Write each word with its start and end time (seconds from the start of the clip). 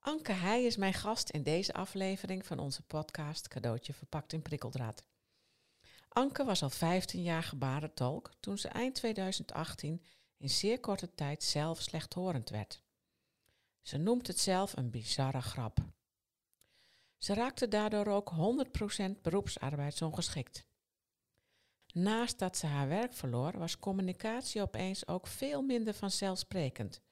Anke 0.00 0.32
Heij 0.32 0.64
is 0.64 0.76
mijn 0.76 0.94
gast 0.94 1.30
in 1.30 1.42
deze 1.42 1.72
aflevering 1.72 2.46
van 2.46 2.58
onze 2.58 2.82
podcast 2.82 3.48
Cadeautje 3.48 3.92
verpakt 3.92 4.32
in 4.32 4.42
prikkeldraad. 4.42 5.04
Anke 6.08 6.44
was 6.44 6.62
al 6.62 6.70
15 6.70 7.22
jaar 7.22 7.42
gebarentolk 7.42 8.32
toen 8.40 8.58
ze 8.58 8.68
eind 8.68 8.94
2018 8.94 10.04
in 10.36 10.50
zeer 10.50 10.80
korte 10.80 11.14
tijd 11.14 11.42
zelf 11.42 11.80
slechthorend 11.80 12.50
werd. 12.50 12.82
Ze 13.82 13.96
noemt 13.96 14.26
het 14.26 14.38
zelf 14.38 14.76
een 14.76 14.90
bizarre 14.90 15.40
grap. 15.40 15.78
Ze 17.18 17.34
raakte 17.34 17.68
daardoor 17.68 18.06
ook 18.06 18.32
100% 19.10 19.20
beroepsarbeidsongeschikt. 19.22 20.66
Naast 21.92 22.38
dat 22.38 22.56
ze 22.56 22.66
haar 22.66 22.88
werk 22.88 23.12
verloor, 23.12 23.58
was 23.58 23.78
communicatie 23.78 24.62
opeens 24.62 25.06
ook 25.06 25.26
veel 25.26 25.62
minder 25.62 25.94
vanzelfsprekend. 25.94 27.02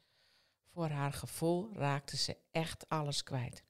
Voor 0.72 0.88
haar 0.88 1.12
gevoel 1.12 1.72
raakte 1.74 2.16
ze 2.16 2.36
echt 2.50 2.88
alles 2.88 3.22
kwijt. 3.22 3.64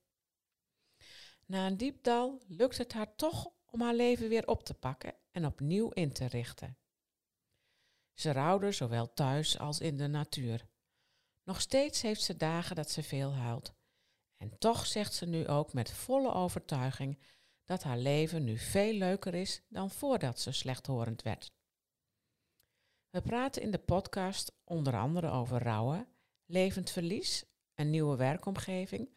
Na 1.47 1.67
een 1.67 1.77
diep 1.77 2.03
dal 2.03 2.43
lukt 2.47 2.79
het 2.79 2.93
haar 2.93 3.15
toch 3.17 3.51
om 3.67 3.81
haar 3.81 3.95
leven 3.95 4.29
weer 4.29 4.47
op 4.47 4.65
te 4.65 4.75
pakken 4.75 5.15
en 5.31 5.47
opnieuw 5.47 5.91
in 5.91 6.13
te 6.13 6.27
richten. 6.27 6.79
Ze 8.15 8.33
rouwde 8.33 8.73
zowel 8.73 9.13
thuis 9.13 9.59
als 9.59 9.81
in 9.81 9.97
de 9.97 10.07
natuur. 10.07 10.69
Nog 11.43 11.61
steeds 11.61 12.03
heeft 12.03 12.23
ze 12.23 12.37
dagen 12.37 12.77
dat 12.77 12.91
ze 12.91 13.03
veel 13.03 13.35
huilt. 13.35 13.75
En 14.37 14.59
toch 14.59 14.87
zegt 14.87 15.15
ze 15.15 15.27
nu 15.27 15.49
ook 15.49 15.73
met 15.73 15.91
volle 15.91 16.33
overtuiging 16.33 17.19
dat 17.65 17.83
haar 17.83 17.99
leven 17.99 18.45
nu 18.45 18.59
veel 18.59 18.93
leuker 18.93 19.35
is 19.35 19.63
dan 19.69 19.91
voordat 19.91 20.41
ze 20.41 20.53
slechthorend 20.53 21.23
werd. 21.23 21.53
We 23.11 23.23
praten 23.23 23.63
in 23.63 23.71
de 23.71 23.79
podcast 23.79 24.53
onder 24.65 24.97
andere 24.97 25.31
over 25.31 25.63
rouwen, 25.63 26.09
levend 26.49 26.91
verlies, 26.91 27.45
een 27.75 27.91
nieuwe 27.91 28.17
werkomgeving, 28.17 29.09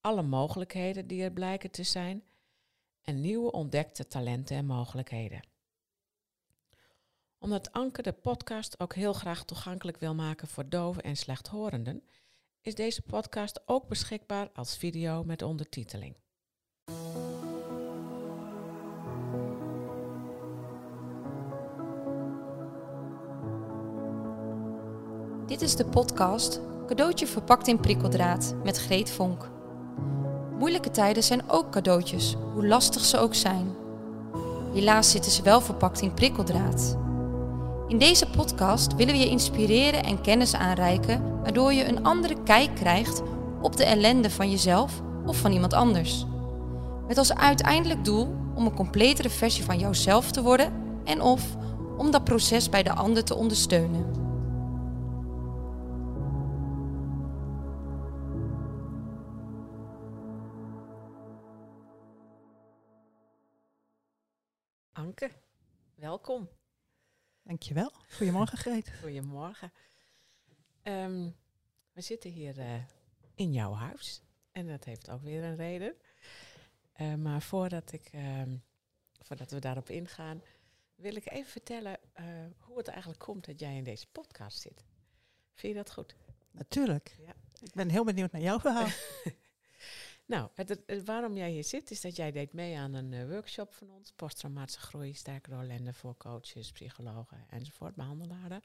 alle 0.00 0.22
mogelijkheden 0.22 1.06
die 1.06 1.22
er 1.22 1.32
blijken 1.32 1.70
te 1.70 1.82
zijn 1.82 2.24
en 3.02 3.20
nieuwe 3.20 3.52
ontdekte 3.52 4.06
talenten 4.06 4.56
en 4.56 4.66
mogelijkheden. 4.66 5.42
Omdat 7.38 7.72
Anke 7.72 8.02
de 8.02 8.12
podcast 8.12 8.80
ook 8.80 8.94
heel 8.94 9.12
graag 9.12 9.44
toegankelijk 9.44 9.96
wil 9.96 10.14
maken 10.14 10.48
voor 10.48 10.68
doven 10.68 11.02
en 11.02 11.16
slechthorenden, 11.16 12.04
is 12.60 12.74
deze 12.74 13.02
podcast 13.02 13.68
ook 13.68 13.88
beschikbaar 13.88 14.50
als 14.52 14.76
video 14.76 15.24
met 15.24 15.42
ondertiteling. 15.42 16.16
Dit 25.46 25.62
is 25.62 25.76
de 25.76 25.84
podcast 25.84 26.60
Cadeautje 26.86 27.26
verpakt 27.26 27.68
in 27.68 27.80
prikkeldraad 27.80 28.54
met 28.62 28.78
Greet 28.78 29.10
Vonk. 29.10 29.50
Moeilijke 30.58 30.90
tijden 30.90 31.22
zijn 31.22 31.42
ook 31.46 31.70
cadeautjes, 31.70 32.36
hoe 32.52 32.66
lastig 32.66 33.04
ze 33.04 33.18
ook 33.18 33.34
zijn. 33.34 33.74
Helaas 34.72 35.10
zitten 35.10 35.32
ze 35.32 35.42
wel 35.42 35.60
verpakt 35.60 36.00
in 36.00 36.14
prikkeldraad. 36.14 36.96
In 37.88 37.98
deze 37.98 38.26
podcast 38.26 38.94
willen 38.94 39.14
we 39.14 39.20
je 39.20 39.28
inspireren 39.28 40.04
en 40.04 40.20
kennis 40.20 40.54
aanreiken, 40.54 41.40
waardoor 41.42 41.72
je 41.72 41.88
een 41.88 42.04
andere 42.04 42.42
kijk 42.44 42.74
krijgt 42.74 43.22
op 43.60 43.76
de 43.76 43.84
ellende 43.84 44.30
van 44.30 44.50
jezelf 44.50 45.02
of 45.26 45.36
van 45.36 45.52
iemand 45.52 45.72
anders. 45.72 46.26
Met 47.06 47.18
als 47.18 47.34
uiteindelijk 47.34 48.04
doel 48.04 48.34
om 48.54 48.66
een 48.66 48.74
completere 48.74 49.30
versie 49.30 49.64
van 49.64 49.78
jouzelf 49.78 50.30
te 50.30 50.42
worden 50.42 50.72
en 51.04 51.20
of 51.20 51.56
om 51.96 52.10
dat 52.10 52.24
proces 52.24 52.68
bij 52.68 52.82
de 52.82 52.94
ander 52.94 53.24
te 53.24 53.34
ondersteunen. 53.34 54.23
Anke, 65.20 65.34
welkom. 65.94 66.48
Dankjewel. 67.42 67.92
Goedemorgen, 68.10 68.58
Greet. 68.58 68.92
Goedemorgen. 69.02 69.72
Ehm, 70.82 71.30
we 71.92 72.00
zitten 72.00 72.30
hier 72.30 72.58
eh, 72.58 72.82
in 73.34 73.52
jouw 73.52 73.72
huis 73.72 74.22
en 74.52 74.66
dat 74.66 74.84
heeft 74.84 75.10
ook 75.10 75.22
weer 75.22 75.44
een 75.44 75.56
reden. 75.56 75.94
Eh, 76.92 77.14
maar 77.14 77.42
voordat, 77.42 77.92
ik, 77.92 78.08
ehm, 78.12 78.56
voordat 79.20 79.50
we 79.50 79.58
daarop 79.58 79.90
ingaan, 79.90 80.42
wil 80.94 81.16
ik 81.16 81.30
even 81.30 81.50
vertellen 81.50 81.98
eh, 82.12 82.24
hoe 82.58 82.78
het 82.78 82.88
eigenlijk 82.88 83.20
komt 83.20 83.44
dat 83.44 83.60
jij 83.60 83.76
in 83.76 83.84
deze 83.84 84.06
podcast 84.06 84.60
zit. 84.60 84.84
Vind 85.52 85.72
je 85.72 85.82
dat 85.82 85.92
goed? 85.92 86.16
Natuurlijk. 86.50 87.16
Ja. 87.20 87.34
Ik 87.60 87.74
ben 87.74 87.90
heel 87.90 88.04
benieuwd 88.04 88.32
naar 88.32 88.42
jouw 88.42 88.60
verhaal. 88.60 88.88
Nou, 90.26 90.50
het, 90.54 91.04
waarom 91.04 91.36
jij 91.36 91.50
hier 91.50 91.64
zit, 91.64 91.90
is 91.90 92.00
dat 92.00 92.16
jij 92.16 92.32
deed 92.32 92.52
mee 92.52 92.78
aan 92.78 92.94
een 92.94 93.12
eh, 93.12 93.28
workshop 93.28 93.72
van 93.72 93.90
ons. 93.90 94.12
Posttraumatische 94.12 94.80
groei, 94.80 95.14
sterke 95.14 95.50
doorlenden 95.50 95.94
voor 95.94 96.16
coaches, 96.16 96.72
psychologen 96.72 97.44
enzovoort, 97.48 97.94
behandelaren. 97.94 98.62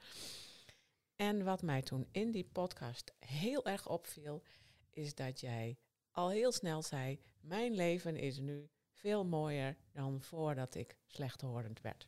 En 1.16 1.44
wat 1.44 1.62
mij 1.62 1.82
toen 1.82 2.08
in 2.12 2.32
die 2.32 2.50
podcast 2.52 3.14
heel 3.20 3.66
erg 3.66 3.88
opviel, 3.88 4.44
is 4.90 5.16
dat 5.16 5.40
jij 5.40 5.78
al 6.12 6.30
heel 6.30 6.52
snel 6.52 6.84
zei, 6.84 7.20
mijn 7.42 7.76
leven 7.76 8.16
is 8.16 8.40
nu 8.40 8.70
veel 8.92 9.26
mooier 9.26 9.78
dan 9.92 10.22
voordat 10.22 10.76
ik 10.76 10.98
slechthorend 11.06 11.82
werd. 11.82 12.08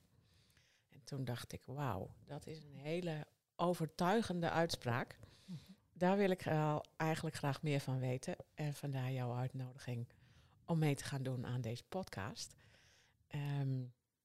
En 0.89 1.03
toen 1.03 1.23
dacht 1.23 1.51
ik, 1.51 1.63
wauw, 1.65 2.15
dat 2.25 2.47
is 2.47 2.63
een 2.63 2.75
hele 2.75 3.27
overtuigende 3.55 4.49
uitspraak. 4.49 5.19
Daar 6.01 6.17
wil 6.17 6.29
ik 6.29 6.45
eigenlijk 6.97 7.35
graag 7.35 7.61
meer 7.61 7.79
van 7.79 7.99
weten. 7.99 8.35
En 8.53 8.73
vandaar 8.73 9.11
jouw 9.11 9.35
uitnodiging 9.35 10.07
om 10.65 10.79
mee 10.79 10.95
te 10.95 11.03
gaan 11.03 11.23
doen 11.23 11.45
aan 11.45 11.61
deze 11.61 11.83
podcast. 11.89 12.55
Ehm, 13.27 13.79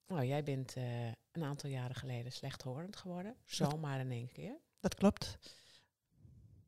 nou, 0.07 0.25
jij 0.25 0.43
bent 0.43 0.77
eh, 0.77 1.07
een 1.07 1.45
aantal 1.45 1.71
jaren 1.71 1.97
geleden 1.97 2.33
slechthorend 2.33 2.97
geworden. 2.97 3.37
Zomaar 3.45 4.01
in 4.01 4.11
één 4.11 4.33
keer. 4.33 4.59
Dat 4.81 4.95
klopt. 4.95 5.39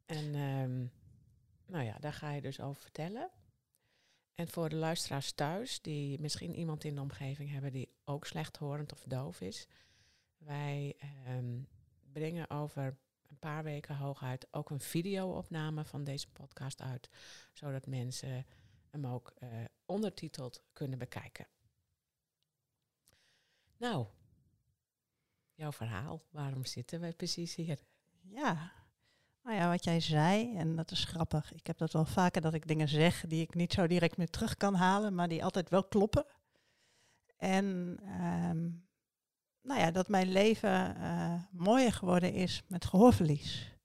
En 0.06 0.34
ehm, 0.34 0.86
nou 1.66 1.84
ja, 1.84 1.96
daar 1.98 2.12
ga 2.12 2.32
je 2.32 2.40
dus 2.40 2.60
over 2.60 2.82
vertellen. 2.82 3.30
En 4.34 4.48
voor 4.48 4.68
de 4.68 4.76
luisteraars 4.76 5.32
thuis, 5.32 5.80
die 5.80 6.20
misschien 6.20 6.54
iemand 6.54 6.84
in 6.84 6.94
de 6.94 7.00
omgeving 7.00 7.50
hebben 7.50 7.72
die 7.72 7.92
ook 8.04 8.26
slechthorend 8.26 8.92
of 8.92 9.02
doof 9.02 9.40
is. 9.40 9.68
Wij 10.36 10.96
ehm, 10.98 11.60
brengen 12.12 12.50
over 12.50 12.98
een 13.28 13.38
paar 13.38 13.64
weken 13.64 13.96
hooguit 13.96 14.46
ook 14.50 14.70
een 14.70 14.80
video-opname 14.80 15.84
van 15.84 16.04
deze 16.04 16.30
podcast 16.30 16.80
uit. 16.80 17.10
Zodat 17.52 17.86
mensen 17.86 18.46
hem 18.90 19.06
ook 19.06 19.32
eh, 19.38 19.48
ondertiteld 19.86 20.62
kunnen 20.72 20.98
bekijken. 20.98 21.46
Nou, 23.76 24.06
jouw 25.54 25.72
verhaal. 25.72 26.22
Waarom 26.30 26.64
zitten 26.64 27.00
we 27.00 27.12
precies 27.12 27.54
hier? 27.54 27.78
Ja. 28.20 28.72
Nou 29.42 29.56
ja, 29.56 29.68
wat 29.68 29.84
jij 29.84 30.00
zei, 30.00 30.56
en 30.56 30.76
dat 30.76 30.90
is 30.90 31.04
grappig. 31.04 31.52
Ik 31.52 31.66
heb 31.66 31.78
dat 31.78 31.92
wel 31.92 32.04
vaker 32.04 32.40
dat 32.40 32.54
ik 32.54 32.66
dingen 32.66 32.88
zeg 32.88 33.24
die 33.26 33.42
ik 33.42 33.54
niet 33.54 33.72
zo 33.72 33.86
direct 33.86 34.16
meer 34.16 34.30
terug 34.30 34.56
kan 34.56 34.74
halen, 34.74 35.14
maar 35.14 35.28
die 35.28 35.44
altijd 35.44 35.70
wel 35.70 35.84
kloppen. 35.84 36.26
En 37.36 37.98
ehm, 38.02 38.70
nou 39.68 39.80
ja, 39.80 39.90
dat 39.90 40.08
mijn 40.08 40.32
leven 40.32 40.96
eh, 40.96 41.34
mooier 41.50 41.92
geworden 41.92 42.32
is 42.32 42.62
met 42.66 42.84
gehoorverlies. 42.84 43.76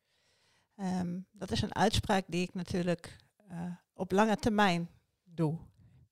Ehm, 0.76 1.20
dat 1.32 1.52
is 1.52 1.62
een 1.62 1.76
uitspraak 1.76 2.26
die 2.28 2.42
ik 2.42 2.54
natuurlijk 2.54 3.18
eh, 3.48 3.72
op 3.94 4.12
lange 4.12 4.36
termijn 4.36 4.90
doe. 5.24 5.58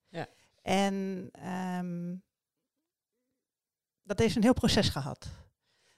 Ja. 0.09 0.27
En 0.61 1.29
ehm, 1.31 2.15
dat 4.03 4.19
heeft 4.19 4.35
een 4.35 4.43
heel 4.43 4.53
proces 4.53 4.89
gehad. 4.89 5.27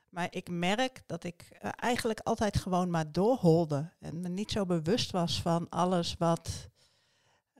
Maar 0.09 0.27
ik 0.29 0.49
merk 0.49 1.03
dat 1.05 1.23
ik 1.23 1.41
eh, 1.41 1.69
eigenlijk 1.75 2.19
altijd 2.19 2.57
gewoon 2.57 2.89
maar 2.89 3.11
doorholde. 3.11 3.91
En 3.99 4.21
me 4.21 4.29
niet 4.29 4.51
zo 4.51 4.65
bewust 4.65 5.11
was 5.11 5.41
van 5.41 5.69
alles 5.69 6.15
wat 6.17 6.69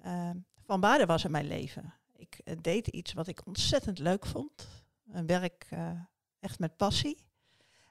ehm, 0.02 0.38
van 0.66 0.82
waarde 0.82 1.06
was 1.06 1.24
in 1.24 1.32
mijn 1.32 1.48
leven. 1.48 1.94
Ik 2.16 2.64
deed 2.64 2.88
iets 2.88 3.14
wat 3.14 3.28
ik 3.28 3.46
ontzettend 3.46 4.00
leuk 4.00 4.26
vond. 4.26 4.83
Een 5.14 5.26
werk 5.26 5.66
eh, 5.70 5.92
echt 6.40 6.60
met 6.60 6.78
passie. 6.78 7.26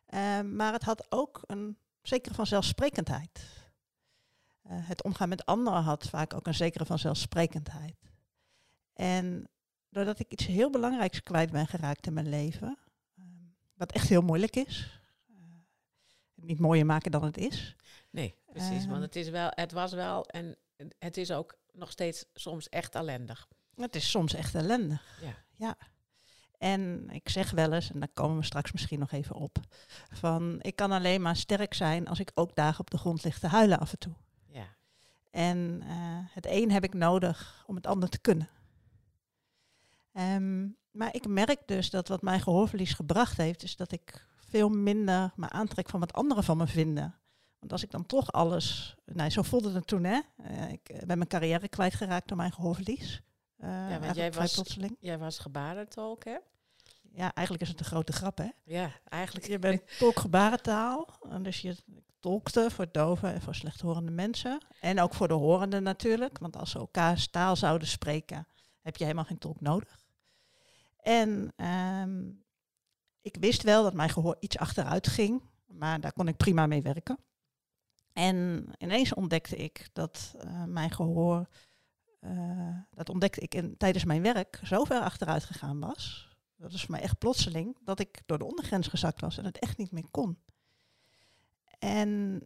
Ehm, 0.07 0.57
maar 0.57 0.73
het 0.73 0.83
had 0.83 1.07
ook 1.09 1.41
een 1.47 1.77
zekere 2.03 2.35
vanzelfsprekendheid. 2.35 3.41
Eh, 4.63 4.89
het 4.89 5.03
omgaan 5.03 5.29
met 5.29 5.47
anderen 5.47 5.83
had 5.83 6.09
vaak 6.09 6.35
ook 6.35 6.47
een 6.47 6.55
zekere 6.55 6.85
vanzelfsprekendheid. 6.87 7.97
En 8.93 9.49
doordat 9.89 10.19
ik 10.19 10.33
iets 10.33 10.47
heel 10.47 10.71
belangrijks 10.71 11.23
kwijt 11.23 11.51
ben 11.51 11.67
geraakt 11.67 12.07
in 12.07 12.13
mijn 12.13 12.29
leven, 12.29 12.79
ehm, 13.17 13.27
wat 13.75 13.93
echt 13.93 14.09
heel 14.09 14.23
moeilijk 14.23 14.57
is, 14.57 15.01
eh, 15.29 15.35
niet 16.35 16.59
mooier 16.59 16.87
maken 16.87 17.11
dan 17.11 17.25
het 17.25 17.37
is. 17.37 17.77
Nee, 18.11 18.35
precies. 18.53 18.83
Ehm. 18.83 18.91
want 18.91 19.03
het, 19.03 19.17
is 19.17 19.29
wel, 19.29 19.49
het 19.51 19.73
was 19.73 19.93
wel 19.93 20.27
en 20.27 20.57
het 20.99 21.17
is 21.17 21.31
ook 21.31 21.59
nog 21.73 21.91
steeds 21.91 22.25
soms 22.35 22.69
echt 22.69 22.95
ellendig. 22.95 23.49
Het 23.75 23.97
is 23.97 24.11
soms 24.11 24.35
echt 24.35 24.55
ellendig. 24.55 25.19
Ja. 25.21 25.35
ja. 25.53 25.77
En 26.63 27.11
ik 27.11 27.29
zeg 27.29 27.51
wel 27.51 27.73
eens, 27.73 27.91
en 27.93 27.99
daar 27.99 28.09
komen 28.15 28.37
we 28.37 28.45
straks 28.45 28.73
misschien 28.73 28.99
nog 28.99 29.13
even 29.13 29.37
op, 29.37 29.59
van 30.11 30.59
ik 30.61 30.77
kan 30.77 30.93
alleen 30.93 31.23
maar 31.23 31.37
sterk 31.37 31.75
zijn 31.75 32.09
als 32.09 32.21
ik 32.21 32.31
ook 32.35 32.55
dagen 32.55 32.81
op 32.81 32.91
de 32.91 32.99
grond 32.99 33.25
lig 33.25 33.39
te 33.39 33.47
huilen 33.47 33.79
af 33.79 33.93
en 33.93 33.99
toe. 33.99 34.13
Ja, 34.47 34.67
En 35.31 35.83
eh, 35.83 35.97
het 36.35 36.47
een 36.47 36.71
heb 36.71 36.85
ik 36.85 36.95
nodig 36.95 37.65
om 37.67 37.75
het 37.75 37.87
ander 37.87 38.09
te 38.09 38.19
kunnen. 38.19 38.49
Ehm, 40.13 40.69
maar 40.91 41.15
ik 41.15 41.27
merk 41.27 41.61
dus 41.67 41.91
dat 41.91 42.09
wat 42.09 42.23
mijn 42.23 42.41
gehoorverlies 42.41 42.93
gebracht 42.93 43.37
heeft, 43.37 43.63
is 43.63 43.77
dat 43.77 43.93
ik 43.93 44.27
veel 44.35 44.69
minder 44.69 45.33
me 45.37 45.49
aantrek 45.51 45.89
van 45.89 46.01
wat 46.01 46.13
anderen 46.13 46.45
van 46.45 46.57
me 46.57 46.67
vinden. 46.67 47.15
Want 47.59 47.73
als 47.73 47.83
ik 47.83 47.91
dan 47.91 48.07
toch 48.07 48.33
alles, 48.33 48.95
nou 49.05 49.31
zo 49.31 49.43
voelde 49.43 49.73
het 49.73 49.87
toen 49.87 50.05
hè, 50.05 50.21
uh, 50.51 50.71
ik 50.71 51.07
ben 51.07 51.19
mijn 51.19 51.29
carrière 51.29 51.69
kwijtgeraakt 51.69 52.29
door 52.29 52.37
mijn 52.37 52.53
gehoorverlies. 52.53 53.23
Uh, 53.59 53.69
ja, 53.69 54.01
want 54.01 54.17
jij 54.17 54.33
was, 54.33 54.55
plotseling. 54.55 54.97
jij 55.01 55.19
was 55.19 55.39
gebarentolk 55.39 56.25
hè? 56.25 56.37
Ja, 57.15 57.35
eigenlijk 57.35 57.67
is 57.67 57.71
het 57.71 57.81
een 57.81 57.87
grote 57.87 58.13
grap 58.13 58.39
hè. 58.39 58.49
Ja, 58.65 58.91
eigenlijk. 59.09 59.47
Je 59.47 59.59
bent 59.59 59.99
tolk 59.99 60.19
gebarentaal, 60.19 61.19
en 61.29 61.43
dus 61.43 61.61
je 61.61 61.77
tolkte 62.21 62.71
voor 62.71 62.89
doven 62.93 63.35
en 63.35 63.43
voor 63.43 63.55
slechthorende 63.55 64.11
mensen. 64.11 64.65
En 64.81 65.01
ook 65.01 65.15
voor 65.15 65.29
de 65.29 65.35
horenden 65.35 65.83
natuurlijk, 65.83 66.39
want 66.39 66.57
als 66.57 66.71
ze 66.71 66.79
elkaar 66.79 67.27
taal 67.31 67.57
zouden 67.57 67.89
spreken, 67.89 68.47
heb 68.81 68.97
je 68.97 69.05
helemaal 69.05 69.25
geen 69.25 69.39
tolk 69.39 69.61
nodig. 69.61 70.01
En 70.97 71.53
um, 71.57 72.45
ik 73.21 73.37
wist 73.41 73.63
wel 73.63 73.83
dat 73.83 73.95
mijn 73.95 74.11
gehoor 74.11 74.37
iets 74.41 74.59
achteruit 74.59 75.07
ging, 75.07 75.43
maar 75.67 76.01
daar 76.01 76.13
kon 76.13 76.29
ik 76.29 76.37
prima 76.37 76.67
mee 76.67 76.83
werken. 76.83 77.19
En 78.13 78.67
ineens 78.79 79.15
ontdekte 79.15 79.57
ik 79.57 79.89
dat 79.93 80.35
uh, 80.45 80.65
mijn 80.65 80.91
gehoor, 80.91 81.49
uh, 82.21 82.77
dat 82.91 83.09
ontdekte 83.09 83.41
ik 83.41 83.55
in, 83.55 83.77
tijdens 83.77 84.05
mijn 84.05 84.23
werk, 84.23 84.61
zo 84.63 84.85
ver 84.85 85.01
achteruit 85.01 85.45
gegaan 85.45 85.81
was. 85.81 86.32
Dat 86.63 86.73
is 86.73 86.81
voor 86.81 86.91
mij 86.91 87.01
echt 87.01 87.19
plotseling 87.19 87.77
dat 87.85 88.01
ik 88.01 88.23
door 88.27 88.39
de 88.39 88.45
ondergrens 88.45 88.89
gezakt 88.89 89.21
was 89.21 89.39
en 89.39 89.45
het 89.45 89.59
echt 89.59 89.77
niet 89.77 89.91
meer 89.91 90.11
kon. 90.11 90.39
En 91.79 92.43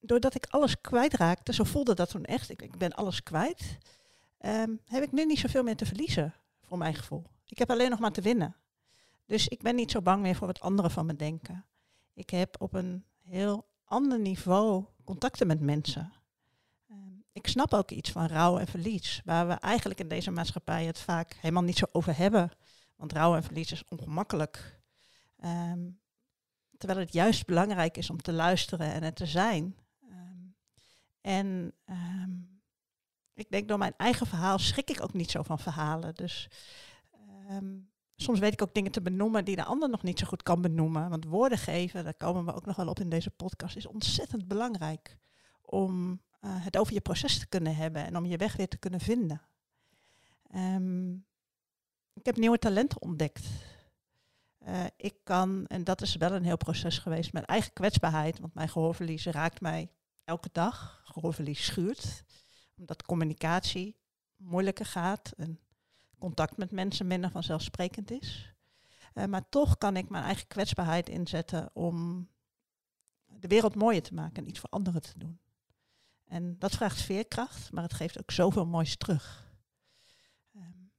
doordat 0.00 0.34
ik 0.34 0.46
alles 0.46 0.80
kwijtraakte, 0.80 1.52
zo 1.52 1.64
voelde 1.64 1.94
dat 1.94 2.10
toen 2.10 2.24
echt, 2.24 2.50
ik, 2.50 2.62
ik 2.62 2.78
ben 2.78 2.92
alles 2.92 3.22
kwijt, 3.22 3.78
um, 4.40 4.80
heb 4.84 5.02
ik 5.02 5.12
nu 5.12 5.24
niet 5.24 5.38
zoveel 5.38 5.62
meer 5.62 5.76
te 5.76 5.86
verliezen, 5.86 6.34
voor 6.62 6.78
mijn 6.78 6.94
gevoel. 6.94 7.24
Ik 7.46 7.58
heb 7.58 7.70
alleen 7.70 7.90
nog 7.90 7.98
maar 7.98 8.12
te 8.12 8.20
winnen. 8.20 8.56
Dus 9.26 9.48
ik 9.48 9.62
ben 9.62 9.74
niet 9.74 9.90
zo 9.90 10.02
bang 10.02 10.22
meer 10.22 10.36
voor 10.36 10.46
wat 10.46 10.60
anderen 10.60 10.90
van 10.90 11.06
me 11.06 11.16
denken. 11.16 11.66
Ik 12.14 12.30
heb 12.30 12.56
op 12.60 12.74
een 12.74 13.04
heel 13.20 13.66
ander 13.84 14.18
niveau 14.18 14.84
contacten 15.04 15.46
met 15.46 15.60
mensen. 15.60 16.12
Ik 17.42 17.48
snap 17.48 17.74
ook 17.74 17.90
iets 17.90 18.10
van 18.10 18.26
rouw 18.26 18.58
en 18.58 18.66
verlies, 18.66 19.20
waar 19.24 19.48
we 19.48 19.52
eigenlijk 19.52 20.00
in 20.00 20.08
deze 20.08 20.30
maatschappij 20.30 20.84
het 20.84 20.98
vaak 20.98 21.36
helemaal 21.40 21.62
niet 21.62 21.78
zo 21.78 21.84
over 21.92 22.16
hebben. 22.16 22.50
Want 22.96 23.12
rouw 23.12 23.34
en 23.34 23.42
verlies 23.42 23.72
is 23.72 23.84
ongemakkelijk. 23.88 24.80
Um, 25.44 26.00
terwijl 26.78 27.00
het 27.00 27.12
juist 27.12 27.46
belangrijk 27.46 27.96
is 27.96 28.10
om 28.10 28.22
te 28.22 28.32
luisteren 28.32 28.92
en 28.92 29.02
het 29.02 29.16
te 29.16 29.26
zijn. 29.26 29.76
Um, 30.02 30.54
en 31.20 31.72
um, 31.86 32.62
ik 33.34 33.50
denk 33.50 33.68
door 33.68 33.78
mijn 33.78 33.94
eigen 33.96 34.26
verhaal 34.26 34.58
schrik 34.58 34.90
ik 34.90 35.02
ook 35.02 35.12
niet 35.12 35.30
zo 35.30 35.42
van 35.42 35.58
verhalen. 35.58 36.14
Dus 36.14 36.48
soms 38.16 38.38
weet 38.38 38.52
ik 38.52 38.62
ook 38.62 38.74
dingen 38.74 38.92
te 38.92 39.02
benoemen 39.02 39.44
die 39.44 39.56
de 39.56 39.64
ander 39.64 39.88
nog 39.88 40.02
niet 40.02 40.18
zo 40.18 40.26
goed 40.26 40.42
kan 40.42 40.62
benoemen. 40.62 41.10
Want 41.10 41.24
woorden 41.24 41.58
geven, 41.58 42.04
daar 42.04 42.14
komen 42.14 42.44
we 42.44 42.54
ook 42.54 42.66
nog 42.66 42.76
wel 42.76 42.88
op 42.88 43.00
in 43.00 43.08
deze 43.08 43.30
podcast, 43.30 43.76
is 43.76 43.86
ontzettend 43.86 44.48
belangrijk 44.48 45.16
om 45.62 46.20
uh, 46.40 46.64
het 46.64 46.76
over 46.76 46.92
je 46.92 47.00
proces 47.00 47.38
te 47.38 47.46
kunnen 47.46 47.76
hebben 47.76 48.04
en 48.04 48.16
om 48.16 48.26
je 48.26 48.36
weg 48.36 48.56
weer 48.56 48.68
te 48.68 48.78
kunnen 48.78 49.00
vinden. 49.00 49.42
ik 52.14 52.26
heb 52.26 52.36
nieuwe 52.36 52.58
talenten 52.58 53.02
ontdekt. 53.02 53.46
Uh, 54.68 54.84
ik 54.96 55.14
kan, 55.24 55.66
en 55.66 55.84
dat 55.84 56.02
is 56.02 56.16
wel 56.16 56.32
een 56.32 56.44
heel 56.44 56.56
proces 56.56 56.98
geweest, 56.98 57.32
mijn 57.32 57.44
eigen 57.44 57.72
kwetsbaarheid, 57.72 58.38
want 58.38 58.54
mijn 58.54 58.68
gehoorverlies 58.68 59.26
raakt 59.26 59.60
mij 59.60 59.90
elke 60.24 60.48
dag. 60.52 61.02
Gehoorverlies 61.04 61.64
schuurt, 61.64 62.24
omdat 62.76 63.02
communicatie 63.02 63.96
moeilijker 64.36 64.86
gaat 64.86 65.32
en 65.36 65.60
contact 66.18 66.56
met 66.56 66.70
mensen 66.70 67.06
minder 67.06 67.30
vanzelfsprekend 67.30 68.10
is. 68.10 68.54
Uh, 69.14 69.24
maar 69.24 69.48
toch 69.48 69.78
kan 69.78 69.96
ik 69.96 70.08
mijn 70.08 70.24
eigen 70.24 70.46
kwetsbaarheid 70.46 71.08
inzetten 71.08 71.70
om 71.72 72.28
de 73.26 73.48
wereld 73.48 73.74
mooier 73.74 74.02
te 74.02 74.14
maken 74.14 74.42
en 74.42 74.48
iets 74.48 74.58
voor 74.58 74.70
anderen 74.70 75.02
te 75.02 75.18
doen. 75.18 75.40
En 76.30 76.58
dat 76.58 76.74
vraagt 76.74 77.00
veerkracht, 77.00 77.72
maar 77.72 77.82
het 77.82 77.94
geeft 77.94 78.18
ook 78.18 78.30
zoveel 78.30 78.66
moois 78.66 78.96
terug. 78.96 79.52
Um, 80.56 80.92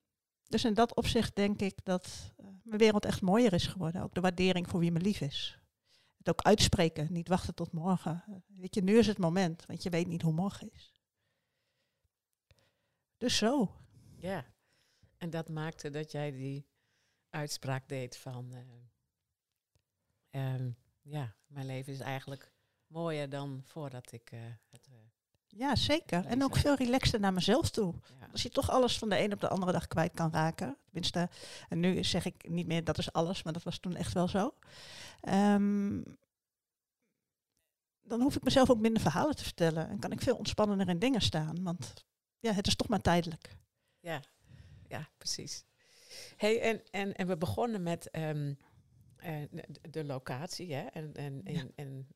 dus 0.44 0.66
in 0.66 0.74
dat 0.74 0.96
opzicht 0.96 1.36
denk 1.36 1.62
ik 1.62 1.80
dat 1.84 2.34
uh, 2.38 2.46
mijn 2.64 2.80
wereld 2.80 3.06
echt 3.06 3.22
mooier 3.22 3.54
is 3.54 3.68
geworden. 3.68 4.02
Ook 4.02 4.14
de 4.14 4.22
waardering 4.22 4.70
voor 4.70 4.80
wie 4.80 4.92
me 4.92 5.00
lief 5.00 5.22
is. 5.22 5.60
Het 6.18 6.30
ook 6.30 6.42
uitspreken, 6.42 7.14
niet 7.14 7.28
wachten 7.28 7.54
tot 7.54 7.72
morgen. 7.72 8.44
Weet 8.48 8.76
je, 8.76 8.82
nu 8.84 8.98
is 8.98 9.08
het 9.08 9.18
moment, 9.18 9.66
want 9.66 9.84
je 9.84 9.90
weet 9.90 10.08
niet 10.08 10.22
hoe 10.22 10.34
morgen 10.34 10.72
is. 10.72 10.96
Dus 13.18 13.38
zo. 13.38 13.76
Ja, 14.18 14.46
en 15.18 15.30
dat 15.30 15.50
maakte 15.50 15.90
dat 15.90 16.12
jij 16.12 16.32
die 16.32 16.68
uitspraak 17.30 17.88
deed 17.88 18.18
van, 18.18 18.54
uh, 20.32 20.54
um, 20.54 20.78
ja, 21.02 21.36
mijn 21.48 21.66
leven 21.66 21.94
is 21.94 22.00
eigenlijk 22.00 22.54
mooier 22.88 23.30
dan 23.30 23.62
voordat 23.66 24.12
ik 24.12 24.32
het 24.70 24.90
ja, 25.58 25.76
zeker. 25.76 26.26
En 26.26 26.44
ook 26.44 26.56
veel 26.56 26.76
relaxter 26.76 27.20
naar 27.20 27.34
mezelf 27.34 27.70
toe. 27.70 27.94
Als 28.32 28.42
je 28.42 28.50
toch 28.50 28.70
alles 28.70 28.98
van 28.98 29.10
de 29.10 29.20
een 29.20 29.34
op 29.34 29.42
de 29.42 29.48
andere 29.48 29.72
dag 29.72 29.88
kwijt 29.88 30.14
kan 30.14 30.32
raken. 30.32 30.78
Tenminste, 30.84 31.30
en 31.70 31.80
nu 31.80 32.04
zeg 32.04 32.26
ik 32.26 32.50
niet 32.50 32.68
meer 32.68 32.84
dat 32.84 32.98
is 32.98 33.14
alles, 33.14 33.44
maar 33.44 33.54
dat 33.54 33.64
was 33.64 33.78
toen 33.78 33.96
echt 33.96 34.14
wel 34.14 34.28
zo. 34.28 34.54
Um, 35.30 36.04
dan 38.02 38.22
hoef 38.22 38.36
ik 38.36 38.44
mezelf 38.44 38.70
ook 38.70 38.80
minder 38.80 39.02
verhalen 39.02 39.36
te 39.36 39.44
vertellen. 39.44 39.90
En 39.90 40.00
kan 40.00 40.12
ik 40.12 40.22
veel 40.22 40.36
ontspannender 40.36 40.90
in 40.90 41.00
dingen 41.00 41.22
staan. 41.22 41.64
Want 41.64 41.94
ja, 42.40 42.54
het 42.54 42.68
is 42.68 42.76
toch 42.76 42.88
maar 42.88 43.02
tijdelijk. 43.02 43.58
Ja, 44.00 44.22
ja 44.88 45.10
precies. 45.18 45.64
Hey, 46.38 46.62
en, 46.62 46.82
en, 46.92 47.16
en 47.16 47.28
we 47.28 47.38
begonnen 47.38 47.84
met 47.84 48.10
um, 48.12 48.58
uh, 49.26 49.42
de, 49.52 49.90
de, 49.90 50.04
locatie. 50.04 50.74
Hè? 50.74 50.86
En, 50.86 51.14
en, 51.14 51.42
ja. 51.44 51.60
en, 51.60 51.72
en 51.76 52.08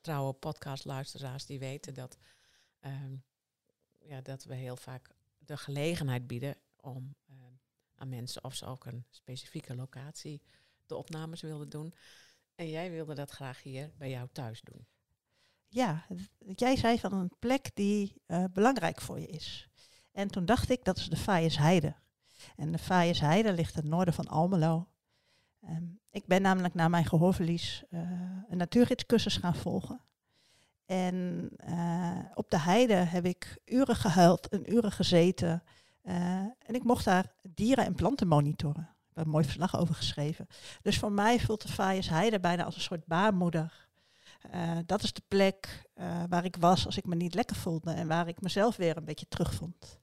trouwe 0.00 0.32
podcastluisteraars 0.32 1.46
die 1.46 1.58
weten 1.58 1.94
dat 1.94 2.18
um, 2.80 3.24
ja, 3.98 4.20
dat 4.20 4.44
we 4.44 4.54
heel 4.54 4.76
vaak 4.76 5.14
de 5.38 5.56
gelegenheid 5.56 6.26
bieden 6.26 6.56
om 6.80 7.14
um, 7.30 7.60
aan 7.94 8.08
mensen 8.08 8.44
of 8.44 8.54
ze 8.54 8.66
ook 8.66 8.84
een 8.84 9.04
specifieke 9.10 9.74
locatie 9.74 10.42
de 10.86 10.96
opnames 10.96 11.40
wilden 11.40 11.68
doen. 11.68 11.94
En 12.54 12.68
jij 12.68 12.90
wilde 12.90 13.14
dat 13.14 13.30
graag 13.30 13.62
hier 13.62 13.90
bij 13.96 14.10
jou 14.10 14.28
thuis 14.32 14.60
doen. 14.60 14.86
Ja, 15.68 16.06
jij 16.54 16.76
zei 16.76 16.98
van 16.98 17.12
een 17.12 17.32
plek 17.38 17.70
die 17.74 18.22
uh, 18.26 18.44
belangrijk 18.52 19.00
voor 19.00 19.20
je 19.20 19.26
is. 19.26 19.68
En 20.12 20.28
toen 20.28 20.44
dacht 20.44 20.70
ik, 20.70 20.84
dat 20.84 20.96
is 20.96 21.08
de 21.08 21.16
Fayersheide. 21.16 21.94
En 22.56 22.72
de 22.72 22.78
Fayersheide 22.78 23.52
ligt 23.52 23.74
ten 23.74 23.88
noorden 23.88 24.14
van 24.14 24.26
Almelo. 24.26 24.88
Um, 25.68 26.00
ik 26.10 26.26
ben 26.26 26.42
namelijk 26.42 26.74
na 26.74 26.88
mijn 26.88 27.04
gehoorverlies 27.04 27.84
uh, 27.90 28.00
een 28.48 28.56
natuurgidscursus 28.56 29.36
gaan 29.36 29.54
volgen. 29.54 30.00
En 30.86 31.50
uh, 31.68 32.18
op 32.34 32.50
de 32.50 32.58
heide 32.58 32.94
heb 32.94 33.24
ik 33.24 33.58
uren 33.64 33.96
gehuild 33.96 34.48
en 34.48 34.72
uren 34.72 34.92
gezeten. 34.92 35.62
Uh, 36.04 36.14
en 36.14 36.74
ik 36.74 36.84
mocht 36.84 37.04
daar 37.04 37.32
dieren 37.42 37.84
en 37.84 37.94
planten 37.94 38.28
monitoren. 38.28 38.82
Ik 38.82 39.16
heb 39.16 39.24
een 39.24 39.30
mooi 39.30 39.44
verslag 39.44 39.78
over 39.78 39.94
geschreven. 39.94 40.46
Dus 40.82 40.98
voor 40.98 41.12
mij 41.12 41.40
voelt 41.40 41.62
de 41.62 41.68
Fayes 41.68 42.08
Heide 42.08 42.40
bijna 42.40 42.64
als 42.64 42.74
een 42.74 42.80
soort 42.80 43.06
baarmoeder. 43.06 43.88
Uh, 44.54 44.78
dat 44.86 45.02
is 45.02 45.12
de 45.12 45.22
plek 45.28 45.84
waar 46.28 46.44
ik 46.44 46.56
was 46.56 46.86
als 46.86 46.96
ik 46.96 47.06
me 47.06 47.14
niet 47.14 47.34
lekker 47.34 47.56
voelde 47.56 47.90
en 47.92 48.08
waar 48.08 48.28
ik 48.28 48.40
mezelf 48.40 48.76
weer 48.76 48.96
een 48.96 49.04
beetje 49.04 49.28
terugvond. 49.28 49.98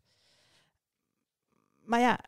Maar 1.81 1.99
ja, 1.99 2.19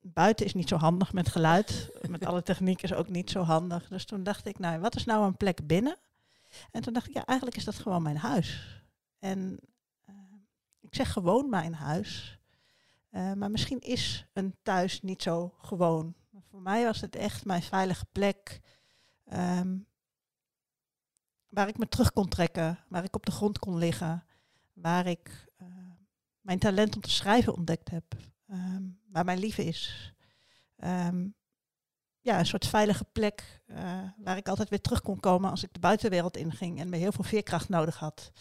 buiten 0.00 0.46
is 0.46 0.54
niet 0.54 0.68
zo 0.68 0.76
handig 0.76 1.12
met 1.12 1.28
geluid. 1.28 1.90
met 2.08 2.26
alle 2.26 2.42
techniek 2.42 2.82
is 2.82 2.92
ook 2.92 3.08
niet 3.08 3.30
zo 3.30 3.42
handig. 3.42 3.88
Dus 3.88 4.04
toen 4.04 4.22
dacht 4.22 4.46
ik, 4.46 4.58
nou, 4.58 4.80
wat 4.80 4.96
is 4.96 5.04
nou 5.04 5.26
een 5.26 5.36
plek 5.36 5.66
binnen 5.66 5.96
en 6.70 6.82
toen 6.82 6.92
dacht 6.92 7.08
ik, 7.08 7.14
ja, 7.14 7.24
eigenlijk 7.24 7.58
is 7.58 7.64
dat 7.64 7.74
gewoon 7.74 8.02
mijn 8.02 8.16
huis. 8.16 8.80
En 9.18 9.60
uh, 10.08 10.14
ik 10.80 10.94
zeg 10.94 11.12
gewoon 11.12 11.48
mijn 11.48 11.74
huis. 11.74 12.38
Uh, 13.10 13.32
maar 13.32 13.50
misschien 13.50 13.80
is 13.80 14.26
een 14.32 14.56
thuis 14.62 15.02
niet 15.02 15.22
zo 15.22 15.54
gewoon. 15.58 16.14
Voor 16.50 16.62
mij 16.62 16.84
was 16.84 17.00
het 17.00 17.16
echt 17.16 17.44
mijn 17.44 17.62
veilige 17.62 18.06
plek. 18.12 18.60
Um, 19.32 19.86
waar 21.48 21.68
ik 21.68 21.78
me 21.78 21.88
terug 21.88 22.12
kon 22.12 22.28
trekken, 22.28 22.78
waar 22.88 23.04
ik 23.04 23.14
op 23.14 23.26
de 23.26 23.32
grond 23.32 23.58
kon 23.58 23.78
liggen, 23.78 24.24
waar 24.72 25.06
ik 25.06 25.46
uh, 25.62 25.68
mijn 26.40 26.58
talent 26.58 26.94
om 26.94 27.00
te 27.00 27.10
schrijven 27.10 27.54
ontdekt 27.54 27.90
heb, 27.90 28.04
um, 28.50 29.00
waar 29.08 29.24
mijn 29.24 29.38
liefde 29.38 29.64
is. 29.64 30.12
Um, 30.76 31.34
ja, 32.26 32.38
een 32.38 32.46
soort 32.46 32.66
veilige 32.66 33.04
plek 33.04 33.60
uh, 33.66 34.02
waar 34.16 34.36
ik 34.36 34.48
altijd 34.48 34.68
weer 34.68 34.80
terug 34.80 35.02
kon 35.02 35.20
komen 35.20 35.50
als 35.50 35.62
ik 35.62 35.72
de 35.72 35.80
buitenwereld 35.80 36.36
inging 36.36 36.80
en 36.80 36.88
me 36.88 36.96
heel 36.96 37.12
veel 37.12 37.24
veerkracht 37.24 37.68
nodig 37.68 37.98
had. 37.98 38.32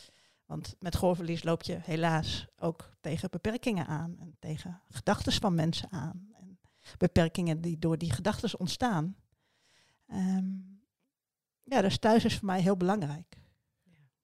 Want 0.46 0.76
met 0.80 0.96
gehoorverlies 0.96 1.44
loop 1.44 1.64
je 1.64 1.80
helaas 1.82 2.48
ook 2.58 2.96
tegen 3.02 3.30
beperkingen 3.30 3.86
aan 3.88 4.18
en 4.20 4.36
tegen 4.40 4.82
gedachten 4.90 5.34
van 5.34 5.56
mensen 5.56 5.92
aan. 5.92 6.30
En 6.34 6.60
beperkingen 6.98 7.62
die 7.62 7.80
door 7.80 7.98
die 7.98 8.12
gedachten 8.12 8.60
ontstaan. 8.60 9.16
Um, 10.08 10.84
ja, 11.64 11.82
dus 11.82 11.98
thuis 11.98 12.26
is 12.26 12.36
voor 12.36 12.46
mij 12.46 12.62
heel 12.62 12.78
belangrijk. 12.78 13.38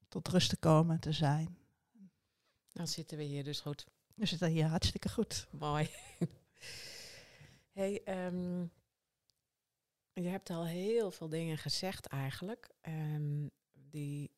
tot 0.08 0.28
rust 0.28 0.50
te 0.50 0.58
komen, 0.58 1.00
te 1.00 1.12
zijn. 1.12 1.58
Dan 2.72 2.88
zitten 2.88 3.18
we 3.18 3.24
hier 3.24 3.44
dus 3.44 3.60
goed. 3.60 3.86
We 4.16 4.26
zitten 4.26 4.50
hier 4.50 4.66
hartstikke 4.68 5.10
goed. 5.10 5.48
Mooi. 5.52 5.90
hey, 7.80 8.04
ehm, 8.04 8.66
je 10.14 10.28
hebt 10.28 10.50
al 10.50 10.66
heel 10.66 11.12
veel 11.12 11.30
dingen 11.30 11.58
gezegd 11.58 12.06
eigenlijk. 12.06 12.70
ehm, 12.82 13.48
die, 13.74 14.32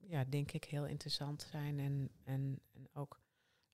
ja, 0.00 0.24
denk 0.24 0.52
ik 0.52 0.64
heel 0.64 0.86
interessant 0.86 1.42
zijn. 1.42 1.78
En, 1.80 2.10
en, 2.24 2.60
en 2.72 2.88
ook 2.92 3.20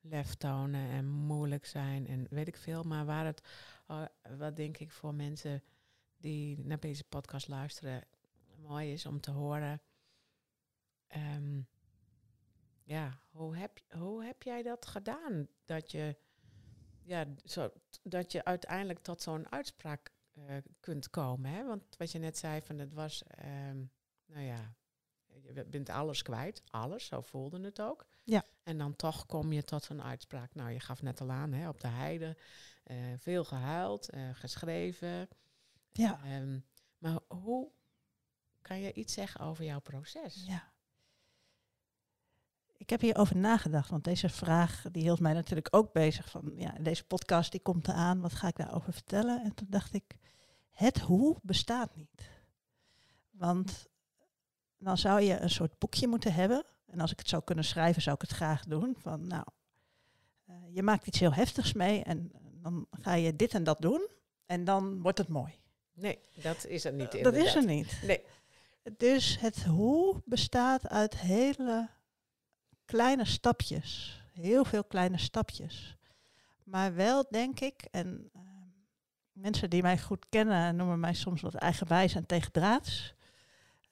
lef 0.00 0.34
tonen 0.34 0.90
en 0.90 1.06
moeilijk 1.08 1.66
zijn 1.66 2.06
en 2.06 2.26
weet 2.30 2.48
ik 2.48 2.56
veel. 2.56 2.82
Maar 2.82 3.04
waar 3.04 3.24
het, 3.26 3.42
eh, 3.86 4.04
wat 4.38 4.56
denk 4.56 4.78
ik 4.78 4.90
voor 4.90 5.14
mensen 5.14 5.62
die 6.16 6.58
naar 6.58 6.80
deze 6.80 7.04
podcast 7.04 7.48
luisteren, 7.48 8.04
mooi 8.62 8.92
is 8.92 9.06
om 9.06 9.20
te 9.20 9.30
horen. 9.30 9.80
ehm, 11.06 11.60
ja, 12.84 13.20
hoe 13.30 13.56
heb, 13.56 13.80
hoe 13.90 14.24
heb 14.24 14.42
jij 14.42 14.62
dat 14.62 14.86
gedaan? 14.86 15.48
Dat 15.64 15.90
je, 15.90 16.16
ja, 17.02 17.26
zo, 17.44 17.70
dat 18.02 18.32
je 18.32 18.44
uiteindelijk 18.44 18.98
tot 18.98 19.22
zo'n 19.22 19.50
uitspraak 19.52 20.12
eh, 20.36 20.56
kunt 20.80 21.10
komen. 21.10 21.50
Hè? 21.50 21.64
Want 21.66 21.82
wat 21.96 22.12
je 22.12 22.18
net 22.18 22.38
zei, 22.38 22.62
van 22.62 22.78
het 22.78 22.92
was, 22.92 23.22
ehm, 23.22 23.84
nou 24.26 24.44
ja, 24.44 24.74
je 25.42 25.64
bent 25.64 25.88
alles 25.88 26.22
kwijt. 26.22 26.62
Alles, 26.70 27.06
zo 27.06 27.20
voelde 27.20 27.60
het 27.60 27.80
ook. 27.80 28.06
Ja. 28.24 28.44
En 28.62 28.78
dan 28.78 28.96
toch 28.96 29.26
kom 29.26 29.52
je 29.52 29.64
tot 29.64 29.84
zo'n 29.84 30.02
uitspraak. 30.02 30.54
Nou, 30.54 30.70
je 30.70 30.80
gaf 30.80 31.02
net 31.02 31.20
al 31.20 31.30
aan, 31.30 31.52
hè, 31.52 31.68
op 31.68 31.80
de 31.80 31.88
heide. 31.88 32.36
eh, 32.84 32.96
veel 33.18 33.44
gehuild, 33.44 34.08
eh, 34.10 34.30
geschreven. 34.32 35.28
Ja. 35.92 36.20
Ehm, 36.24 36.58
maar 36.98 37.18
hoe 37.28 37.70
kan 38.62 38.80
je 38.80 38.92
iets 38.92 39.12
zeggen 39.14 39.40
over 39.40 39.64
jouw 39.64 39.80
proces? 39.80 40.44
Ja. 40.46 40.72
Ik 42.76 42.90
heb 42.90 43.00
hierover 43.00 43.36
nagedacht, 43.36 43.90
want 43.90 44.04
deze 44.04 44.28
vraag 44.28 44.84
die 44.92 45.02
hield 45.02 45.20
mij 45.20 45.32
natuurlijk 45.32 45.68
ook 45.70 45.92
bezig. 45.92 46.30
Van, 46.30 46.52
ja, 46.56 46.74
deze 46.80 47.04
podcast 47.04 47.50
die 47.50 47.60
komt 47.60 47.88
eraan, 47.88 48.20
wat 48.20 48.32
ga 48.32 48.48
ik 48.48 48.56
daarover 48.56 48.92
vertellen? 48.92 49.42
En 49.42 49.54
toen 49.54 49.66
dacht 49.70 49.94
ik, 49.94 50.04
het 50.70 50.98
hoe 50.98 51.36
bestaat 51.42 51.96
niet. 51.96 52.30
Want 53.30 53.88
dan 54.78 54.98
zou 54.98 55.20
je 55.20 55.40
een 55.40 55.50
soort 55.50 55.78
boekje 55.78 56.08
moeten 56.08 56.34
hebben. 56.34 56.64
En 56.86 57.00
als 57.00 57.12
ik 57.12 57.18
het 57.18 57.28
zou 57.28 57.42
kunnen 57.44 57.64
schrijven, 57.64 58.02
zou 58.02 58.14
ik 58.14 58.20
het 58.20 58.30
graag 58.30 58.64
doen. 58.64 58.96
Van 58.98 59.26
nou, 59.26 59.44
eh, 60.46 60.54
je 60.70 60.82
maakt 60.82 61.06
iets 61.06 61.18
heel 61.18 61.34
heftigs 61.34 61.72
mee 61.72 62.02
en 62.02 62.32
dan 62.62 62.86
ga 62.90 63.14
je 63.14 63.36
dit 63.36 63.54
en 63.54 63.64
dat 63.64 63.80
doen. 63.80 64.08
En 64.46 64.64
dan 64.64 65.02
wordt 65.02 65.18
het 65.18 65.28
mooi. 65.28 65.54
Nee, 65.92 66.18
dat 66.42 66.66
is 66.66 66.84
er 66.84 66.92
niet. 66.92 67.14
Eh, 67.14 67.22
dat 67.22 67.34
is 67.34 67.54
er 67.54 67.60
inderdaad. 67.60 68.00
niet. 68.00 68.02
Nee. 68.02 68.22
Dus 68.96 69.40
het 69.40 69.64
hoe 69.64 70.22
bestaat 70.24 70.88
uit 70.88 71.18
hele 71.18 71.88
kleine 72.86 73.24
stapjes. 73.24 74.20
Heel 74.32 74.64
veel 74.64 74.84
kleine 74.84 75.18
stapjes. 75.18 75.96
Maar 76.64 76.94
wel 76.94 77.26
denk 77.30 77.60
ik, 77.60 77.82
en 77.90 78.30
eh, 78.32 78.40
mensen 79.32 79.70
die 79.70 79.82
mij 79.82 79.98
goed 79.98 80.26
kennen 80.28 80.76
noemen 80.76 81.00
mij 81.00 81.14
soms 81.14 81.40
wat 81.40 81.54
eigenwijs 81.54 82.14
en 82.14 82.26
tegendraads. 82.26 83.14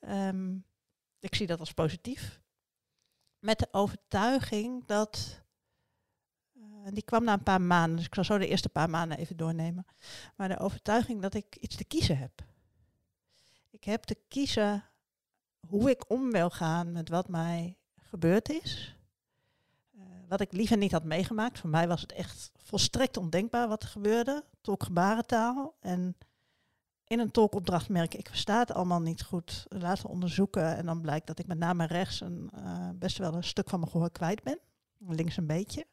Ehm, 0.01 0.57
ik 1.21 1.35
zie 1.35 1.47
dat 1.47 1.61
als 1.61 1.73
positief. 1.73 2.41
Met 3.39 3.59
de 3.59 3.69
overtuiging 3.71 4.87
dat. 4.87 5.43
eh, 6.55 6.87
en 6.87 6.95
die 6.95 7.05
kwam 7.05 7.25
na 7.25 7.33
een 7.33 7.43
paar 7.43 7.61
maanden, 7.61 7.97
dus 7.97 8.07
ik 8.07 8.15
zal 8.15 8.25
zo 8.25 8.39
de 8.39 8.49
eerste 8.49 8.69
paar 8.69 8.91
maanden 8.91 9.19
even 9.19 9.37
doornemen. 9.37 9.87
Maar 10.37 10.49
de 10.49 10.59
overtuiging 10.59 11.23
dat 11.23 11.35
ik 11.35 11.57
iets 11.57 11.77
te 11.77 11.85
kiezen 11.85 12.19
heb. 12.19 12.45
Ik 13.71 13.85
heb 13.85 14.03
te 14.03 14.17
kiezen 14.29 14.85
hoe 15.69 15.91
ik 15.91 16.11
om 16.11 16.31
wil 16.31 16.51
gaan 16.51 16.93
met 16.93 17.09
wat 17.09 17.29
mij 17.29 17.79
gebeurd 18.15 18.49
is. 18.49 18.97
Eh, 19.97 20.03
wat 20.29 20.41
ik 20.41 20.53
liever 20.53 20.77
niet 20.77 20.93
had 20.93 21.05
meegemaakt. 21.05 21.59
Voor 21.59 21.71
mij 21.71 21.89
was 21.89 22.01
het 22.01 22.13
echt 22.13 22.53
volstrekt 22.57 23.17
ondenkbaar 23.17 23.69
wat 23.69 23.83
er 23.83 23.89
gebeurde. 23.89 24.45
Tolk 24.61 24.83
gebarentaal. 24.83 25.75
En 25.81 26.17
in 27.07 27.19
een 27.19 27.31
tolkopdracht 27.31 27.89
merk 27.89 28.15
ik, 28.15 28.21
ik 28.21 28.29
versta 28.29 28.59
het 28.59 28.73
allemaal 28.73 29.01
niet 29.01 29.23
goed. 29.23 29.67
Laten 29.69 30.09
onderzoeken. 30.09 30.77
En 30.77 30.87
dan 30.87 31.01
blijkt 31.01 31.27
dat 31.27 31.39
ik 31.39 31.47
met 31.47 31.59
name 31.59 31.87
rechts 31.87 32.21
een, 32.21 32.51
eh, 32.55 32.89
best 32.95 33.19
wel 33.19 33.35
een 33.35 33.45
stuk 33.45 33.69
van 33.69 33.79
mijn 33.79 33.91
gehoor 33.91 34.11
kwijt 34.11 34.43
ben. 34.43 34.59
Links 34.99 35.37
een 35.37 35.47
beetje. 35.47 35.87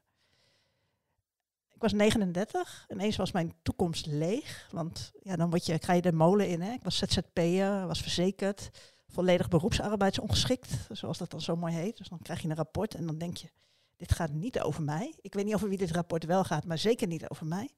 Ik 1.73 1.81
was 1.81 1.93
39. 1.93 2.85
Ineens 2.89 3.15
was 3.15 3.31
mijn 3.31 3.53
toekomst 3.61 4.05
leeg. 4.05 4.67
Want 4.71 5.11
ja, 5.21 5.35
dan 5.35 5.49
word 5.49 5.65
je, 5.65 5.77
ga 5.81 5.93
je 5.93 6.01
de 6.01 6.11
molen 6.11 6.47
in. 6.47 6.61
Hè. 6.61 6.71
Ik 6.71 6.83
was 6.83 6.97
ZZP'er, 6.97 7.87
was 7.87 8.01
verzekerd. 8.01 8.69
Volledig 9.11 9.47
beroepsarbeidsongeschikt, 9.47 10.87
zoals 10.91 11.17
dat 11.17 11.31
dan 11.31 11.41
zo 11.41 11.55
mooi 11.55 11.73
heet. 11.73 11.97
Dus 11.97 12.07
dan 12.07 12.19
krijg 12.21 12.41
je 12.41 12.49
een 12.49 12.55
rapport 12.55 12.95
en 12.95 13.05
dan 13.05 13.17
denk 13.17 13.37
je, 13.37 13.51
dit 13.95 14.11
gaat 14.11 14.31
niet 14.31 14.59
over 14.59 14.83
mij. 14.83 15.15
Ik 15.21 15.33
weet 15.33 15.45
niet 15.45 15.53
over 15.53 15.69
wie 15.69 15.77
dit 15.77 15.91
rapport 15.91 16.25
wel 16.25 16.43
gaat, 16.43 16.65
maar 16.65 16.77
zeker 16.77 17.07
niet 17.07 17.29
over 17.29 17.45
mij. 17.45 17.69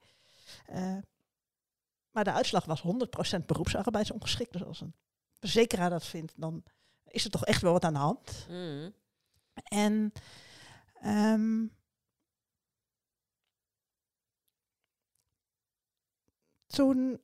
Eh, 0.66 0.98
maar 2.12 2.24
de 2.24 2.32
uitslag 2.32 2.66
was 2.66 2.82
100% 2.82 3.46
beroepsarbeidsongeschikt. 3.46 4.52
Dus 4.52 4.64
als 4.64 4.82
een 4.82 4.96
verzekeraar 5.40 5.90
dat 5.90 6.06
vindt, 6.06 6.34
dan 6.36 6.64
is 7.08 7.26
er 7.26 7.32
toch 7.32 7.46
echt 7.46 7.62
wel 7.62 7.72
wat 7.72 7.84
aan 7.84 7.94
de 7.94 8.00
hand. 8.00 8.48
Mm. 8.50 8.94
En 9.64 10.12
ehm, 10.94 11.66
toen 16.66 17.22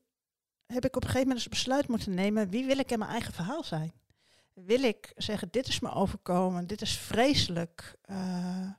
heb 0.74 0.86
ik 0.86 0.96
op 0.96 1.04
een 1.04 1.10
gegeven 1.10 1.28
moment 1.28 1.46
een 1.46 1.52
besluit 1.52 1.88
moeten 1.88 2.14
nemen, 2.14 2.50
wie 2.50 2.66
wil 2.66 2.78
ik 2.78 2.92
in 2.92 3.00
mijn 3.00 3.12
eigen 3.12 3.34
verhaal 3.34 3.64
zijn? 3.64 3.94
Wil 4.54 4.84
ik 4.84 5.14
zeggen, 5.16 5.48
dit 5.52 5.68
is 5.68 5.80
me 5.80 5.92
overkomen, 5.92 6.68
dit 6.68 6.82
is 6.82 6.98
vreselijk, 6.98 7.96
eh, 8.02 8.72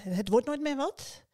het 0.00 0.28
wordt 0.28 0.46
nooit 0.46 0.60
meer 0.60 0.76
wat? 0.76 1.24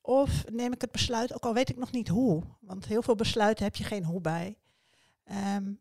Of 0.00 0.44
neem 0.50 0.72
ik 0.72 0.80
het 0.80 0.92
besluit, 0.92 1.34
ook 1.34 1.44
al 1.44 1.54
weet 1.54 1.68
ik 1.68 1.76
nog 1.76 1.90
niet 1.90 2.08
hoe, 2.08 2.42
want 2.60 2.86
heel 2.86 3.02
veel 3.02 3.14
besluiten 3.14 3.64
heb 3.64 3.76
je 3.76 3.84
geen 3.84 4.04
hoe 4.04 4.20
bij. 4.20 4.58
Ehm, 5.24 5.72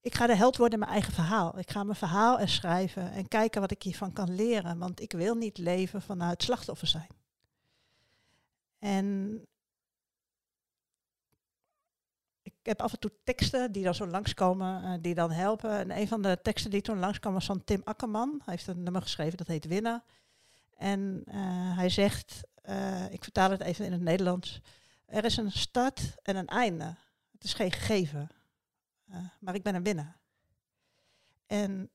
ik 0.00 0.14
ga 0.14 0.26
de 0.26 0.36
held 0.36 0.56
worden 0.56 0.78
in 0.78 0.84
mijn 0.84 0.92
eigen 0.92 1.12
verhaal. 1.12 1.58
Ik 1.58 1.70
ga 1.70 1.84
mijn 1.84 1.96
verhaal 1.96 2.40
er 2.40 2.48
schrijven 2.48 3.12
en 3.12 3.28
kijken 3.28 3.60
wat 3.60 3.70
ik 3.70 3.82
hiervan 3.82 4.12
kan 4.12 4.34
leren. 4.34 4.78
Want 4.78 5.00
ik 5.00 5.12
wil 5.12 5.34
niet 5.34 5.58
leven 5.58 6.02
vanuit 6.02 6.42
slachtoffer 6.42 6.86
zijn. 6.86 7.08
En 8.78 9.40
ik 12.66 12.72
heb 12.72 12.82
af 12.82 12.92
en 12.92 12.98
toe 12.98 13.12
teksten 13.24 13.72
die 13.72 13.84
dan 13.84 13.94
zo 13.94 14.06
langskomen, 14.06 14.82
eh, 14.82 14.92
die 15.00 15.14
dan 15.14 15.30
helpen. 15.30 15.70
En 15.70 15.98
een 15.98 16.08
van 16.08 16.22
de 16.22 16.38
teksten 16.42 16.70
die 16.70 16.80
toen 16.80 16.98
langskwam 16.98 17.32
was 17.32 17.46
van 17.46 17.64
Tim 17.64 17.80
Akkerman. 17.84 18.40
Hij 18.44 18.54
heeft 18.54 18.66
een 18.66 18.82
nummer 18.82 19.02
geschreven 19.02 19.36
dat 19.36 19.46
heet 19.46 19.64
Winnen. 19.64 20.02
En 20.76 21.22
eh, 21.26 21.76
hij 21.76 21.88
zegt, 21.88 22.40
eh, 22.62 23.12
ik 23.12 23.22
vertaal 23.22 23.50
het 23.50 23.60
even 23.60 23.84
in 23.84 23.92
het 23.92 24.00
Nederlands. 24.00 24.60
Er 25.04 25.24
is 25.24 25.36
een 25.36 25.52
start 25.52 26.14
en 26.22 26.36
een 26.36 26.46
einde. 26.46 26.94
Het 27.32 27.44
is 27.44 27.54
geen 27.54 27.72
gegeven. 27.72 28.30
Uh, 29.10 29.16
maar 29.40 29.54
ik 29.54 29.62
ben 29.62 29.74
een 29.74 29.82
winnaar. 29.82 30.16
En 31.46 31.90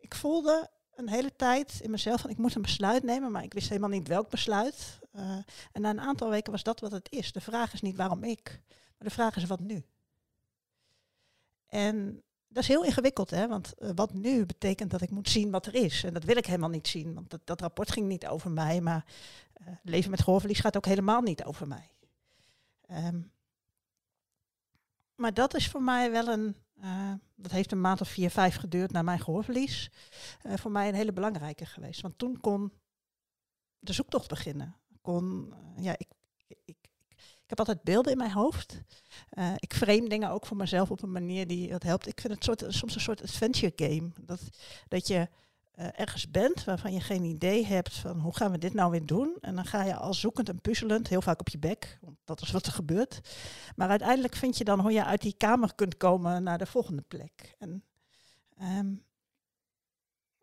ik 0.00 0.14
voelde 0.14 0.70
een 0.94 1.08
hele 1.08 1.36
tijd 1.36 1.80
in 1.80 1.90
mezelf 1.90 2.20
van 2.20 2.30
ik 2.30 2.38
moet 2.38 2.54
een 2.54 2.62
besluit 2.62 3.02
nemen, 3.02 3.30
maar 3.30 3.42
ik 3.42 3.54
wist 3.54 3.68
helemaal 3.68 3.90
niet 3.90 4.08
welk 4.08 4.30
besluit. 4.30 4.98
Uh, 5.14 5.22
en 5.72 5.80
na 5.80 5.90
een 5.90 6.00
aantal 6.00 6.30
weken 6.30 6.52
was 6.52 6.62
dat 6.62 6.80
wat 6.80 6.92
het 6.92 7.10
is. 7.10 7.32
De 7.32 7.40
vraag 7.40 7.72
is 7.72 7.80
niet 7.80 7.96
waarom 7.96 8.24
ik, 8.24 8.60
de 9.04 9.10
vraag 9.10 9.36
is 9.36 9.44
wat 9.44 9.60
nu. 9.60 9.84
En 11.66 12.22
dat 12.46 12.62
is 12.62 12.68
heel 12.68 12.84
ingewikkeld, 12.84 13.30
hè? 13.30 13.48
want 13.48 13.72
uh, 13.78 13.90
wat 13.94 14.14
nu 14.14 14.46
betekent 14.46 14.90
dat 14.90 15.00
ik 15.00 15.10
moet 15.10 15.28
zien 15.28 15.50
wat 15.50 15.66
er 15.66 15.74
is. 15.74 16.04
En 16.04 16.14
dat 16.14 16.24
wil 16.24 16.36
ik 16.36 16.46
helemaal 16.46 16.68
niet 16.68 16.88
zien, 16.88 17.14
want 17.14 17.30
dat, 17.30 17.40
dat 17.44 17.60
rapport 17.60 17.90
ging 17.90 18.06
niet 18.06 18.26
over 18.26 18.50
mij, 18.50 18.80
maar 18.80 19.04
leven 19.82 20.10
met 20.10 20.22
gehoorverlies 20.22 20.60
gaat 20.60 20.76
ook 20.76 20.86
helemaal 20.86 21.20
niet 21.20 21.44
over 21.44 21.66
mij. 21.68 21.90
Um, 22.90 23.32
maar 25.14 25.34
dat 25.34 25.54
is 25.54 25.68
voor 25.68 25.82
mij 25.82 26.10
wel 26.10 26.28
een, 26.28 26.56
uh, 26.82 27.12
dat 27.34 27.50
heeft 27.50 27.72
een 27.72 27.80
maand 27.80 28.00
of 28.00 28.08
vier, 28.08 28.30
vijf 28.30 28.56
geduurd 28.56 28.92
na 28.92 29.02
mijn 29.02 29.20
gehoorverlies, 29.20 29.90
uh, 30.42 30.56
voor 30.56 30.70
mij 30.70 30.88
een 30.88 30.94
hele 30.94 31.12
belangrijke 31.12 31.66
geweest. 31.66 32.00
Want 32.00 32.18
toen 32.18 32.40
kon 32.40 32.72
de 33.78 33.92
zoektocht 33.92 34.28
beginnen. 34.28 34.76
Kon, 35.00 35.54
uh, 35.76 35.84
ja, 35.84 35.92
ik, 35.98 36.08
ik 37.44 37.50
heb 37.50 37.58
altijd 37.58 37.82
beelden 37.82 38.12
in 38.12 38.18
mijn 38.18 38.32
hoofd. 38.32 38.80
ik 39.56 39.74
frame 39.74 40.08
dingen 40.08 40.30
ook 40.30 40.46
voor 40.46 40.56
mezelf 40.56 40.90
op 40.90 41.02
een 41.02 41.12
manier 41.12 41.46
die 41.46 41.68
dat 41.68 41.82
helpt. 41.82 42.06
Ik 42.06 42.20
vind 42.20 42.34
het 42.34 42.44
soort, 42.44 42.64
soms 42.68 42.94
een 42.94 43.00
soort 43.00 43.22
adventure 43.22 43.72
game. 43.76 44.10
Dat, 44.20 44.40
dat 44.88 45.06
je 45.06 45.28
uh, 45.78 45.86
ergens 45.96 46.30
bent 46.30 46.64
waarvan 46.64 46.92
je 46.92 47.00
geen 47.00 47.24
idee 47.24 47.66
hebt 47.66 47.94
van 47.94 48.20
hoe 48.20 48.36
gaan 48.36 48.50
we 48.50 48.58
dit 48.58 48.74
nou 48.74 48.90
weer 48.90 49.06
doen. 49.06 49.36
En 49.40 49.54
dan 49.54 49.64
ga 49.64 49.82
je 49.82 49.96
al 49.96 50.14
zoekend 50.14 50.48
en 50.48 50.60
puzzelend, 50.60 51.08
heel 51.08 51.22
vaak 51.22 51.40
op 51.40 51.48
je 51.48 51.58
bek, 51.58 51.98
want 52.00 52.16
dat 52.24 52.40
is 52.40 52.50
wat 52.50 52.66
er 52.66 52.72
gebeurt. 52.72 53.20
Maar 53.76 53.88
uiteindelijk 53.88 54.34
vind 54.34 54.58
je 54.58 54.64
dan 54.64 54.80
hoe 54.80 54.92
je 54.92 55.04
uit 55.04 55.20
die 55.20 55.34
kamer 55.36 55.74
kunt 55.74 55.96
komen 55.96 56.42
naar 56.42 56.58
de 56.58 56.66
volgende 56.66 57.02
plek. 57.02 57.54
En, 57.58 57.84
um, 58.60 59.04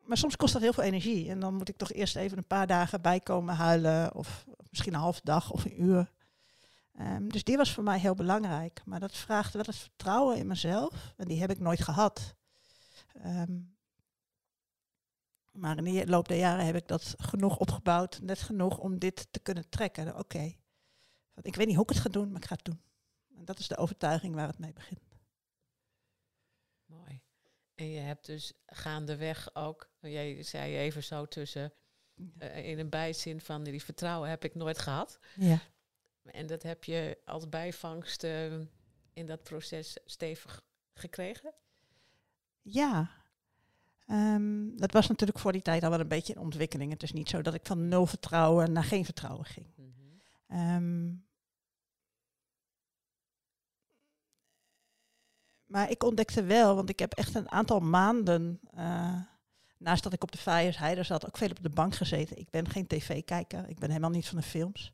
maar 0.03 0.17
soms 0.17 0.35
kost 0.35 0.53
dat 0.53 0.61
heel 0.61 0.73
veel 0.73 0.83
energie. 0.83 1.29
En 1.29 1.39
dan 1.39 1.55
moet 1.55 1.69
ik 1.69 1.77
toch 1.77 1.91
eerst 1.91 2.15
even 2.15 2.37
een 2.37 2.47
paar 2.47 2.67
dagen 2.67 3.01
bijkomen 3.01 3.55
huilen, 3.55 4.15
of 4.15 4.45
misschien 4.69 4.93
een 4.93 4.99
half 4.99 5.21
dag 5.21 5.51
of 5.51 5.65
een 5.65 5.83
uur. 5.83 6.11
Um, 6.99 7.29
dus 7.29 7.43
die 7.43 7.57
was 7.57 7.73
voor 7.73 7.83
mij 7.83 7.99
heel 7.99 8.13
belangrijk. 8.13 8.81
Maar 8.85 8.99
dat 8.99 9.17
vraagt 9.17 9.53
wel 9.53 9.63
het 9.65 9.75
vertrouwen 9.75 10.37
in 10.37 10.47
mezelf. 10.47 11.13
En 11.17 11.27
die 11.27 11.39
heb 11.39 11.49
ik 11.49 11.59
nooit 11.59 11.81
gehad. 11.81 12.35
Ehm, 13.13 13.59
maar 15.51 15.77
in 15.77 15.83
de 15.83 16.07
loop 16.07 16.27
der 16.27 16.37
jaren 16.37 16.65
heb 16.65 16.75
ik 16.75 16.87
dat 16.87 17.13
genoeg 17.17 17.57
opgebouwd, 17.57 18.19
net 18.21 18.41
genoeg 18.41 18.77
om 18.77 18.99
dit 18.99 19.27
te 19.31 19.39
kunnen 19.39 19.69
trekken. 19.69 20.17
Oké, 20.17 20.55
ik 21.41 21.55
weet 21.55 21.67
niet 21.67 21.75
hoe 21.75 21.83
ik 21.83 21.89
het 21.89 21.99
ga 21.99 22.09
doen, 22.09 22.31
maar 22.31 22.41
ik 22.41 22.47
ga 22.47 22.55
het 22.55 22.65
doen. 22.65 22.81
En 23.35 23.45
dat 23.45 23.59
is 23.59 23.67
de 23.67 23.77
overtuiging 23.77 24.35
waar 24.35 24.47
het 24.47 24.59
mee 24.59 24.73
begint. 24.73 25.19
Mooi. 26.85 27.21
En 27.75 27.89
je 27.89 27.99
hebt 27.99 28.25
dus 28.25 28.53
gaandeweg 28.65 29.55
ook, 29.55 29.89
jij 29.99 30.43
zei 30.43 30.77
even 30.77 31.03
zo 31.03 31.25
tussen, 31.25 31.73
uh, 32.39 32.69
in 32.69 32.79
een 32.79 32.89
bijzin 32.89 33.41
van 33.41 33.63
die 33.63 33.83
vertrouwen 33.83 34.29
heb 34.29 34.43
ik 34.43 34.55
nooit 34.55 34.79
gehad. 34.79 35.19
Ja. 35.35 35.61
En 36.25 36.47
dat 36.47 36.63
heb 36.63 36.83
je 36.83 37.17
als 37.25 37.49
bijvangst 37.49 38.23
uh, 38.23 38.53
in 39.13 39.25
dat 39.25 39.43
proces 39.43 39.97
stevig 40.05 40.63
gekregen? 40.93 41.53
Ja. 42.61 43.09
Um, 44.07 44.77
dat 44.77 44.91
was 44.91 45.07
natuurlijk 45.07 45.39
voor 45.39 45.51
die 45.51 45.61
tijd 45.61 45.83
al 45.83 45.89
wel 45.89 45.99
een 45.99 46.07
beetje 46.07 46.33
in 46.33 46.39
ontwikkeling. 46.39 46.91
Het 46.91 47.03
is 47.03 47.11
niet 47.11 47.29
zo 47.29 47.41
dat 47.41 47.53
ik 47.53 47.65
van 47.65 47.87
nul 47.87 48.05
vertrouwen 48.05 48.71
naar 48.71 48.83
geen 48.83 49.05
vertrouwen 49.05 49.45
ging. 49.45 49.67
Mm 49.75 49.93
-hmm. 50.47 50.75
um, 50.75 51.25
maar 55.65 55.89
ik 55.89 56.03
ontdekte 56.03 56.43
wel, 56.43 56.75
want 56.75 56.89
ik 56.89 56.99
heb 56.99 57.13
echt 57.13 57.35
een 57.35 57.51
aantal 57.51 57.79
maanden, 57.79 58.59
uh, 58.77 59.21
naast 59.81 60.03
dat 60.03 60.13
ik 60.13 60.23
op 60.23 60.31
de 60.31 60.37
Vijersheide 60.37 61.03
zat, 61.03 61.25
ook 61.25 61.37
veel 61.37 61.49
op 61.49 61.63
de 61.63 61.69
bank 61.69 61.95
gezeten. 61.95 62.37
Ik 62.37 62.49
ben 62.49 62.69
geen 62.69 62.87
tv-kijker, 62.87 63.69
ik 63.69 63.79
ben 63.79 63.89
helemaal 63.89 64.09
niet 64.09 64.27
van 64.27 64.37
de 64.37 64.43
films. 64.43 64.91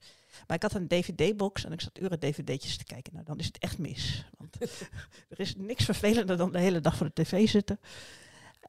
Maar 0.48 0.56
ik 0.56 0.62
had 0.62 0.74
een 0.74 0.88
dvd-box 0.88 1.66
en 1.66 1.72
ik 1.72 1.82
zat 1.82 2.00
uren 2.00 2.20
dvd'tjes 2.20 2.78
te 2.78 2.84
kijken. 2.84 3.14
Nou, 3.14 3.26
dan 3.26 3.38
is 3.38 3.46
het 3.46 3.58
echt 3.58 3.78
mis. 3.78 4.26
Want 4.38 4.58
er 5.30 5.40
is 5.40 5.56
niks 5.56 5.86
vervelender 5.86 6.38
dan 6.38 6.52
de 6.52 6.60
hele 6.60 6.80
dag 6.80 6.98
voor 6.98 7.12
de 7.14 7.24
tv 7.24 7.50
zitten. 7.50 7.80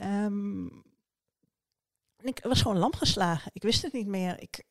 Um, 0.00 0.82
ik 2.20 2.40
was 2.42 2.62
gewoon 2.62 2.78
lam 2.78 2.94
geslagen. 2.94 3.50
Ik 3.54 3.62
wist 3.62 3.82
het 3.82 3.92
niet 3.92 4.06
meer. 4.06 4.40
Ik, 4.40 4.64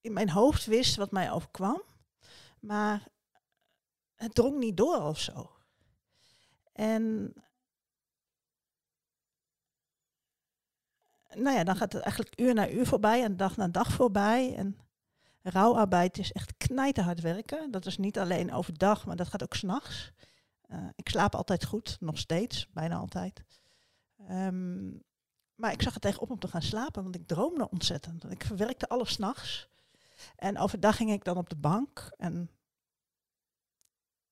in 0.00 0.12
mijn 0.12 0.30
hoofd 0.30 0.66
wist 0.66 0.96
wat 0.96 1.10
mij 1.10 1.32
overkwam. 1.32 1.82
Maar 2.60 3.08
het 4.14 4.34
drong 4.34 4.58
niet 4.58 4.76
door 4.76 5.02
of 5.02 5.20
zo. 5.20 5.50
En 6.72 7.32
nou 11.34 11.56
ja, 11.56 11.64
dan 11.64 11.76
gaat 11.76 11.92
het 11.92 12.02
eigenlijk 12.02 12.40
uur 12.40 12.54
na 12.54 12.70
uur 12.70 12.86
voorbij 12.86 13.22
en 13.22 13.36
dag 13.36 13.56
na 13.56 13.68
dag 13.68 13.92
voorbij. 13.92 14.54
En 14.54 14.78
rouwarbeid 15.42 16.18
is 16.18 16.32
echt 16.32 16.56
knijterhard 16.56 17.20
werken. 17.20 17.70
Dat 17.70 17.86
is 17.86 17.98
niet 17.98 18.18
alleen 18.18 18.52
overdag, 18.52 19.06
maar 19.06 19.16
dat 19.16 19.28
gaat 19.28 19.42
ook 19.42 19.54
s'nachts. 19.54 20.12
Uh, 20.70 20.88
ik 20.96 21.08
slaap 21.08 21.34
altijd 21.34 21.64
goed, 21.64 21.96
nog 22.00 22.18
steeds, 22.18 22.68
bijna 22.72 22.96
altijd. 22.96 23.44
Um, 24.30 25.02
maar 25.54 25.72
ik 25.72 25.82
zag 25.82 25.94
er 25.94 26.00
tegenop 26.00 26.30
om 26.30 26.38
te 26.38 26.48
gaan 26.48 26.62
slapen, 26.62 27.02
want 27.02 27.14
ik 27.14 27.26
droomde 27.26 27.70
ontzettend. 27.70 28.30
Ik 28.30 28.44
verwerkte 28.44 28.88
alles 28.88 29.12
s'nachts. 29.12 29.68
En 30.36 30.58
overdag 30.58 30.96
ging 30.96 31.12
ik 31.12 31.24
dan 31.24 31.36
op 31.36 31.48
de 31.48 31.56
bank 31.56 32.12
en 32.16 32.50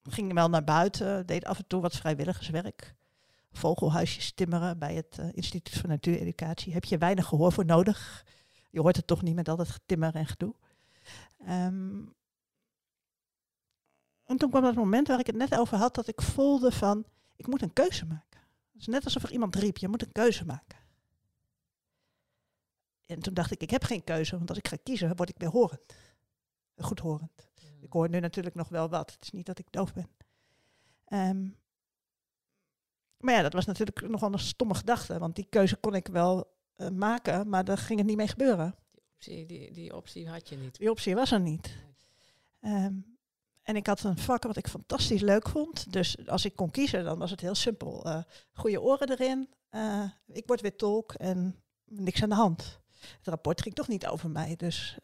ging 0.03 0.33
wel 0.33 0.49
naar 0.49 0.65
buiten, 0.65 1.26
deed 1.26 1.45
af 1.45 1.59
en 1.59 1.67
toe 1.67 1.81
wat 1.81 1.97
vrijwilligerswerk. 1.97 2.95
Vogelhuisjes 3.57 4.33
timmeren 4.33 4.79
bij 4.79 4.95
het 4.95 5.17
uh, 5.21 5.29
Instituut 5.33 5.79
voor 5.79 5.89
Natuureducatie. 5.89 6.73
Heb 6.73 6.85
je 6.85 6.99
weinig 6.99 7.27
gehoor 7.27 7.53
voor 7.53 7.65
nodig. 7.65 8.25
Je 8.71 8.81
hoort 8.81 8.97
het 8.97 9.07
toch 9.07 9.23
niet 9.23 9.35
met 9.35 9.49
al 9.49 9.57
dat 9.57 9.69
getimmer 9.69 10.15
en 10.15 10.27
gedoe. 10.27 10.55
Um, 11.49 12.15
en 14.25 14.37
toen 14.37 14.51
kwam 14.51 14.63
dat 14.63 14.75
moment 14.75 15.09
waar 15.09 15.19
ik 15.19 15.27
het 15.27 15.37
net 15.37 15.59
over 15.59 15.79
had, 15.79 15.95
dat 15.95 16.09
ik 16.09 16.23
voelde 16.23 16.73
van, 16.73 17.05
ik 17.37 17.47
moet 17.47 17.63
een 17.63 17.73
keuze 17.73 18.07
maken. 18.07 18.41
Het 18.73 18.81
is 18.81 18.87
net 18.87 19.05
alsof 19.05 19.23
er 19.23 19.33
iemand 19.33 19.55
riep, 19.55 19.77
je 19.77 19.89
moet 19.89 20.03
een 20.03 20.13
keuze 20.13 20.45
maken. 20.45 20.79
En 23.07 23.21
toen 23.21 23.35
dacht 23.35 23.50
ik, 23.50 23.63
ik 23.63 23.71
heb 23.71 23.85
geen 23.85 24.04
keuze, 24.04 24.37
want 24.37 24.49
als 24.49 24.59
ik 24.59 24.69
ga 24.69 24.76
kiezen, 24.83 25.17
word 25.17 25.28
ik 25.28 25.39
weer 25.39 25.49
horend. 25.49 25.97
Goedhorend. 26.76 27.49
Mm. 27.63 27.83
Ik 27.83 27.93
hoor 27.93 28.09
nu 28.09 28.21
natuurlijk 28.21 28.54
nog 28.54 28.69
wel 28.69 28.89
wat. 28.89 29.11
Het 29.11 29.23
is 29.23 29.30
niet 29.30 29.47
dat 29.47 29.59
ik 29.59 29.67
doof 29.71 29.93
ben. 29.93 30.09
Um, 31.09 31.57
maar 33.19 33.35
ja, 33.35 33.43
dat 33.43 33.52
was 33.52 33.65
natuurlijk 33.65 34.09
nogal 34.09 34.33
een 34.33 34.39
stomme 34.39 34.75
gedachte, 34.75 35.19
want 35.19 35.37
die 35.37 35.47
keuze 35.49 35.76
kon 35.76 35.95
ik 35.95 36.07
wel 36.07 36.55
uh, 36.76 36.89
maken, 36.89 37.49
maar 37.49 37.65
daar 37.65 37.79
ging 37.79 37.99
het 37.99 38.09
niet 38.09 38.17
mee 38.17 38.29
gebeuren. 38.29 38.75
Die 38.93 39.02
optie, 39.15 39.47
die, 39.47 39.73
die 39.73 39.97
optie 39.97 40.29
had 40.29 40.49
je 40.49 40.57
niet. 40.57 40.79
Die 40.79 40.91
optie 40.91 41.15
was 41.15 41.33
er 41.33 41.41
niet. 41.41 41.76
Um, 42.61 43.19
en 43.63 43.76
ik 43.76 43.87
had 43.87 44.02
een 44.02 44.19
vak 44.19 44.43
wat 44.43 44.57
ik 44.57 44.69
fantastisch 44.69 45.21
leuk 45.21 45.49
vond. 45.49 45.93
Dus 45.93 46.29
als 46.29 46.45
ik 46.45 46.57
kon 46.57 46.71
kiezen, 46.71 47.05
dan 47.05 47.19
was 47.19 47.31
het 47.31 47.41
heel 47.41 47.55
simpel. 47.55 48.07
Uh, 48.07 48.23
goede 48.52 48.81
oren 48.81 49.11
erin, 49.11 49.49
uh, 49.71 50.11
ik 50.26 50.47
word 50.47 50.61
weer 50.61 50.76
tolk 50.76 51.13
en 51.13 51.63
niks 51.85 52.23
aan 52.23 52.29
de 52.29 52.35
hand. 52.35 52.81
Het 53.00 53.26
rapport 53.26 53.63
ging 53.63 53.75
toch 53.75 53.89
niet 53.89 54.07
over 54.07 54.31
mij, 54.31 54.57
dus 54.57 54.99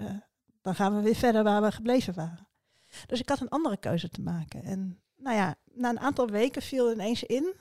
dan 0.61 0.75
gaan 0.75 0.97
we 0.97 1.03
weer 1.03 1.15
verder 1.15 1.43
waar 1.43 1.63
we 1.63 1.73
gebleven 1.73 2.15
waren. 2.15 2.49
Dus 3.07 3.21
ik 3.21 3.29
had 3.29 3.41
een 3.41 3.49
andere 3.49 3.77
keuze 3.77 4.09
te 4.09 4.21
maken. 4.21 4.63
En 4.63 5.01
nou 5.17 5.37
ja, 5.37 5.55
na 5.65 5.89
een 5.89 6.01
aantal 6.01 6.27
weken 6.27 6.63
viel 6.63 6.93
ineens 6.93 7.23
in. 7.23 7.55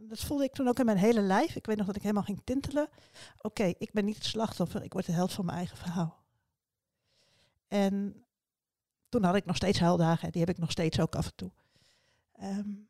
Dat 0.00 0.20
voelde 0.20 0.44
ik 0.44 0.52
toen 0.52 0.68
ook 0.68 0.78
in 0.78 0.84
mijn 0.84 0.98
hele 0.98 1.20
lijf. 1.20 1.56
Ik 1.56 1.66
weet 1.66 1.76
nog 1.76 1.86
dat 1.86 1.96
ik 1.96 2.02
helemaal 2.02 2.22
ging 2.22 2.40
tintelen. 2.44 2.88
Oké, 3.40 3.64
ik 3.78 3.92
ben 3.92 4.04
niet 4.04 4.14
het 4.14 4.24
slachtoffer, 4.24 4.82
ik 4.82 4.92
word 4.92 5.06
de 5.06 5.12
held 5.12 5.32
van 5.32 5.44
mijn 5.44 5.56
eigen 5.56 5.76
verhaal. 5.76 6.24
En 7.68 8.24
toen 9.08 9.24
had 9.24 9.34
ik 9.34 9.44
nog 9.44 9.56
steeds 9.56 9.78
huildagen. 9.78 10.30
Die 10.30 10.40
heb 10.40 10.50
ik 10.50 10.58
nog 10.58 10.70
steeds 10.70 11.00
ook 11.00 11.14
af 11.14 11.26
en 11.26 11.34
toe. 11.34 11.50
Um, 12.42 12.88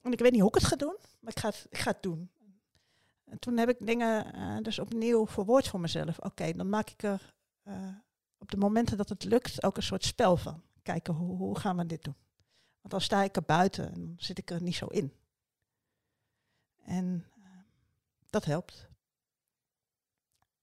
en 0.00 0.12
ik 0.12 0.18
weet 0.18 0.32
niet 0.32 0.40
hoe 0.40 0.48
ik 0.48 0.54
het 0.54 0.64
ga 0.64 0.76
doen, 0.76 0.96
maar 1.20 1.32
ik 1.32 1.38
ga 1.38 1.48
het, 1.48 1.66
ik 1.70 1.78
ga 1.78 1.90
het 1.90 2.02
doen. 2.02 2.30
En 3.24 3.38
toen 3.38 3.56
heb 3.56 3.68
ik 3.68 3.86
dingen 3.86 4.36
uh, 4.36 4.56
dus 4.62 4.78
opnieuw 4.78 5.26
verwoord 5.26 5.68
voor 5.68 5.80
mezelf. 5.80 6.18
Oké, 6.18 6.52
dan 6.52 6.68
maak 6.68 6.90
ik 6.90 7.02
er 7.02 7.34
uh, 7.64 7.88
op 8.38 8.50
de 8.50 8.56
momenten 8.56 8.96
dat 8.96 9.08
het 9.08 9.24
lukt 9.24 9.62
ook 9.62 9.76
een 9.76 9.82
soort 9.82 10.04
spel 10.04 10.36
van. 10.36 10.62
Kijken 10.82 11.14
hoe, 11.14 11.36
hoe 11.36 11.58
gaan 11.58 11.76
we 11.76 11.86
dit 11.86 12.04
doen. 12.04 12.16
Want 12.80 12.92
dan 12.92 13.00
sta 13.00 13.22
ik 13.22 13.36
er 13.36 13.42
buiten 13.42 13.92
en 13.92 14.00
dan 14.00 14.14
zit 14.16 14.38
ik 14.38 14.50
er 14.50 14.62
niet 14.62 14.74
zo 14.74 14.86
in. 14.86 15.12
En 16.88 17.24
uh, 17.38 17.44
dat 18.30 18.44
helpt. 18.44 18.88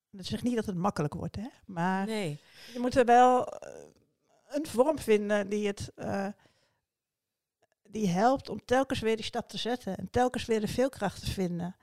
Dat 0.09 0.25
zegt 0.25 0.43
niet 0.43 0.55
dat 0.55 0.65
het 0.65 0.75
makkelijk 0.75 1.13
wordt, 1.13 1.35
hè? 1.35 1.47
Maar 1.65 2.05
nee. 2.05 2.41
je 2.73 2.79
moet 2.79 2.95
er 2.95 3.05
wel 3.05 3.53
een 4.47 4.65
vorm 4.65 4.99
vinden 4.99 5.49
die 5.49 5.67
het 5.67 5.91
uh, 5.95 6.27
die 7.83 8.07
helpt 8.07 8.49
om 8.49 8.65
telkens 8.65 8.99
weer 8.99 9.15
die 9.15 9.25
stap 9.25 9.49
te 9.49 9.57
zetten 9.57 9.97
en 9.97 10.09
telkens 10.09 10.45
weer 10.45 10.59
de 10.59 10.67
veelkracht 10.67 11.19
te 11.19 11.31
vinden. 11.31 11.75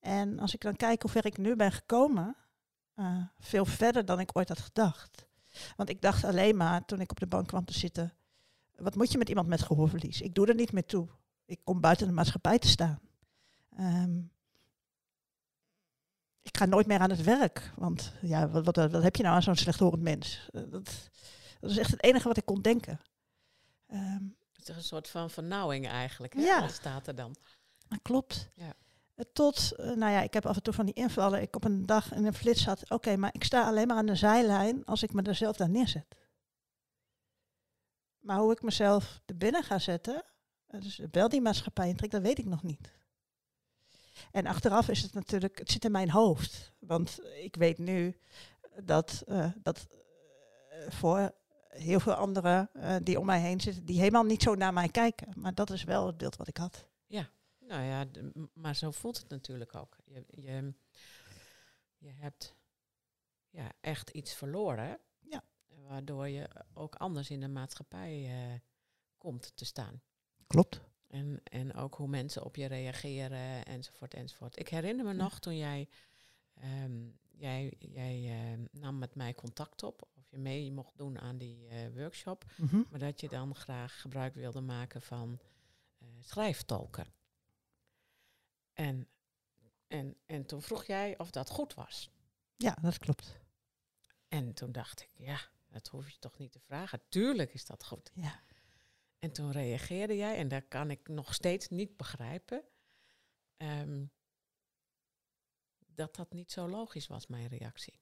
En 0.00 0.38
als 0.38 0.54
ik 0.54 0.60
dan 0.60 0.76
kijk 0.76 1.02
hoe 1.02 1.10
ver 1.10 1.26
ik 1.26 1.38
nu 1.38 1.56
ben 1.56 1.72
gekomen, 1.72 2.36
uh, 2.96 3.22
veel 3.38 3.64
verder 3.64 4.04
dan 4.04 4.20
ik 4.20 4.36
ooit 4.36 4.48
had 4.48 4.58
gedacht. 4.58 5.26
Want 5.76 5.88
ik 5.88 6.00
dacht 6.00 6.24
alleen 6.24 6.56
maar 6.56 6.84
toen 6.84 7.00
ik 7.00 7.10
op 7.10 7.20
de 7.20 7.26
bank 7.26 7.46
kwam 7.46 7.64
te 7.64 7.78
zitten, 7.78 8.14
wat 8.76 8.94
moet 8.94 9.12
je 9.12 9.18
met 9.18 9.28
iemand 9.28 9.48
met 9.48 9.62
gehoorverlies? 9.62 10.20
Ik 10.20 10.34
doe 10.34 10.46
er 10.46 10.54
niet 10.54 10.72
meer 10.72 10.86
toe. 10.86 11.08
Ik 11.44 11.60
kom 11.64 11.80
buiten 11.80 12.06
de 12.06 12.12
maatschappij 12.12 12.58
te 12.58 12.68
staan. 12.68 13.00
Um, 13.80 14.30
ik 16.42 16.56
ga 16.56 16.64
nooit 16.64 16.86
meer 16.86 16.98
aan 16.98 17.10
het 17.10 17.22
werk. 17.22 17.72
Want 17.76 18.12
ja, 18.20 18.48
wat, 18.48 18.64
wat, 18.64 18.76
wat 18.76 19.02
heb 19.02 19.16
je 19.16 19.22
nou 19.22 19.34
aan 19.34 19.42
zo'n 19.42 19.56
slechthorend 19.56 20.02
mens? 20.02 20.48
Uh, 20.52 20.62
dat, 20.70 21.10
dat 21.60 21.70
is 21.70 21.78
echt 21.78 21.90
het 21.90 22.02
enige 22.02 22.28
wat 22.28 22.36
ik 22.36 22.44
kon 22.44 22.62
denken. 22.62 23.00
Um, 23.92 24.36
het 24.52 24.68
is 24.68 24.76
een 24.76 24.82
soort 24.82 25.08
van 25.08 25.30
vernauwing 25.30 25.88
eigenlijk, 25.88 26.34
hè? 26.34 26.40
Ja. 26.40 26.68
staat 26.68 27.06
er 27.06 27.14
dan. 27.14 27.36
Dat 27.88 27.98
klopt. 28.02 28.50
Ja. 28.54 28.72
Tot, 29.32 29.72
uh, 29.76 29.86
nou 29.86 30.12
ja, 30.12 30.22
ik 30.22 30.34
heb 30.34 30.46
af 30.46 30.56
en 30.56 30.62
toe 30.62 30.74
van 30.74 30.84
die 30.84 30.94
invallen. 30.94 31.42
Ik 31.42 31.56
op 31.56 31.64
een 31.64 31.86
dag 31.86 32.12
in 32.12 32.24
een 32.24 32.34
flits 32.34 32.64
had, 32.64 32.82
oké, 32.82 32.94
okay, 32.94 33.16
maar 33.16 33.34
ik 33.34 33.44
sta 33.44 33.66
alleen 33.66 33.86
maar 33.86 33.96
aan 33.96 34.06
de 34.06 34.14
zijlijn 34.14 34.84
als 34.84 35.02
ik 35.02 35.12
me 35.12 35.22
er 35.22 35.34
zelf 35.34 35.56
daar 35.56 35.70
neerzet. 35.70 36.16
Maar 38.18 38.38
hoe 38.38 38.52
ik 38.52 38.62
mezelf 38.62 39.20
er 39.26 39.36
binnen 39.36 39.62
ga 39.62 39.78
zetten, 39.78 40.24
dus 40.66 41.00
wel 41.10 41.28
die 41.28 41.40
maatschappij 41.40 41.88
intrek, 41.88 42.10
dat 42.10 42.22
weet 42.22 42.38
ik 42.38 42.44
nog 42.44 42.62
niet. 42.62 42.92
En 44.30 44.46
achteraf 44.46 44.88
is 44.88 45.02
het 45.02 45.14
natuurlijk, 45.14 45.58
het 45.58 45.70
zit 45.70 45.84
in 45.84 45.90
mijn 45.90 46.10
hoofd. 46.10 46.72
Want 46.78 47.20
ik 47.42 47.56
weet 47.56 47.78
nu 47.78 48.18
dat, 48.82 49.24
uh, 49.28 49.52
dat 49.62 49.86
uh, 49.90 50.90
voor 50.90 51.34
heel 51.68 52.00
veel 52.00 52.14
anderen 52.14 52.70
uh, 52.74 52.96
die 53.02 53.18
om 53.18 53.26
mij 53.26 53.40
heen 53.40 53.60
zitten, 53.60 53.84
die 53.84 53.98
helemaal 53.98 54.24
niet 54.24 54.42
zo 54.42 54.54
naar 54.54 54.72
mij 54.72 54.88
kijken. 54.88 55.28
Maar 55.36 55.54
dat 55.54 55.70
is 55.70 55.84
wel 55.84 56.06
het 56.06 56.16
beeld 56.16 56.36
wat 56.36 56.48
ik 56.48 56.56
had. 56.56 56.86
Ja, 57.06 57.30
nou 57.58 57.82
ja, 57.82 58.04
de, 58.04 58.48
maar 58.52 58.76
zo 58.76 58.90
voelt 58.90 59.18
het 59.18 59.28
natuurlijk 59.28 59.74
ook. 59.74 59.96
Je, 60.04 60.24
je, 60.28 60.74
je 61.98 62.12
hebt 62.12 62.54
ja, 63.50 63.72
echt 63.80 64.10
iets 64.10 64.34
verloren. 64.34 64.98
Ja. 65.20 65.42
Waardoor 65.66 66.28
je 66.28 66.48
ook 66.74 66.94
anders 66.94 67.30
in 67.30 67.40
de 67.40 67.48
maatschappij 67.48 68.22
uh, 68.22 68.58
komt 69.18 69.52
te 69.54 69.64
staan. 69.64 70.02
Klopt. 70.46 70.80
En, 71.16 71.40
en 71.44 71.74
ook 71.74 71.94
hoe 71.94 72.08
mensen 72.08 72.44
op 72.44 72.56
je 72.56 72.66
reageren 72.66 73.64
enzovoort 73.64 74.14
enzovoort. 74.14 74.58
Ik 74.58 74.68
herinner 74.68 75.04
me 75.04 75.10
ja. 75.10 75.16
nog 75.16 75.38
toen 75.38 75.56
jij, 75.56 75.88
um, 76.84 77.18
jij, 77.30 77.74
jij 77.78 78.48
uh, 78.52 78.64
nam 78.70 78.98
met 78.98 79.14
mij 79.14 79.34
contact 79.34 79.82
op 79.82 80.08
of 80.16 80.30
je 80.30 80.38
mee 80.38 80.72
mocht 80.72 80.96
doen 80.96 81.18
aan 81.18 81.38
die 81.38 81.68
uh, 81.68 81.94
workshop. 81.94 82.44
Mm 82.56 82.68
-hmm. 82.68 82.86
Maar 82.90 83.00
dat 83.00 83.20
je 83.20 83.28
dan 83.28 83.54
graag 83.54 84.00
gebruik 84.00 84.34
wilde 84.34 84.60
maken 84.60 85.02
van 85.02 85.40
uh, 85.98 86.08
schrijftolken. 86.20 87.06
En, 88.72 89.08
en, 89.86 90.16
en 90.26 90.46
toen 90.46 90.62
vroeg 90.62 90.86
jij 90.86 91.18
of 91.18 91.30
dat 91.30 91.50
goed 91.50 91.74
was. 91.74 92.10
Ja, 92.56 92.78
dat 92.82 92.98
klopt. 92.98 93.38
En 94.28 94.54
toen 94.54 94.72
dacht 94.72 95.00
ik, 95.00 95.10
ja, 95.14 95.40
dat 95.68 95.88
hoef 95.88 96.10
je 96.10 96.18
toch 96.18 96.38
niet 96.38 96.52
te 96.52 96.60
vragen. 96.60 97.00
Tuurlijk 97.08 97.54
is 97.54 97.66
dat 97.66 97.84
goed. 97.84 98.10
Ja. 98.14 98.40
En 99.26 99.32
toen 99.32 99.52
reageerde 99.52 100.16
jij, 100.16 100.36
en 100.36 100.48
dat 100.48 100.62
kan 100.68 100.90
ik 100.90 101.08
nog 101.08 101.34
steeds 101.34 101.68
niet 101.68 101.96
begrijpen, 101.96 102.62
ehm, 103.56 104.04
dat 105.86 106.16
dat 106.16 106.32
niet 106.32 106.52
zo 106.52 106.68
logisch 106.68 107.06
was, 107.06 107.26
mijn 107.26 107.48
reactie. 107.48 108.00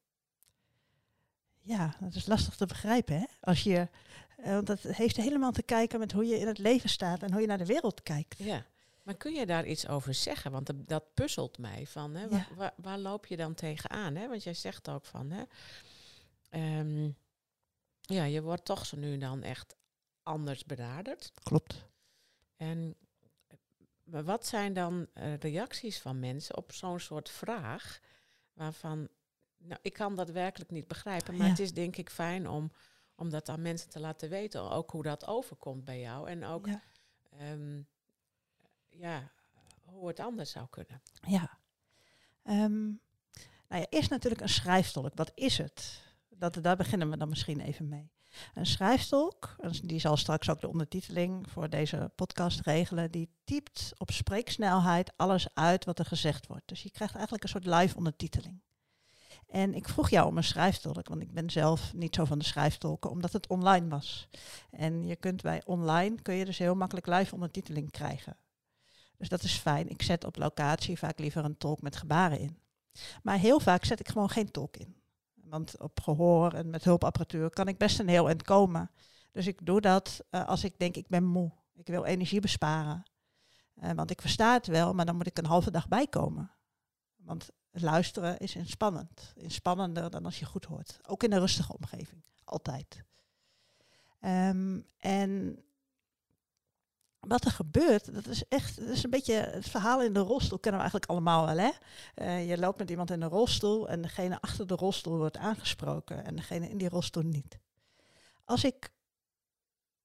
Ja, 1.61 1.97
dat 2.01 2.15
is 2.15 2.27
lastig 2.27 2.57
te 2.57 2.67
begrijpen, 2.67 3.19
hè? 3.19 3.25
Als 3.41 3.63
je, 3.63 3.89
eh, 4.37 4.53
want 4.53 4.67
dat 4.67 4.81
heeft 4.81 5.17
helemaal 5.17 5.53
te 5.53 5.63
kijken 5.63 5.99
met 5.99 6.13
hoe 6.13 6.27
je 6.27 6.39
in 6.39 6.47
het 6.47 6.59
leven 6.59 6.89
staat 6.89 7.23
en 7.23 7.33
hoe 7.33 7.41
je 7.41 7.47
naar 7.47 7.59
de 7.59 7.67
wereld 7.67 8.03
kijkt. 8.03 8.39
Ja, 8.39 8.67
maar 9.03 9.17
kun 9.17 9.35
je 9.35 9.47
daar 9.47 9.67
iets 9.67 9.89
over 9.89 10.15
zeggen? 10.15 10.51
Want 10.51 10.67
dat, 10.67 10.89
dat 10.89 11.15
puzzelt 11.15 11.59
mij 11.59 11.87
van, 11.87 12.15
hè? 12.15 12.25
Ja. 12.25 12.47
Waar, 12.55 12.75
waar, 12.77 12.99
loop 12.99 13.27
je 13.27 13.37
dan 13.37 13.55
tegenaan? 13.55 14.15
Hè? 14.17 14.29
Want 14.29 14.43
jij 14.43 14.55
zegt 14.55 14.89
ook 14.89 15.05
van, 15.05 15.31
hè? 15.31 15.43
ehm, 16.51 17.11
ja, 18.01 18.25
je 18.25 18.43
wordt 18.43 18.65
toch 18.65 18.87
zo 18.87 18.97
nu 18.97 19.19
dan 19.19 19.43
echt 19.43 19.77
anders 20.25 20.65
benaderd. 20.65 21.33
Klopt. 21.43 21.85
En 22.57 22.97
maar 24.05 24.25
wat 24.25 24.47
zijn 24.47 24.73
dan 24.73 25.07
eh, 25.13 25.37
reacties 25.37 26.01
van 26.01 26.19
mensen 26.21 26.57
op 26.57 26.73
zo'n 26.73 27.01
soort 27.01 27.29
vraag 27.31 28.01
waarvan, 28.53 29.09
nou, 29.59 29.79
ik 29.83 29.93
kan 29.93 30.15
dat 30.17 30.31
werkelijk 30.31 30.71
niet 30.71 30.89
begrijpen, 30.89 31.35
maar 31.37 31.45
Ja. 31.45 31.51
het 31.51 31.59
is 31.61 31.73
denk 31.73 31.97
ik 31.97 32.11
fijn 32.11 32.49
om, 32.49 32.73
om 33.15 33.31
dat 33.31 33.49
aan 33.49 33.63
mensen 33.63 33.91
te 33.91 34.01
laten 34.01 34.29
weten, 34.29 34.71
ook 34.71 34.91
hoe 34.91 35.03
dat 35.03 35.27
overkomt 35.27 35.85
bij 35.85 36.01
jou 36.01 36.29
en 36.29 36.45
ook 36.45 36.67
Ja. 36.67 36.83
ehm, 37.31 37.83
ja, 38.89 39.31
hoe 39.85 40.09
het 40.09 40.21
anders 40.21 40.51
zou 40.51 40.67
kunnen. 40.71 41.03
Ja. 41.29 41.59
Ehm, 42.43 42.83
nou 43.69 43.81
ja, 43.83 43.87
eerst 43.91 44.11
natuurlijk 44.11 44.43
een 44.43 44.49
schrijftolk. 44.49 45.15
Wat 45.15 45.33
is 45.35 45.59
het? 45.59 46.03
Dat, 46.29 46.59
daar 46.63 46.77
beginnen 46.77 47.11
we 47.11 47.17
dan 47.17 47.29
misschien 47.29 47.61
even 47.61 47.89
mee. 47.89 48.11
Een 48.55 48.67
schrijftolk, 48.67 49.57
en 49.59 49.73
die 49.83 50.01
zal 50.01 50.17
straks 50.17 50.51
ook 50.51 50.61
de 50.61 50.69
ondertiteling 50.69 51.51
voor 51.51 51.71
deze 51.71 52.13
podcast 52.15 52.61
regelen, 52.61 53.11
die 53.11 53.29
typt 53.45 53.93
op 53.97 54.11
spreeksnelheid 54.11 55.13
alles 55.17 55.47
uit 55.55 55.85
wat 55.85 55.99
er 55.99 56.05
gezegd 56.05 56.47
wordt. 56.47 56.69
Dus 56.69 56.83
je 56.83 56.91
krijgt 56.91 57.15
eigenlijk 57.15 57.45
een 57.45 57.51
soort 57.51 57.67
live 57.67 57.97
ondertiteling. 57.97 58.63
En 59.47 59.75
ik 59.75 59.89
vroeg 59.89 60.11
jou 60.11 60.27
om 60.27 60.37
een 60.37 60.45
schrijftolk, 60.45 61.09
want 61.09 61.23
ik 61.23 61.33
ben 61.33 61.51
zelf 61.51 61.93
niet 61.95 62.15
zo 62.15 62.25
van 62.25 62.39
de 62.39 62.45
schrijftolken, 62.45 63.11
omdat 63.11 63.33
het 63.33 63.49
online 63.49 63.89
was. 63.89 64.29
En 64.71 65.07
je 65.07 65.17
kunt 65.17 65.43
bij 65.43 65.63
online, 65.65 66.23
kun 66.23 66.35
je 66.35 66.45
dus 66.45 66.59
heel 66.59 66.75
makkelijk 66.75 67.07
live 67.07 67.35
ondertiteling 67.35 67.91
krijgen. 67.91 68.37
Dus 69.17 69.29
dat 69.29 69.43
is 69.43 69.53
fijn. 69.57 69.89
Ik 69.89 70.03
zet 70.03 70.25
op 70.25 70.37
locatie 70.37 70.99
vaak 70.99 71.19
liever 71.19 71.45
een 71.45 71.59
tolk 71.59 71.83
met 71.83 71.97
gebaren 71.97 72.39
in. 72.39 72.59
Maar 73.23 73.39
heel 73.39 73.61
vaak 73.61 73.85
zet 73.85 74.01
ik 74.01 74.09
gewoon 74.09 74.31
geen 74.31 74.51
tolk 74.51 74.77
in. 74.77 74.97
Want 75.49 75.81
op 75.81 76.01
gehoor 76.01 76.53
en 76.53 76.71
met 76.71 76.85
hulpapparatuur 76.85 77.51
kan 77.51 77.69
ik 77.69 77.79
best 77.79 77.99
een 77.99 78.09
heel 78.09 78.27
eind 78.27 78.43
komen. 78.43 78.91
Dus 79.33 79.47
ik 79.47 79.67
doe 79.67 79.81
dat 79.81 80.25
eh, 80.31 80.47
als 80.47 80.65
ik 80.65 80.79
denk 80.79 80.97
ik 80.97 81.09
ben 81.09 81.25
moe. 81.25 81.53
Ik 81.75 81.87
wil 81.87 82.05
energie 82.05 82.41
besparen. 82.41 83.03
Eh, 83.75 83.91
want 83.91 84.11
ik 84.11 84.21
versta 84.21 84.53
het 84.53 84.67
wel, 84.67 84.95
maar 84.95 85.07
dan 85.07 85.17
moet 85.17 85.27
ik 85.27 85.39
een 85.39 85.47
halve 85.47 85.71
dag 85.71 85.89
bijkomen. 85.89 86.51
Want 87.17 87.51
luisteren 87.71 88.39
is 88.39 88.55
inspannend. 88.55 89.33
Inspannender 89.35 90.11
dan 90.11 90.25
als 90.25 90.39
je 90.39 90.45
goed 90.45 90.65
hoort. 90.65 90.99
Ook 91.07 91.23
in 91.23 91.33
een 91.33 91.41
rustige 91.41 91.77
omgeving. 91.77 92.25
Altijd. 92.45 93.05
Ehm, 94.21 94.81
en 94.99 95.65
wat 97.27 97.45
er 97.45 97.51
gebeurt, 97.51 98.15
dat 98.15 98.27
is 98.27 98.45
echt, 98.49 98.77
dat 98.81 98.89
is 98.89 99.05
een 99.05 99.11
beetje 99.11 99.35
het 99.35 99.69
verhaal 99.69 100.03
in 100.03 100.13
de 100.13 100.21
rolstoel 100.21 100.59
kennen 100.59 100.81
we 100.81 100.91
eigenlijk 100.91 101.11
allemaal 101.11 101.47
wel, 101.47 101.59
hè? 101.59 101.71
Eh, 102.15 102.49
je 102.49 102.59
loopt 102.59 102.79
met 102.79 102.91
iemand 102.91 103.11
in 103.11 103.23
een 103.23 103.29
rolstoel 103.29 103.89
en 103.89 104.03
degene 104.03 104.41
achter 104.41 104.67
de 104.67 104.75
rolstoel 104.75 105.17
wordt 105.17 105.37
aangesproken 105.37 106.25
en 106.25 106.37
degene 106.37 106.69
in 106.69 106.79
die 106.79 106.89
rolstoel 106.89 107.23
niet. 107.23 107.59
Als 108.45 108.65
ik 108.65 108.91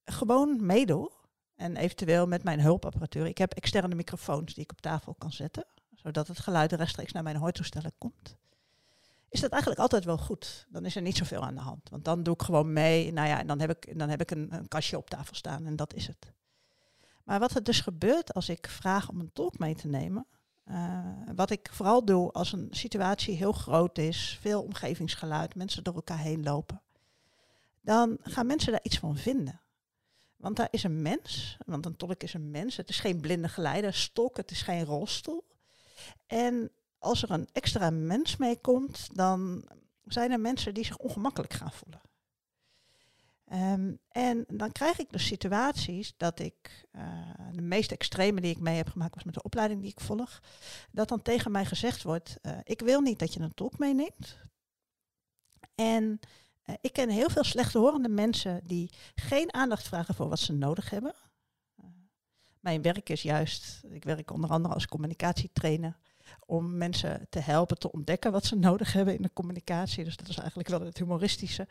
gewoon 0.06 0.66
meedoe 0.66 1.12
en 1.56 1.76
eventueel 1.76 2.28
met 2.28 2.44
mijn 2.44 2.60
hulpapparatuur, 2.60 3.26
ik 3.26 3.38
heb 3.38 3.54
externe 3.54 3.96
microfoons 3.96 4.54
die 4.54 4.64
ik 4.64 4.72
op 4.72 4.82
tafel 4.82 5.14
kan 5.14 5.32
zetten, 5.32 5.66
zodat 5.96 6.28
het 6.28 6.40
geluid 6.40 6.72
rechtstreeks 6.72 7.12
naar 7.12 7.24
mijn 7.24 7.36
hoortoestellen 7.36 7.94
komt. 7.98 8.38
Is 9.30 9.42
dat 9.42 9.52
eigenlijk 9.52 9.82
altijd 9.82 10.06
wel 10.06 10.18
goed? 10.18 10.66
Dan 10.70 10.86
is 10.86 10.96
er 10.96 11.02
niet 11.02 11.18
zoveel 11.18 11.42
aan 11.42 11.56
de 11.56 11.62
hand. 11.62 11.90
Want 11.90 12.06
dan 12.06 12.24
doe 12.24 12.34
ik 12.34 12.42
gewoon 12.42 12.74
mee. 12.74 13.14
Nou 13.14 13.28
ja, 13.28 13.40
en 13.40 13.48
dan 13.48 13.60
heb 13.60 13.70
ik, 13.70 14.00
dan 14.00 14.10
heb 14.10 14.22
ik 14.22 14.32
een, 14.32 14.54
een 14.54 14.68
kastje 14.68 14.98
op 14.98 15.10
tafel 15.10 15.36
staan 15.36 15.66
en 15.66 15.76
dat 15.76 15.94
is 15.94 16.08
het. 16.08 16.34
Maar 17.30 17.40
wat 17.40 17.56
er 17.56 17.64
dus 17.64 17.82
gebeurt 17.82 18.34
als 18.34 18.50
ik 18.50 18.68
vraag 18.68 19.10
om 19.10 19.20
een 19.20 19.32
tolk 19.34 19.60
mee 19.60 19.76
te 19.76 19.88
nemen, 19.88 20.26
eh, 20.64 21.00
wat 21.36 21.50
ik 21.50 21.70
vooral 21.72 22.06
doe 22.06 22.32
als 22.32 22.52
een 22.52 22.68
situatie 22.72 23.36
heel 23.36 23.52
groot 23.52 23.98
is, 23.98 24.38
veel 24.42 24.64
omgevingsgeluid, 24.64 25.56
mensen 25.56 25.84
door 25.84 25.96
elkaar 25.96 26.18
heen 26.18 26.44
lopen, 26.44 26.82
dan 27.82 28.18
gaan 28.22 28.46
mensen 28.46 28.72
daar 28.72 28.84
iets 28.84 29.00
van 29.00 29.18
vinden. 29.18 29.62
Want 30.36 30.56
daar 30.56 30.68
is 30.72 30.84
een 30.84 31.02
mens, 31.02 31.58
want 31.66 31.86
een 31.86 31.96
tolk 31.96 32.24
is 32.24 32.34
een 32.34 32.52
mens, 32.52 32.78
het 32.78 32.90
is 32.90 33.00
geen 33.00 33.20
blinde 33.20 33.50
geleider, 33.50 33.94
stok, 33.94 34.38
het 34.38 34.52
is 34.52 34.62
geen 34.62 34.86
rolstoel. 34.86 35.48
En 36.28 36.72
als 36.98 37.24
er 37.24 37.32
een 37.32 37.50
extra 37.52 37.90
mens 37.90 38.38
meekomt, 38.38 39.16
dan 39.16 39.70
zijn 40.06 40.32
er 40.32 40.40
mensen 40.40 40.74
die 40.74 40.86
zich 40.86 40.98
ongemakkelijk 40.98 41.54
gaan 41.54 41.72
voelen. 41.72 42.02
Ehm, 43.50 43.94
en 44.12 44.46
dan 44.48 44.72
krijg 44.72 45.00
ik 45.00 45.12
dus 45.12 45.26
situaties 45.26 46.14
dat 46.18 46.40
ik, 46.40 46.88
eh, 46.92 47.04
de 47.52 47.62
meest 47.62 47.92
extreme 47.92 48.42
die 48.42 48.52
ik 48.52 48.60
mee 48.60 48.76
heb 48.76 48.90
gemaakt 48.90 49.16
was 49.16 49.24
met 49.24 49.34
de 49.34 49.44
opleiding 49.44 49.82
die 49.82 49.92
ik 49.92 50.00
volg, 50.00 50.42
dat 50.92 51.08
dan 51.08 51.22
tegen 51.22 51.52
mij 51.52 51.66
gezegd 51.66 52.04
wordt, 52.04 52.38
eh, 52.42 52.58
ik 52.64 52.80
wil 52.80 53.02
niet 53.02 53.20
dat 53.20 53.34
je 53.34 53.40
een 53.40 53.54
tolk 53.54 53.78
meeneemt. 53.78 54.38
En 55.76 56.20
eh, 56.64 56.76
ik 56.82 56.94
ken 56.94 57.10
heel 57.10 57.30
veel 57.30 57.44
slechthorende 57.44 58.10
mensen 58.10 58.62
die 58.64 58.90
geen 59.16 59.54
aandacht 59.54 59.88
vragen 59.88 60.16
voor 60.16 60.30
wat 60.30 60.40
ze 60.40 60.54
nodig 60.54 60.90
hebben. 60.90 61.14
Mijn 62.60 62.82
werk 62.82 63.10
is 63.10 63.22
juist, 63.22 63.84
ik 63.90 64.04
werk 64.04 64.32
onder 64.32 64.50
andere 64.50 64.74
als 64.74 64.86
communicatietrainer, 64.88 65.98
om 66.46 66.78
mensen 66.78 67.28
te 67.30 67.40
helpen 67.40 67.78
te 67.78 67.92
ontdekken 67.92 68.32
wat 68.32 68.46
ze 68.46 68.56
nodig 68.56 68.94
hebben 68.94 69.16
in 69.16 69.22
de 69.22 69.34
communicatie. 69.34 70.04
Dus 70.04 70.18
dat 70.18 70.28
is 70.28 70.38
eigenlijk 70.38 70.70
wel 70.70 70.82
het 70.82 70.98
humoristische. 70.98 71.68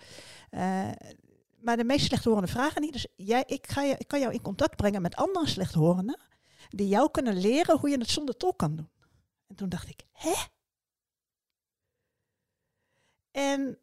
Maar 1.60 1.76
de 1.76 1.84
meest 1.84 2.06
slechthorende 2.06 2.48
vragen 2.48 2.82
niet. 2.82 2.92
Dus 2.92 3.06
jij, 3.16 3.44
ik, 3.46 3.70
ga 3.70 3.82
je, 3.82 3.94
ik 3.98 4.08
kan 4.08 4.20
jou 4.20 4.32
in 4.32 4.42
contact 4.42 4.76
brengen 4.76 5.02
met 5.02 5.16
andere 5.16 5.46
slechthorenden 5.46 6.20
die 6.68 6.88
jou 6.88 7.10
kunnen 7.10 7.36
leren 7.36 7.78
hoe 7.78 7.90
je 7.90 7.98
het 7.98 8.10
zonder 8.10 8.36
tolk 8.36 8.58
kan 8.58 8.76
doen. 8.76 8.88
En 9.46 9.54
toen 9.54 9.68
dacht 9.68 9.88
ik, 9.88 10.02
hè? 10.12 10.34
En 13.30 13.78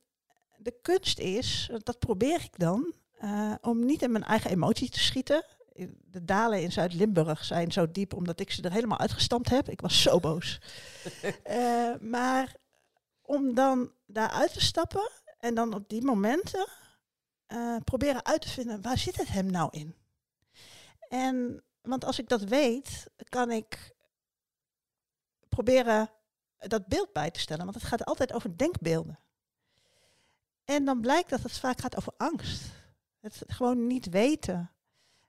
de 0.58 0.74
kunst 0.82 1.20
is, 1.20 1.70
dat 1.84 2.00
probeer 2.00 2.42
ik 2.44 2.60
dan, 2.60 2.94
eh, 3.18 3.54
om 3.62 3.86
niet 3.86 4.02
in 4.02 4.12
mijn 4.12 4.24
eigen 4.24 4.52
emotie 4.52 4.90
te 4.90 5.00
schieten. 5.00 5.46
De 6.12 6.26
dalen 6.26 6.62
in 6.62 6.72
Zuid-Limburg 6.72 7.46
zijn 7.46 7.72
zo 7.72 7.92
diep 7.92 8.14
omdat 8.14 8.40
ik 8.40 8.52
ze 8.52 8.62
er 8.62 8.72
helemaal 8.72 8.98
uitgestampt 9.00 9.50
heb. 9.50 9.70
Ik 9.70 9.82
was 9.82 10.02
zo 10.02 10.20
boos. 10.20 10.60
Eh, 11.44 11.94
maar 12.00 12.56
om 13.22 13.54
dan 13.54 13.92
daaruit 14.06 14.54
te 14.54 14.62
stappen 14.62 15.12
en 15.40 15.56
dan 15.56 15.74
op 15.74 15.90
die 15.90 16.04
momenten 16.04 16.68
eh, 17.46 17.76
proberen 17.84 18.26
uit 18.26 18.42
te 18.42 18.50
vinden, 18.50 18.82
waar 18.82 18.98
zit 18.98 19.16
het 19.16 19.28
hem 19.28 19.46
nou 19.52 19.68
in? 19.72 19.96
En, 21.10 21.64
want 21.82 22.06
als 22.06 22.20
ik 22.20 22.28
dat 22.30 22.42
weet, 22.44 23.06
kan 23.30 23.52
ik 23.52 23.94
proberen 25.50 26.10
dat 26.58 26.88
beeld 26.88 27.14
bij 27.14 27.32
te 27.32 27.40
stellen. 27.40 27.64
Want 27.64 27.76
het 27.76 27.86
gaat 27.86 28.06
altijd 28.06 28.34
over 28.34 28.58
denkbeelden. 28.58 29.20
En 30.64 30.86
dan 30.86 31.02
blijkt 31.02 31.30
dat 31.30 31.42
het 31.42 31.58
vaak 31.60 31.80
gaat 31.80 31.98
over 31.98 32.14
angst. 32.18 32.64
Het 33.20 33.44
gewoon 33.48 33.88
niet 33.88 34.10
weten. 34.10 34.72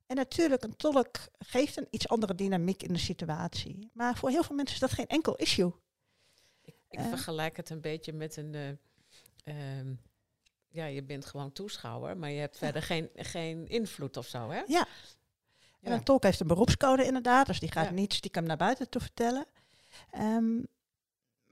En 0.07 0.17
natuurlijk, 0.17 0.63
een 0.63 0.77
tolk 0.77 1.17
geeft 1.39 1.77
een 1.77 1.87
iets 1.91 2.09
andere 2.09 2.35
dynamiek 2.35 2.83
in 2.83 2.93
de 2.93 2.99
situatie. 2.99 3.91
Maar 3.93 4.17
voor 4.17 4.31
heel 4.31 4.43
veel 4.43 4.57
mensen 4.57 4.75
is 4.75 4.81
dat 4.81 4.93
geen 4.93 5.07
enkel 5.07 5.35
issue. 5.37 5.73
Ik, 6.63 6.75
ik 6.89 6.99
Eh. 6.99 7.09
vergelijk 7.09 7.57
het 7.57 7.71
een 7.71 7.81
beetje 7.81 8.13
met 8.13 8.37
een. 8.37 8.55
eh, 8.55 9.79
ehm, 9.79 9.95
ja, 10.77 10.85
je 10.87 11.03
bent 11.03 11.27
gewoon 11.27 11.53
toeschouwer, 11.53 12.17
maar 12.17 12.31
je 12.31 12.41
hebt 12.41 12.59
verder 12.59 12.83
geen, 12.83 13.09
geen 13.15 13.69
invloed 13.69 14.17
of 14.17 14.27
zo, 14.27 14.51
hè? 14.51 14.63
Ja. 14.67 14.87
En 15.83 15.93
een 15.93 16.05
tolk 16.05 16.23
heeft 16.23 16.41
een 16.41 16.47
beroepscode 16.47 17.05
inderdaad, 17.05 17.47
dus 17.47 17.61
die 17.61 17.71
gaat 17.73 17.85
Ja. 17.85 17.91
niet 17.91 18.13
stiekem 18.15 18.45
naar 18.45 18.57
buiten 18.57 18.89
toe 18.89 19.01
vertellen. 19.01 19.47
Ehm, 20.11 20.63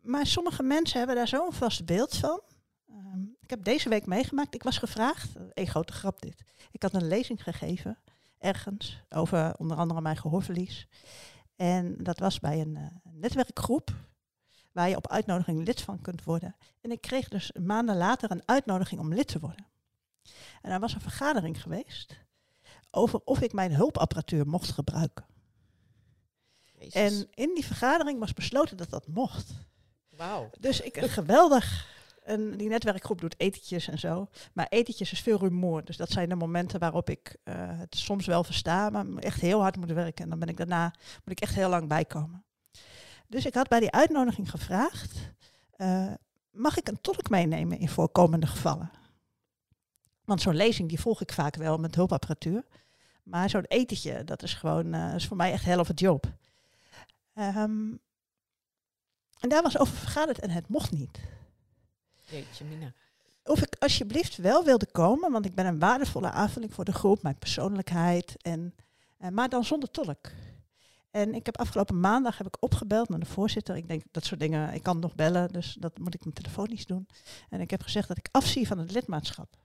maar 0.03 0.27
sommige 0.27 0.63
mensen 0.63 0.99
hebben 0.99 1.17
daar 1.17 1.29
zo'n 1.29 1.53
vast 1.53 1.85
beeld 1.85 2.17
van. 2.17 2.41
Ehm, 2.89 3.23
ik 3.41 3.51
heb 3.51 3.65
deze 3.65 3.89
week 3.89 4.07
meegemaakt, 4.07 4.55
ik 4.55 4.63
was 4.63 4.79
gevraagd, 4.79 5.33
een 5.55 5.67
grote 5.67 5.93
grap 5.93 6.23
dit. 6.23 6.43
Ik 6.71 6.83
had 6.83 6.95
een 6.95 7.07
lezing 7.09 7.43
gegeven, 7.43 7.99
ergens, 8.39 9.03
over 9.09 9.57
onder 9.57 9.77
andere 9.77 10.01
mijn 10.01 10.17
gehoorverlies. 10.17 10.89
En 11.57 11.97
dat 11.99 12.19
was 12.19 12.41
bij 12.41 12.61
een 12.61 12.77
eh, 12.77 12.87
netwerkgroep, 13.13 13.91
waar 14.75 14.89
je 14.89 14.97
op 14.97 15.09
uitnodiging 15.09 15.65
lid 15.65 15.81
van 15.81 16.01
kunt 16.01 16.25
worden. 16.25 16.57
En 16.81 16.91
ik 16.91 17.01
kreeg 17.01 17.29
dus 17.29 17.53
maanden 17.61 17.97
later 17.97 18.31
een 18.31 18.43
uitnodiging 18.45 19.01
om 19.01 19.15
lid 19.15 19.29
te 19.29 19.39
worden. 19.39 19.67
En 20.63 20.71
er 20.71 20.81
was 20.81 20.95
een 20.95 21.01
vergadering 21.01 21.63
geweest 21.63 22.23
over 22.91 23.21
of 23.25 23.41
ik 23.41 23.53
mijn 23.53 23.75
hulpapparatuur 23.75 24.47
mocht 24.47 24.71
gebruiken. 24.71 25.25
Jezus. 26.79 26.93
En 26.93 27.29
in 27.35 27.55
die 27.55 27.67
vergadering 27.67 28.19
was 28.19 28.33
besloten 28.33 28.77
dat 28.77 28.91
dat 28.91 29.07
mocht. 29.07 29.53
Wauw. 30.09 30.51
Dus 30.61 30.81
ik, 30.81 30.99
geweldig. 30.99 31.93
En 32.23 32.57
die 32.57 32.69
netwerkgroep 32.69 33.21
doet 33.21 33.35
etentjes 33.39 33.89
en 33.89 33.99
zo. 33.99 34.29
Maar 34.53 34.67
etentjes 34.69 35.13
is 35.13 35.21
veel 35.21 35.39
rumoer. 35.39 35.85
Dus 35.85 35.97
dat 35.97 36.11
zijn 36.11 36.29
de 36.29 36.35
momenten 36.35 36.81
waarop 36.81 37.11
ik 37.11 37.37
eh, 37.43 37.55
het 37.59 37.97
soms 37.97 38.27
wel 38.27 38.45
versta, 38.45 38.91
maar 38.91 39.07
echt 39.17 39.41
heel 39.41 39.61
hard 39.61 39.77
moet 39.77 39.93
werken. 39.93 40.25
En 40.25 40.31
dan 40.31 40.39
ben 40.39 40.49
ik 40.49 40.57
daarna 40.57 40.95
moet 41.25 41.37
ik 41.37 41.41
echt 41.41 41.55
heel 41.55 41.69
lang 41.69 41.89
bijkomen. 41.89 42.45
Dus 43.29 43.47
ik 43.47 43.55
had 43.55 43.69
bij 43.69 43.81
die 43.81 43.91
uitnodiging 43.91 44.51
gevraagd: 44.51 45.19
eh, 45.71 46.13
mag 46.51 46.77
ik 46.77 46.89
een 46.89 47.01
tolk 47.01 47.29
meenemen 47.29 47.79
in 47.79 47.89
voorkomende 47.89 48.47
gevallen? 48.47 48.91
Want 50.25 50.41
zo'n 50.41 50.57
lezing 50.57 50.89
die 50.89 51.01
volg 51.01 51.21
ik 51.21 51.33
vaak 51.33 51.57
wel 51.57 51.79
met 51.79 51.95
hulpapparatuur. 51.95 52.65
Maar 53.23 53.51
zo'n 53.51 53.65
etentje, 53.69 54.25
dat 54.25 54.43
is 54.43 54.55
gewoon 54.55 54.95
eh, 54.95 55.15
is 55.15 55.27
voor 55.27 55.37
mij 55.37 55.53
echt 55.53 55.65
helft 55.65 56.01
job. 56.01 56.33
Ehm, 57.35 57.93
en 59.41 59.49
daar 59.49 59.63
was 59.63 59.79
over 59.79 59.95
vergaderd 59.95 60.39
en 60.41 60.51
het 60.51 60.69
mocht 60.69 60.91
niet. 60.91 61.21
Jeetje, 62.25 62.65
Mina. 62.65 62.93
Of 63.45 63.63
ik 63.63 63.77
alsjeblieft 63.79 64.37
wel 64.37 64.65
wilde 64.65 64.87
komen, 64.87 65.33
want 65.33 65.45
ik 65.45 65.55
ben 65.55 65.67
een 65.67 65.79
waardevolle 65.79 66.31
aanvulling 66.31 66.75
voor 66.75 66.85
de 66.85 66.93
groep, 66.93 67.23
mijn 67.23 67.39
persoonlijkheid, 67.39 68.35
en, 68.43 68.75
eh, 69.19 69.29
maar 69.29 69.49
dan 69.49 69.65
zonder 69.65 69.91
tolk. 69.91 70.31
En 71.15 71.35
ik 71.35 71.47
heb 71.47 71.59
afgelopen 71.59 72.01
maandag 72.01 72.39
heb 72.39 72.47
ik 72.47 72.57
opgebeld 72.61 73.09
naar 73.09 73.19
de 73.19 73.27
voorzitter. 73.27 73.77
Ik 73.77 73.89
denk 73.89 74.03
dat 74.11 74.25
soort 74.25 74.41
dingen, 74.41 74.75
ik 74.75 74.83
kan 74.83 74.99
nog 74.99 75.15
bellen, 75.15 75.49
dus 75.53 75.77
dat 75.81 75.99
moet 75.99 76.15
ik 76.15 76.23
mijn 76.23 76.35
telefonisch 76.35 76.87
doen. 76.87 77.09
En 77.49 77.61
ik 77.61 77.71
heb 77.71 77.83
gezegd 77.83 78.09
dat 78.09 78.19
ik 78.19 78.29
afzie 78.31 78.67
van 78.67 78.79
het 78.79 78.91
lidmaatschap. 78.91 79.57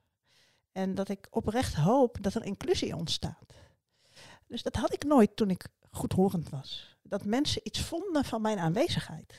En 0.72 0.96
dat 0.96 1.10
ik 1.10 1.28
oprecht 1.30 1.74
hoop 1.74 2.18
dat 2.22 2.34
er 2.34 2.46
inclusie 2.46 2.96
ontstaat. 2.96 3.54
Dus 4.48 4.64
dat 4.64 4.76
had 4.76 4.94
ik 4.94 5.04
nooit 5.04 5.36
toen 5.36 5.50
ik 5.50 5.68
goedhorend 5.92 6.50
was. 6.50 6.98
Dat 7.02 7.26
mensen 7.26 7.62
iets 7.64 7.82
vonden 7.82 8.26
van 8.26 8.42
mijn 8.42 8.60
aanwezigheid. 8.60 9.34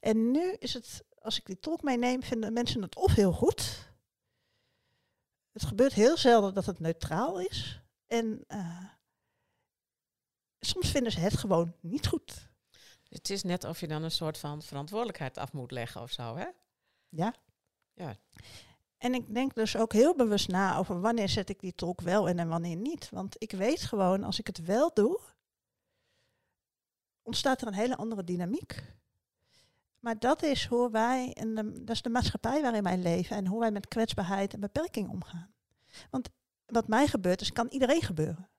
En 0.00 0.30
nu 0.30 0.52
is 0.58 0.74
het, 0.74 1.04
als 1.18 1.38
ik 1.38 1.46
die 1.46 1.58
tolk 1.58 1.82
meeneem, 1.82 2.22
vinden 2.22 2.52
mensen 2.52 2.82
het 2.82 2.96
of 2.96 3.14
heel 3.14 3.32
goed. 3.32 3.90
Het 5.52 5.64
gebeurt 5.64 5.92
heel 5.92 6.16
zelden 6.16 6.54
dat 6.54 6.66
het 6.66 6.80
neutraal 6.80 7.40
is. 7.40 7.80
En 8.06 8.44
uh, 8.48 8.84
soms 10.66 10.90
vinden 10.90 11.12
ze 11.12 11.20
het 11.20 11.36
gewoon 11.36 11.74
niet 11.80 12.06
goed. 12.06 12.50
Het 13.08 13.30
is 13.30 13.42
net 13.42 13.64
of 13.64 13.80
je 13.80 13.88
dan 13.88 14.02
een 14.02 14.10
soort 14.10 14.38
van 14.38 14.62
verantwoordelijkheid 14.62 15.38
af 15.38 15.52
moet 15.52 15.70
leggen 15.70 16.00
of 16.00 16.10
zo, 16.10 16.36
hè? 16.36 16.46
Ja. 17.08 17.34
Ja. 17.94 18.16
En 18.98 19.14
ik 19.14 19.34
denk 19.34 19.54
dus 19.54 19.76
ook 19.76 19.92
heel 19.92 20.16
bewust 20.16 20.48
na 20.48 20.76
over 20.76 21.00
wanneer 21.00 21.28
zet 21.28 21.48
ik 21.48 21.60
die 21.60 21.74
tolk 21.74 22.00
wel 22.00 22.26
in 22.26 22.38
en 22.38 22.48
wanneer 22.48 22.76
niet. 22.76 23.08
Want 23.10 23.34
ik 23.38 23.50
weet 23.50 23.82
gewoon, 23.82 24.24
als 24.24 24.38
ik 24.38 24.46
het 24.46 24.64
wel 24.64 24.90
doe, 24.94 25.20
ontstaat 27.22 27.60
er 27.60 27.66
een 27.66 27.74
hele 27.74 27.96
andere 27.96 28.24
dynamiek. 28.24 28.82
Maar 29.98 30.18
dat 30.18 30.42
is 30.42 30.66
hoe 30.66 30.90
wij, 30.90 31.32
en 31.32 31.54
dat 31.54 31.90
is 31.90 32.02
de 32.02 32.08
maatschappij 32.08 32.62
waarin 32.62 32.82
wij 32.82 32.98
leven 32.98 33.36
en 33.36 33.46
hoe 33.46 33.60
wij 33.60 33.70
met 33.70 33.88
kwetsbaarheid 33.88 34.54
en 34.54 34.60
beperking 34.60 35.08
omgaan. 35.08 35.54
Want 36.10 36.28
wat 36.66 36.88
mij 36.88 37.06
gebeurt, 37.06 37.40
is 37.40 37.52
kan 37.52 37.68
iedereen 37.68 38.02
gebeuren. 38.02 38.51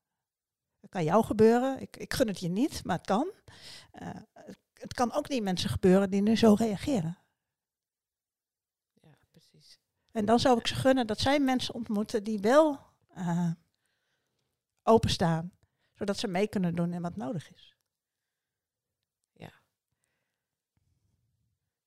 Het 0.83 0.91
kan 0.91 1.03
jou 1.03 1.23
gebeuren, 1.23 1.81
ik, 1.81 1.97
ik 1.97 2.13
gun 2.13 2.27
het 2.27 2.39
je 2.39 2.49
niet, 2.49 2.83
maar 2.83 2.97
het 2.97 3.05
kan. 3.05 3.31
Uh, 4.01 4.09
het 4.73 4.93
kan 4.93 5.11
ook 5.13 5.27
die 5.27 5.41
mensen 5.41 5.69
gebeuren 5.69 6.09
die 6.09 6.21
nu 6.21 6.37
zo 6.37 6.53
reageren. 6.53 7.17
Ja, 9.01 9.17
precies. 9.31 9.79
En 10.11 10.25
dan 10.25 10.39
zou 10.39 10.59
ik 10.59 10.67
ze 10.67 10.75
gunnen 10.75 11.07
dat 11.07 11.19
zij 11.19 11.39
mensen 11.39 11.73
ontmoeten 11.73 12.23
die 12.23 12.39
wel 12.39 12.79
uh, 13.17 13.51
openstaan, 14.83 15.51
zodat 15.93 16.17
ze 16.17 16.27
mee 16.27 16.47
kunnen 16.47 16.75
doen 16.75 16.93
in 16.93 17.01
wat 17.01 17.15
nodig 17.15 17.53
is. 17.53 17.73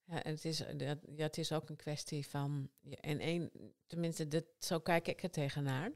Ja, 0.07 0.23
en 0.23 0.33
het 0.33 0.45
is, 0.45 0.59
ja, 0.59 0.97
het 1.17 1.39
is 1.39 1.53
ook 1.53 1.69
een 1.69 1.77
kwestie 1.77 2.27
van. 2.27 2.71
en 3.01 3.19
één, 3.19 3.51
tenminste, 3.87 4.29
dit, 4.29 4.47
zo 4.59 4.81
kijk 4.81 5.09
ik 5.09 5.23
er 5.23 5.31
tegenaan. 5.31 5.95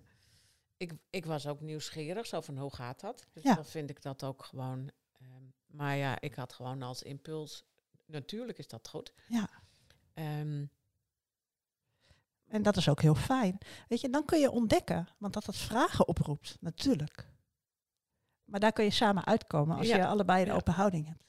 Ik, 0.80 0.92
ik 1.10 1.26
was 1.26 1.46
ook 1.46 1.60
nieuwsgierig, 1.60 2.26
zo 2.26 2.40
van 2.40 2.58
hoe 2.58 2.74
gaat 2.74 3.00
dat? 3.00 3.26
Dus 3.32 3.42
dan 3.42 3.64
vind 3.64 3.90
ik 3.90 4.02
dat 4.02 4.24
ook 4.24 4.44
gewoon. 4.44 4.90
Um, 5.20 5.54
maar 5.66 5.96
ja, 5.96 6.20
ik 6.20 6.34
had 6.34 6.52
gewoon 6.52 6.82
als 6.82 7.02
impuls. 7.02 7.64
Natuurlijk 8.06 8.58
is 8.58 8.68
dat 8.68 8.88
goed. 8.88 9.12
Ja. 9.28 9.48
Um, 10.14 10.70
en 12.46 12.62
dat 12.62 12.76
is 12.76 12.88
ook 12.88 13.00
heel 13.00 13.14
fijn. 13.14 13.58
Weet 13.88 14.00
je, 14.00 14.10
dan 14.10 14.24
kun 14.24 14.40
je 14.40 14.50
ontdekken, 14.50 15.08
want 15.18 15.34
dat 15.34 15.46
het 15.46 15.56
vragen 15.56 16.08
oproept, 16.08 16.56
natuurlijk. 16.60 17.28
Maar 18.44 18.60
daar 18.60 18.72
kun 18.72 18.84
je 18.84 18.90
samen 18.90 19.24
uitkomen 19.24 19.76
als 19.76 19.86
je 19.86 20.06
allebei 20.06 20.44
de 20.44 20.52
open 20.52 20.72
houding 20.72 21.06
hebt. 21.06 21.28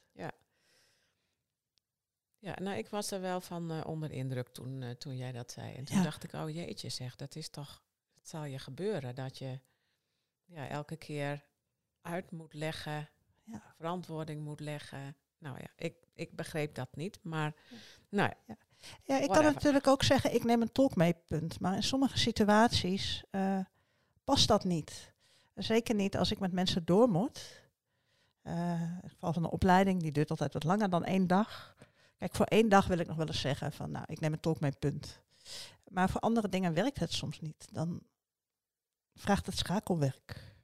Ja, 2.44 2.54
nou, 2.62 2.76
ik 2.76 2.88
was 2.88 3.10
er 3.10 3.20
wel 3.20 3.40
van 3.40 3.72
uh, 3.72 3.80
onder 3.86 4.10
indruk 4.10 4.48
toen, 4.48 4.82
uh, 4.82 4.90
toen 4.90 5.16
jij 5.16 5.32
dat 5.32 5.52
zei. 5.52 5.74
En 5.74 5.84
toen 5.84 6.02
dacht 6.02 6.24
ik, 6.24 6.32
oh 6.32 6.50
jeetje 6.50 6.88
zeg, 6.88 7.16
dat 7.16 7.36
is 7.36 7.48
toch, 7.48 7.82
het 8.22 8.30
zal 8.30 8.44
je 8.44 8.58
gebeuren 8.58 9.14
dat 9.14 9.38
je 9.38 9.60
ja, 10.44 10.68
elke 10.68 10.96
keer 10.96 11.44
uit 12.00 12.30
moet 12.30 12.54
leggen, 12.54 13.08
ja. 13.44 13.62
verantwoording 13.76 14.44
moet 14.44 14.60
leggen. 14.60 15.16
Nou 15.38 15.58
ja, 15.58 15.68
ik, 15.76 15.94
ik 16.14 16.36
begreep 16.36 16.74
dat 16.74 16.96
niet, 16.96 17.18
maar 17.22 17.54
nou 18.08 18.32
ja. 18.46 18.56
Ja, 19.02 19.18
ik 19.18 19.28
kan 19.28 19.44
natuurlijk 19.44 19.86
ook 19.86 20.02
zeggen, 20.02 20.34
ik 20.34 20.44
neem 20.44 20.62
een 20.62 20.72
tolk 20.72 20.96
mee, 20.96 21.14
punt. 21.26 21.60
Maar 21.60 21.74
in 21.74 21.82
sommige 21.82 22.18
situaties 22.18 23.24
uh, 23.30 23.58
past 24.24 24.48
dat 24.48 24.64
niet. 24.64 25.12
Zeker 25.54 25.94
niet 25.94 26.16
als 26.16 26.30
ik 26.30 26.38
met 26.38 26.52
mensen 26.52 26.84
door 26.84 27.08
moet. 27.08 27.60
Uh, 28.42 28.80
in 28.80 28.98
het 29.02 29.10
geval 29.10 29.32
van 29.32 29.44
een 29.44 29.50
opleiding, 29.50 30.00
die 30.00 30.12
duurt 30.12 30.30
altijd 30.30 30.52
wat 30.52 30.64
langer 30.64 30.90
dan 30.90 31.04
één 31.04 31.26
dag. 31.26 31.76
Kijk, 32.18 32.34
voor 32.34 32.46
één 32.46 32.68
dag 32.68 32.86
wil 32.86 32.98
ik 32.98 33.06
nog 33.06 33.16
wel 33.16 33.26
eens 33.26 33.40
zeggen 33.40 33.72
van, 33.72 33.90
nou, 33.90 34.04
ik 34.08 34.20
neem 34.20 34.32
een 34.32 34.40
tolk 34.40 34.60
mijn 34.60 34.78
punt. 34.78 35.20
Maar 35.88 36.10
voor 36.10 36.20
andere 36.20 36.48
dingen 36.48 36.74
werkt 36.74 36.98
het 36.98 37.12
soms 37.12 37.40
niet. 37.40 37.68
Dan 37.72 38.02
vraagt 39.14 39.46
het 39.46 39.58
schakelwerk. 39.58 40.54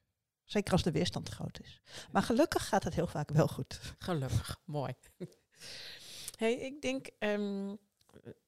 Zeker 0.43 0.73
als 0.73 0.83
de 0.83 0.91
weerstand 0.91 1.29
groot 1.29 1.59
is. 1.59 1.81
Maar 2.11 2.21
gelukkig 2.21 2.67
gaat 2.67 2.83
het 2.83 2.93
heel 2.93 3.07
vaak 3.07 3.29
wel 3.29 3.47
goed. 3.47 3.95
Gelukkig, 3.97 4.61
mooi. 4.65 4.93
hey, 6.37 6.53
ik 6.53 6.81
denk, 6.81 7.09
um, 7.19 7.77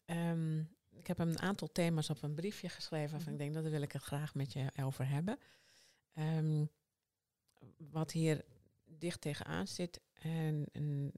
um, 0.05 0.75
ik 0.89 1.07
heb 1.07 1.19
een 1.19 1.39
aantal 1.39 1.71
thema's 1.71 2.09
op 2.09 2.23
een 2.23 2.35
briefje 2.35 2.69
geschreven. 2.69 3.21
Van 3.21 3.31
ik 3.31 3.39
denk, 3.39 3.53
dat 3.53 3.63
wil 3.63 3.81
ik 3.81 3.91
het 3.91 4.03
graag 4.03 4.35
met 4.35 4.53
je 4.53 4.71
over 4.83 5.07
hebben. 5.07 5.39
Um, 6.13 6.69
wat 7.77 8.11
hier 8.11 8.45
dicht 8.85 9.21
tegenaan 9.21 9.67
zit, 9.67 10.01
en, 10.13 10.65
en 10.71 11.11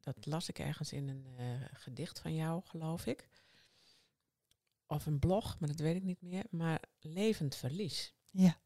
dat 0.00 0.26
las 0.26 0.48
ik 0.48 0.58
ergens 0.58 0.92
in 0.92 1.08
een 1.08 1.26
uh, 1.40 1.64
gedicht 1.72 2.20
van 2.20 2.34
jou, 2.34 2.62
geloof 2.64 3.06
ik. 3.06 3.28
Of 4.86 5.06
een 5.06 5.18
blog, 5.18 5.58
maar 5.58 5.68
dat 5.68 5.80
weet 5.80 5.96
ik 5.96 6.02
niet 6.02 6.22
meer. 6.22 6.44
Maar 6.50 6.82
levend 7.00 7.54
verlies. 7.54 8.14
Ja. 8.30 8.56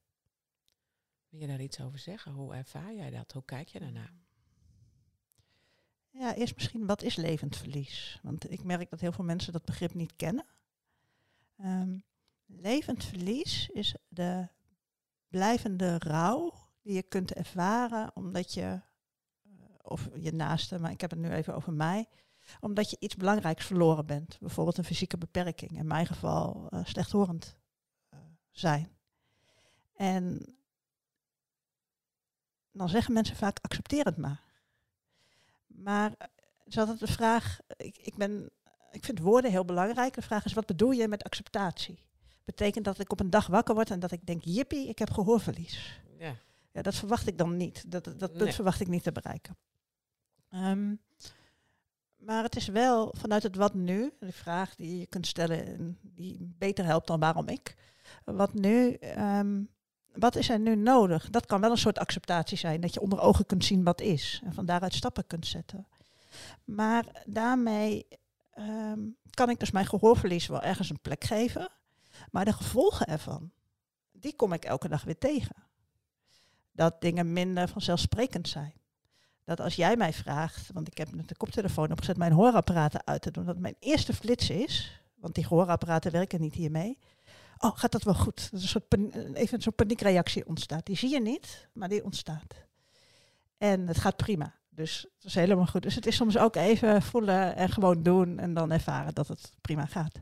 Wil 1.28 1.40
je 1.40 1.46
daar 1.46 1.60
iets 1.60 1.80
over 1.80 1.98
zeggen? 1.98 2.32
Hoe 2.32 2.54
ervaar 2.54 2.94
jij 2.94 3.10
dat? 3.10 3.32
Hoe 3.32 3.44
kijk 3.44 3.68
je 3.68 3.80
daarnaar? 3.80 4.12
Ja, 6.10 6.34
eerst 6.34 6.54
misschien, 6.54 6.86
wat 6.86 7.02
is 7.02 7.16
levend 7.16 7.56
verlies? 7.56 8.18
Want 8.22 8.50
ik 8.50 8.64
merk 8.64 8.90
dat 8.90 9.00
heel 9.00 9.12
veel 9.12 9.24
mensen 9.24 9.52
dat 9.52 9.64
begrip 9.64 9.94
niet 9.94 10.16
kennen. 10.16 10.44
Um, 11.58 12.04
levend 12.46 13.04
verlies 13.04 13.68
is 13.68 13.94
de 14.08 14.48
blijvende 15.28 15.98
rouw 15.98 16.54
die 16.82 16.94
je 16.94 17.02
kunt 17.02 17.32
ervaren 17.32 18.16
omdat 18.16 18.52
je 18.54 18.80
of 19.82 20.08
je 20.14 20.32
naaste, 20.32 20.78
maar 20.78 20.90
ik 20.90 21.00
heb 21.00 21.10
het 21.10 21.18
nu 21.18 21.30
even 21.30 21.54
over 21.54 21.72
mij. 21.72 22.08
Omdat 22.60 22.90
je 22.90 22.96
iets 23.00 23.16
belangrijks 23.16 23.64
verloren 23.64 24.06
bent. 24.06 24.38
Bijvoorbeeld 24.40 24.78
een 24.78 24.84
fysieke 24.84 25.18
beperking. 25.18 25.78
In 25.78 25.86
mijn 25.86 26.06
geval 26.06 26.68
uh, 26.70 26.80
slechthorend 26.84 27.56
uh, 28.14 28.20
zijn. 28.50 28.88
En 29.96 30.54
dan 32.72 32.88
zeggen 32.88 33.14
mensen 33.14 33.36
vaak, 33.36 33.58
accepteer 33.62 34.04
het 34.04 34.16
maar. 34.16 34.42
Maar 35.66 36.12
is 36.64 36.78
altijd 36.78 36.98
de 36.98 37.06
vraag, 37.06 37.58
ik, 37.76 37.98
ik, 37.98 38.16
ben, 38.16 38.50
ik 38.90 39.04
vind 39.04 39.18
woorden 39.18 39.50
heel 39.50 39.64
belangrijk. 39.64 40.14
De 40.14 40.22
vraag 40.22 40.44
is, 40.44 40.52
wat 40.52 40.66
bedoel 40.66 40.90
je 40.90 41.08
met 41.08 41.24
acceptatie? 41.24 42.04
Betekent 42.44 42.84
dat 42.84 42.98
ik 42.98 43.12
op 43.12 43.20
een 43.20 43.30
dag 43.30 43.46
wakker 43.46 43.74
word 43.74 43.90
en 43.90 44.00
dat 44.00 44.12
ik 44.12 44.26
denk, 44.26 44.44
jippie, 44.44 44.88
ik 44.88 44.98
heb 44.98 45.10
gehoorverlies. 45.10 46.00
Ja. 46.18 46.34
Ja, 46.72 46.82
dat 46.82 46.94
verwacht 46.94 47.26
ik 47.26 47.38
dan 47.38 47.56
niet. 47.56 47.90
Dat, 47.90 48.14
dat 48.18 48.32
punt 48.32 48.54
verwacht 48.54 48.80
ik 48.80 48.88
niet 48.88 49.02
te 49.02 49.12
bereiken. 49.12 49.56
Um, 50.50 51.00
maar 52.20 52.42
het 52.42 52.56
is 52.56 52.66
wel 52.66 53.14
vanuit 53.18 53.42
het 53.42 53.56
wat 53.56 53.74
nu, 53.74 54.12
de 54.18 54.32
vraag 54.32 54.74
die 54.74 54.98
je 54.98 55.06
kunt 55.06 55.26
stellen, 55.26 55.98
die 56.02 56.54
beter 56.58 56.84
helpt 56.84 57.06
dan 57.06 57.20
waarom 57.20 57.48
ik. 57.48 57.76
Wat 58.24 58.54
nu, 58.54 58.98
um, 59.18 59.68
wat 60.12 60.36
is 60.36 60.48
er 60.48 60.58
nu 60.58 60.76
nodig? 60.76 61.30
Dat 61.30 61.46
kan 61.46 61.60
wel 61.60 61.70
een 61.70 61.78
soort 61.78 61.98
acceptatie 61.98 62.58
zijn, 62.58 62.80
dat 62.80 62.94
je 62.94 63.00
onder 63.00 63.20
ogen 63.20 63.46
kunt 63.46 63.64
zien 63.64 63.84
wat 63.84 64.00
is 64.00 64.40
en 64.44 64.52
van 64.52 64.66
daaruit 64.66 64.94
stappen 64.94 65.26
kunt 65.26 65.46
zetten. 65.46 65.86
Maar 66.64 67.04
daarmee 67.24 68.06
um, 68.58 69.16
kan 69.30 69.50
ik 69.50 69.60
dus 69.60 69.70
mijn 69.70 69.86
gehoorverlies 69.86 70.46
wel 70.46 70.62
ergens 70.62 70.90
een 70.90 71.00
plek 71.00 71.24
geven, 71.24 71.68
maar 72.30 72.44
de 72.44 72.52
gevolgen 72.52 73.06
ervan, 73.06 73.50
die 74.12 74.36
kom 74.36 74.52
ik 74.52 74.64
elke 74.64 74.88
dag 74.88 75.04
weer 75.04 75.18
tegen. 75.18 75.56
Dat 76.72 77.00
dingen 77.00 77.32
minder 77.32 77.68
vanzelfsprekend 77.68 78.48
zijn 78.48 78.79
dat 79.50 79.60
als 79.60 79.74
jij 79.74 79.96
mij 79.96 80.12
vraagt, 80.12 80.70
want 80.72 80.86
ik 80.86 80.98
heb 80.98 81.14
met 81.14 81.28
de 81.28 81.36
koptelefoon 81.36 81.90
opgezet 81.90 82.16
mijn 82.16 82.32
hoorapparaten 82.32 83.06
uit 83.06 83.22
te 83.22 83.30
doen, 83.30 83.44
dat 83.44 83.58
mijn 83.58 83.76
eerste 83.78 84.14
flits 84.14 84.50
is, 84.50 85.02
want 85.14 85.34
die 85.34 85.46
hoorapparaten 85.46 86.12
werken 86.12 86.40
niet 86.40 86.54
hiermee. 86.54 86.98
Oh, 87.58 87.78
gaat 87.78 87.92
dat 87.92 88.02
wel 88.02 88.14
goed? 88.14 88.50
Dat 88.50 88.60
een 88.60 88.68
soort 88.68 88.94
even 89.34 89.62
zo'n 89.62 89.74
paniekreactie 89.74 90.46
ontstaat. 90.46 90.86
Die 90.86 90.96
zie 90.96 91.10
je 91.10 91.20
niet, 91.20 91.68
maar 91.72 91.88
die 91.88 92.04
ontstaat. 92.04 92.54
En 93.58 93.86
het 93.86 93.98
gaat 93.98 94.16
prima. 94.16 94.54
Dus 94.68 95.06
het 95.14 95.24
is 95.24 95.34
helemaal 95.34 95.66
goed. 95.66 95.82
Dus 95.82 95.94
het 95.94 96.06
is 96.06 96.16
soms 96.16 96.38
ook 96.38 96.56
even 96.56 97.02
voelen 97.02 97.56
en 97.56 97.68
gewoon 97.68 98.02
doen 98.02 98.38
en 98.38 98.54
dan 98.54 98.70
ervaren 98.70 99.14
dat 99.14 99.28
het 99.28 99.52
prima 99.60 99.86
gaat. 99.86 100.20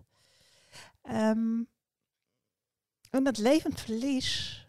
Ehm, 1.03 1.63
en 3.11 3.25
dat 3.25 3.39
levend 3.39 3.81
verlies, 3.81 4.67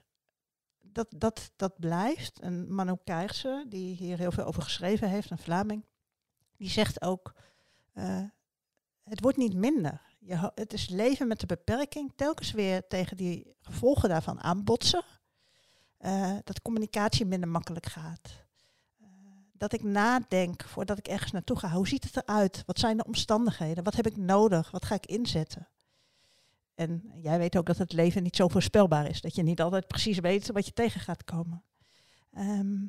dat, 0.92 1.08
dat, 1.16 1.52
dat 1.56 1.80
blijft. 1.80 2.40
En 2.40 2.74
Manu 2.74 2.96
Keijsen, 3.04 3.70
die 3.70 3.96
hier 3.96 4.18
heel 4.18 4.32
veel 4.32 4.46
over 4.46 4.62
geschreven 4.62 5.10
heeft, 5.10 5.32
een 5.32 5.38
Vlaming, 5.38 5.86
die 6.58 6.70
zegt 6.70 7.02
ook, 7.02 7.34
eh, 7.94 8.24
het 9.04 9.22
wordt 9.22 9.38
niet 9.38 9.54
minder. 9.54 10.02
Je, 10.20 10.52
het 10.56 10.74
is 10.74 10.90
leven 10.90 11.28
met 11.28 11.40
de 11.40 11.46
beperking, 11.46 12.12
telkens 12.16 12.52
weer 12.52 12.88
tegen 12.88 13.18
die 13.18 13.56
gevolgen 13.62 14.10
daarvan 14.10 14.42
aanbotsen. 14.42 15.04
Eh, 15.98 16.38
dat 16.44 16.62
communicatie 16.62 17.26
minder 17.26 17.50
makkelijk 17.50 17.86
gaat. 17.86 18.44
Eh, 19.00 19.08
dat 19.54 19.74
ik 19.74 19.84
nadenk 19.84 20.64
voordat 20.64 20.98
ik 20.98 21.08
ergens 21.08 21.32
naartoe 21.32 21.60
ga. 21.60 21.72
Hoe 21.72 21.88
ziet 21.88 22.04
het 22.04 22.16
eruit? 22.16 22.64
Wat 22.66 22.80
zijn 22.80 22.98
de 22.98 23.06
omstandigheden? 23.06 23.84
Wat 23.84 23.96
heb 23.96 24.08
ik 24.08 24.18
nodig? 24.18 24.72
Wat 24.72 24.86
ga 24.86 24.96
ik 24.96 25.06
inzetten? 25.06 25.68
En 26.80 27.12
jij 27.16 27.38
weet 27.38 27.58
ook 27.58 27.66
dat 27.66 27.78
het 27.78 27.94
leven 27.94 28.24
niet 28.24 28.36
zo 28.36 28.48
voorspelbaar 28.48 29.10
is. 29.10 29.22
Dat 29.22 29.36
je 29.36 29.44
niet 29.44 29.62
altijd 29.62 29.88
precies 29.88 30.20
weet 30.20 30.52
wat 30.52 30.66
je 30.66 30.74
tegen 30.74 31.02
gaat 31.02 31.24
komen. 31.24 31.64
Ehm, 32.32 32.86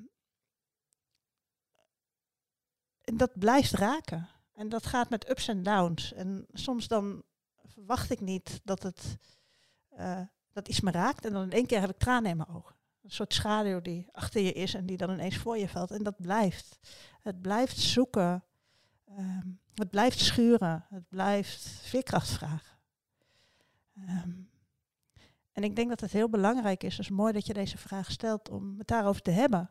en 3.01 3.17
dat 3.17 3.39
blijft 3.39 3.73
raken. 3.73 4.29
En 4.55 4.69
dat 4.69 4.87
gaat 4.87 5.11
met 5.11 5.31
ups 5.31 5.49
en 5.49 5.63
downs. 5.63 6.13
En 6.13 6.47
soms 6.53 6.89
dan 6.89 7.23
verwacht 7.65 8.11
ik 8.11 8.21
niet 8.21 8.61
dat 8.65 8.83
het 8.83 9.17
eh, 9.89 10.21
dat 10.53 10.69
iets 10.69 10.81
me 10.81 10.91
raakt. 10.91 11.25
En 11.25 11.33
dan 11.33 11.43
in 11.43 11.53
één 11.53 11.67
keer 11.67 11.81
heb 11.81 11.91
ik 11.91 11.99
tranen 11.99 12.31
in 12.31 12.37
mijn 12.37 12.49
ogen. 12.49 12.77
Een 13.03 13.11
soort 13.11 13.35
schaduw 13.35 13.81
die 13.81 14.09
achter 14.13 14.41
je 14.41 14.53
is 14.53 14.75
en 14.75 14.87
die 14.87 14.97
dan 14.97 15.11
ineens 15.11 15.37
voor 15.37 15.59
je 15.59 15.69
valt. 15.69 15.91
En 15.91 16.03
dat 16.03 16.21
blijft. 16.21 16.79
Het 17.21 17.41
blijft 17.41 17.79
zoeken. 17.79 18.45
Ehm, 19.05 19.49
het 19.75 19.91
blijft 19.91 20.21
schuren. 20.21 20.87
Het 20.91 21.09
blijft 21.09 21.63
veerkracht 21.63 22.29
vragen. 22.29 22.70
Ehm, 23.95 24.31
en 25.53 25.63
ik 25.63 25.77
denk 25.77 25.89
dat 25.89 26.01
het 26.01 26.13
heel 26.13 26.29
belangrijk 26.29 26.83
is. 26.83 26.97
Dus 26.97 27.09
mooi 27.09 27.33
dat 27.33 27.47
je 27.47 27.53
deze 27.53 27.79
vraag 27.79 28.11
stelt 28.11 28.49
om 28.49 28.79
het 28.79 28.87
daarover 28.87 29.23
te 29.23 29.31
hebben. 29.31 29.71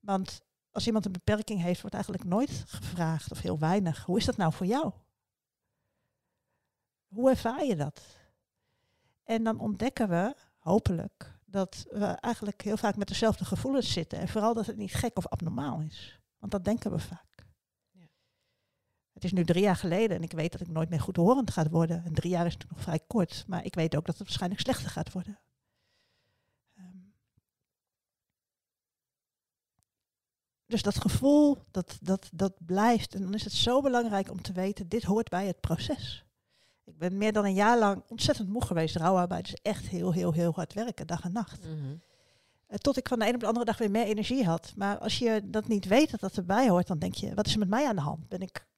Want 0.00 0.42
als 0.70 0.86
iemand 0.86 1.06
een 1.06 1.12
beperking 1.12 1.60
heeft, 1.60 1.80
wordt 1.80 1.94
eigenlijk 1.94 2.24
nooit 2.24 2.64
gevraagd 2.66 3.30
of 3.30 3.40
heel 3.40 3.58
weinig. 3.58 4.04
Hoe 4.04 4.18
is 4.18 4.24
dat 4.24 4.36
nou 4.36 4.52
voor 4.52 4.66
jou? 4.66 4.92
Hoe 7.08 7.30
ervaar 7.30 7.64
je 7.64 7.76
dat? 7.76 8.16
En 9.24 9.44
dan 9.44 9.58
ontdekken 9.58 10.08
we, 10.08 10.34
hopelijk, 10.58 11.38
dat 11.44 11.86
we 11.90 12.04
eigenlijk 12.04 12.62
heel 12.62 12.76
vaak 12.76 12.96
met 12.96 13.08
dezelfde 13.08 13.44
gevoelens 13.44 13.92
zitten. 13.92 14.18
En 14.18 14.28
vooral 14.28 14.54
dat 14.54 14.66
het 14.66 14.76
niet 14.76 14.94
gek 14.94 15.16
of 15.16 15.28
abnormaal 15.28 15.80
is. 15.80 16.20
Want 16.38 16.52
dat 16.52 16.64
denken 16.64 16.90
we 16.90 16.98
vaak. 16.98 17.29
Het 19.20 19.32
is 19.32 19.38
nu 19.38 19.44
drie 19.44 19.62
jaar 19.62 19.76
geleden 19.76 20.16
en 20.16 20.22
ik 20.22 20.32
weet 20.32 20.52
dat 20.52 20.60
ik 20.60 20.68
nooit 20.68 20.88
meer 20.90 21.00
goedhorend 21.00 21.50
ga 21.50 21.68
worden. 21.68 22.04
En 22.04 22.12
drie 22.14 22.30
jaar 22.30 22.46
is 22.46 22.52
natuurlijk 22.52 22.72
nog 22.76 22.82
vrij 22.82 23.00
kort, 23.06 23.44
maar 23.46 23.64
ik 23.64 23.74
weet 23.74 23.96
ook 23.96 24.06
dat 24.06 24.18
het 24.18 24.26
waarschijnlijk 24.26 24.60
slechter 24.60 24.90
gaat 24.90 25.12
worden. 25.12 25.38
Ehm, 26.76 26.86
dus 30.66 30.82
dat 30.82 31.00
gevoel, 31.00 31.58
dat, 31.70 31.98
dat, 32.00 32.28
dat 32.32 32.52
blijft. 32.58 33.14
En 33.14 33.22
dan 33.22 33.34
is 33.34 33.44
het 33.44 33.52
zo 33.52 33.80
belangrijk 33.80 34.30
om 34.30 34.42
te 34.42 34.52
weten, 34.52 34.88
dit 34.88 35.02
hoort 35.02 35.28
bij 35.28 35.46
het 35.46 35.60
proces. 35.60 36.24
Ik 36.84 36.98
ben 36.98 37.16
meer 37.18 37.32
dan 37.32 37.44
een 37.44 37.54
jaar 37.54 37.78
lang 37.78 38.02
ontzettend 38.08 38.48
moe 38.48 38.64
geweest. 38.64 38.96
Rouwarbeid 38.96 39.46
is 39.46 39.54
echt 39.62 39.88
heel, 39.88 40.12
heel, 40.12 40.32
heel 40.32 40.52
hard 40.52 40.72
werken, 40.72 41.06
dag 41.06 41.24
en 41.24 41.32
nacht. 41.32 41.64
Eh, 42.66 42.76
Tot 42.78 42.96
ik 42.96 43.08
van 43.08 43.18
de 43.18 43.24
ene 43.24 43.34
op 43.34 43.40
de 43.40 43.46
andere 43.46 43.64
dag 43.64 43.78
weer 43.78 43.90
meer 43.90 44.06
energie 44.06 44.44
had. 44.44 44.72
Maar 44.76 44.98
als 44.98 45.18
je 45.18 45.40
dat 45.44 45.68
niet 45.68 45.84
weet 45.84 46.10
dat 46.10 46.20
dat 46.20 46.36
erbij 46.36 46.68
hoort, 46.68 46.86
dan 46.86 46.98
denk 46.98 47.14
je, 47.14 47.34
wat 47.34 47.46
is 47.46 47.52
er 47.52 47.58
met 47.58 47.68
mij 47.68 47.86
aan 47.88 47.96
de 47.96 48.02
hand? 48.02 48.28
Ben 48.28 48.40
ik... 48.40 48.68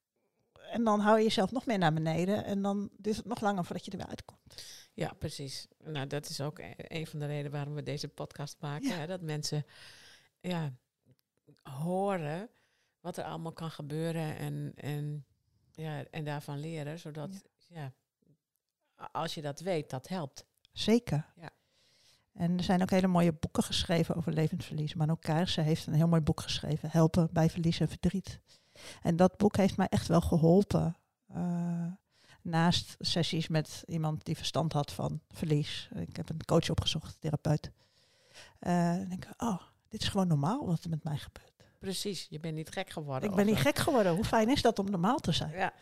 En 0.72 0.84
dan 0.84 1.00
hou 1.00 1.18
je 1.18 1.22
jezelf 1.22 1.52
nog 1.52 1.66
meer 1.66 1.78
naar 1.78 1.92
beneden. 1.92 2.44
En 2.44 2.62
dan 2.62 2.90
duurt 2.96 3.16
het 3.16 3.26
nog 3.26 3.40
langer 3.40 3.64
voordat 3.64 3.84
je 3.84 3.90
er 3.90 3.96
weer 3.96 4.06
uitkomt. 4.06 4.64
Ja, 4.94 5.12
precies. 5.18 5.68
Nou, 5.84 6.06
dat 6.06 6.28
is 6.28 6.40
ook 6.40 6.58
e- 6.58 6.72
een 6.76 7.06
van 7.06 7.18
de 7.18 7.26
redenen 7.26 7.50
waarom 7.50 7.74
we 7.74 7.82
deze 7.82 8.08
podcast 8.08 8.56
maken. 8.60 8.88
Ja. 8.88 8.94
Hè? 8.94 9.06
Dat 9.06 9.20
mensen 9.20 9.64
ja, 10.40 10.72
horen 11.62 12.48
wat 13.00 13.16
er 13.16 13.24
allemaal 13.24 13.52
kan 13.52 13.70
gebeuren 13.70 14.36
en, 14.36 14.72
en, 14.74 15.24
ja, 15.72 16.04
en 16.10 16.24
daarvan 16.24 16.58
leren. 16.58 16.98
Zodat, 16.98 17.42
ja. 17.68 17.92
als 19.12 19.34
je 19.34 19.42
dat 19.42 19.60
weet, 19.60 19.90
dat 19.90 20.08
helpt. 20.08 20.44
Zeker. 20.72 21.32
Ja. 21.36 21.50
En 22.32 22.58
er 22.58 22.64
zijn 22.64 22.82
ook 22.82 22.90
hele 22.90 23.06
mooie 23.06 23.32
boeken 23.32 23.62
geschreven 23.62 24.14
over 24.14 24.32
levensverlies. 24.32 24.94
Manu 24.94 25.16
Kaarsen 25.20 25.64
heeft 25.64 25.86
een 25.86 25.94
heel 25.94 26.08
mooi 26.08 26.22
boek 26.22 26.40
geschreven. 26.40 26.90
Helpen 26.90 27.28
bij 27.32 27.50
verlies 27.50 27.80
en 27.80 27.88
verdriet. 27.88 28.40
En 29.02 29.16
dat 29.16 29.36
boek 29.36 29.56
heeft 29.56 29.76
mij 29.76 29.86
echt 29.88 30.08
wel 30.08 30.20
geholpen. 30.20 30.96
eh, 31.26 31.86
naast 32.42 32.96
sessies 32.98 33.48
met 33.48 33.82
iemand 33.86 34.24
die 34.24 34.36
verstand 34.36 34.72
had 34.72 34.92
van 34.92 35.20
verlies. 35.30 35.88
Ik 35.94 36.16
heb 36.16 36.28
een 36.30 36.44
coach 36.44 36.70
opgezocht, 36.70 37.20
therapeut. 37.20 37.70
Dan 38.58 39.08
denk 39.08 39.24
ik, 39.24 39.42
oh, 39.42 39.62
dit 39.88 40.02
is 40.02 40.08
gewoon 40.08 40.26
normaal 40.28 40.66
wat 40.66 40.84
er 40.84 40.90
met 40.90 41.04
mij 41.04 41.16
gebeurt. 41.18 41.50
Precies, 41.78 42.26
je 42.30 42.40
bent 42.40 42.54
niet 42.54 42.70
gek 42.70 42.90
geworden. 42.90 43.28
Ik 43.30 43.34
ben 43.36 43.46
niet 43.46 43.56
gek 43.56 43.78
geworden. 43.78 44.14
Hoe 44.14 44.24
fijn 44.24 44.48
is 44.50 44.62
dat 44.62 44.78
om 44.78 44.90
normaal 44.90 45.18
te 45.18 45.32
zijn? 45.32 45.50
Ja. 45.50 45.72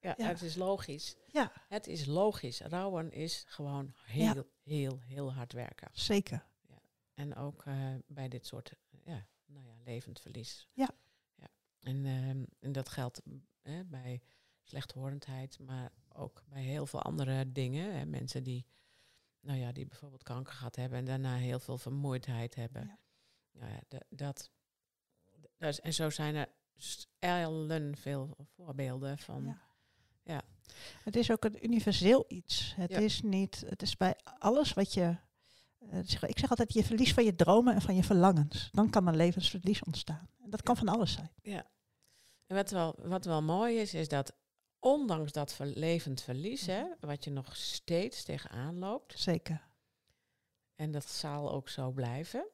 Ja, 0.00 0.14
Ja. 0.18 0.26
het 0.26 0.42
is 0.42 0.54
logisch. 0.56 1.16
Ja. 1.26 1.52
Het 1.68 1.86
is 1.86 2.06
logisch. 2.06 2.60
Rouwen 2.60 3.12
is 3.12 3.44
gewoon 3.48 3.92
heel, 4.04 4.46
heel, 4.62 4.98
heel 5.06 5.32
hard 5.32 5.52
werken. 5.52 5.88
Zeker. 5.92 6.44
En 7.14 7.36
ook 7.36 7.62
eh, 7.64 7.76
bij 8.06 8.28
dit 8.28 8.46
soort 8.46 8.72
ja, 9.04 9.26
nou 9.46 9.66
ja, 9.66 9.72
levend 9.84 10.20
verlies. 10.20 10.68
Ja. 10.72 10.88
En, 11.84 12.06
ehm, 12.06 12.42
en 12.60 12.72
dat 12.72 12.88
geldt 12.88 13.20
bij 13.86 14.22
slechthorendheid, 14.62 15.58
maar 15.58 15.92
ook 16.12 16.42
bij 16.48 16.62
heel 16.62 16.86
veel 16.86 17.02
andere 17.02 17.52
dingen. 17.52 17.94
Hè. 17.94 18.04
Mensen 18.06 18.42
die, 18.44 18.66
nou 19.40 19.58
ja, 19.58 19.72
die 19.72 19.86
bijvoorbeeld 19.86 20.22
kanker 20.22 20.52
gehad 20.52 20.76
hebben 20.76 20.98
en 20.98 21.04
daarna 21.04 21.34
heel 21.36 21.58
veel 21.58 21.78
vermoeidheid 21.78 22.54
hebben. 22.54 22.82
Ja. 22.86 22.98
Nou 23.52 23.72
ja, 23.72 23.80
da- 23.88 24.02
dat, 24.08 24.50
dat 25.58 25.78
en 25.78 25.94
zo 25.94 26.10
zijn 26.10 26.34
er 26.34 26.48
ellen 27.18 27.96
veel 27.96 28.36
voorbeelden 28.56 29.18
van. 29.18 29.44
Ja. 29.44 29.62
Ja. 30.24 30.42
Het 31.04 31.16
is 31.16 31.30
ook 31.30 31.44
een 31.44 31.64
universeel 31.64 32.24
iets. 32.28 32.74
Het 32.76 32.90
Ja. 32.90 32.98
is 32.98 33.22
niet, 33.22 33.64
het 33.66 33.82
is 33.82 33.96
bij 33.96 34.16
alles 34.38 34.72
wat 34.72 34.94
je. 34.94 35.16
eh, 35.90 35.98
ik 36.28 36.38
zeg 36.38 36.50
altijd, 36.50 36.72
je 36.72 36.84
verlies 36.84 37.14
van 37.14 37.24
je 37.24 37.34
dromen 37.34 37.74
en 37.74 37.82
van 37.82 37.94
je 37.94 38.04
verlangens. 38.04 38.68
Dan 38.72 38.90
kan 38.90 39.06
een 39.06 39.16
levensverlies 39.16 39.82
ontstaan. 39.82 40.28
En 40.42 40.50
dat 40.50 40.62
kan 40.62 40.76
van 40.76 40.88
alles 40.88 41.12
zijn. 41.12 41.30
Ja. 41.42 41.66
En 42.46 42.56
wat 42.56 42.70
wel, 42.70 42.94
wat 43.02 43.24
wel 43.24 43.42
mooi 43.42 43.78
is, 43.78 43.94
is 43.94 44.08
dat 44.08 44.32
ondanks 44.78 45.32
dat 45.32 45.52
ver- 45.52 45.66
levend 45.66 46.20
verlies, 46.22 46.66
hè, 46.66 46.84
wat 47.00 47.24
je 47.24 47.30
nog 47.30 47.56
steeds 47.56 48.22
tegenaan 48.24 48.78
loopt, 48.78 49.18
Zeker. 49.18 49.62
en 50.74 50.90
dat 50.90 51.04
zal 51.08 51.52
ook 51.52 51.68
zo 51.68 51.90
blijven, 51.90 52.48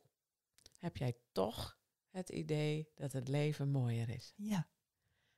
heb 0.76 0.96
jij 0.96 1.16
toch 1.32 1.78
het 2.10 2.28
idee 2.28 2.90
dat 2.94 3.12
het 3.12 3.28
leven 3.28 3.68
mooier 3.68 4.08
is. 4.08 4.32
Ja. 4.36 4.68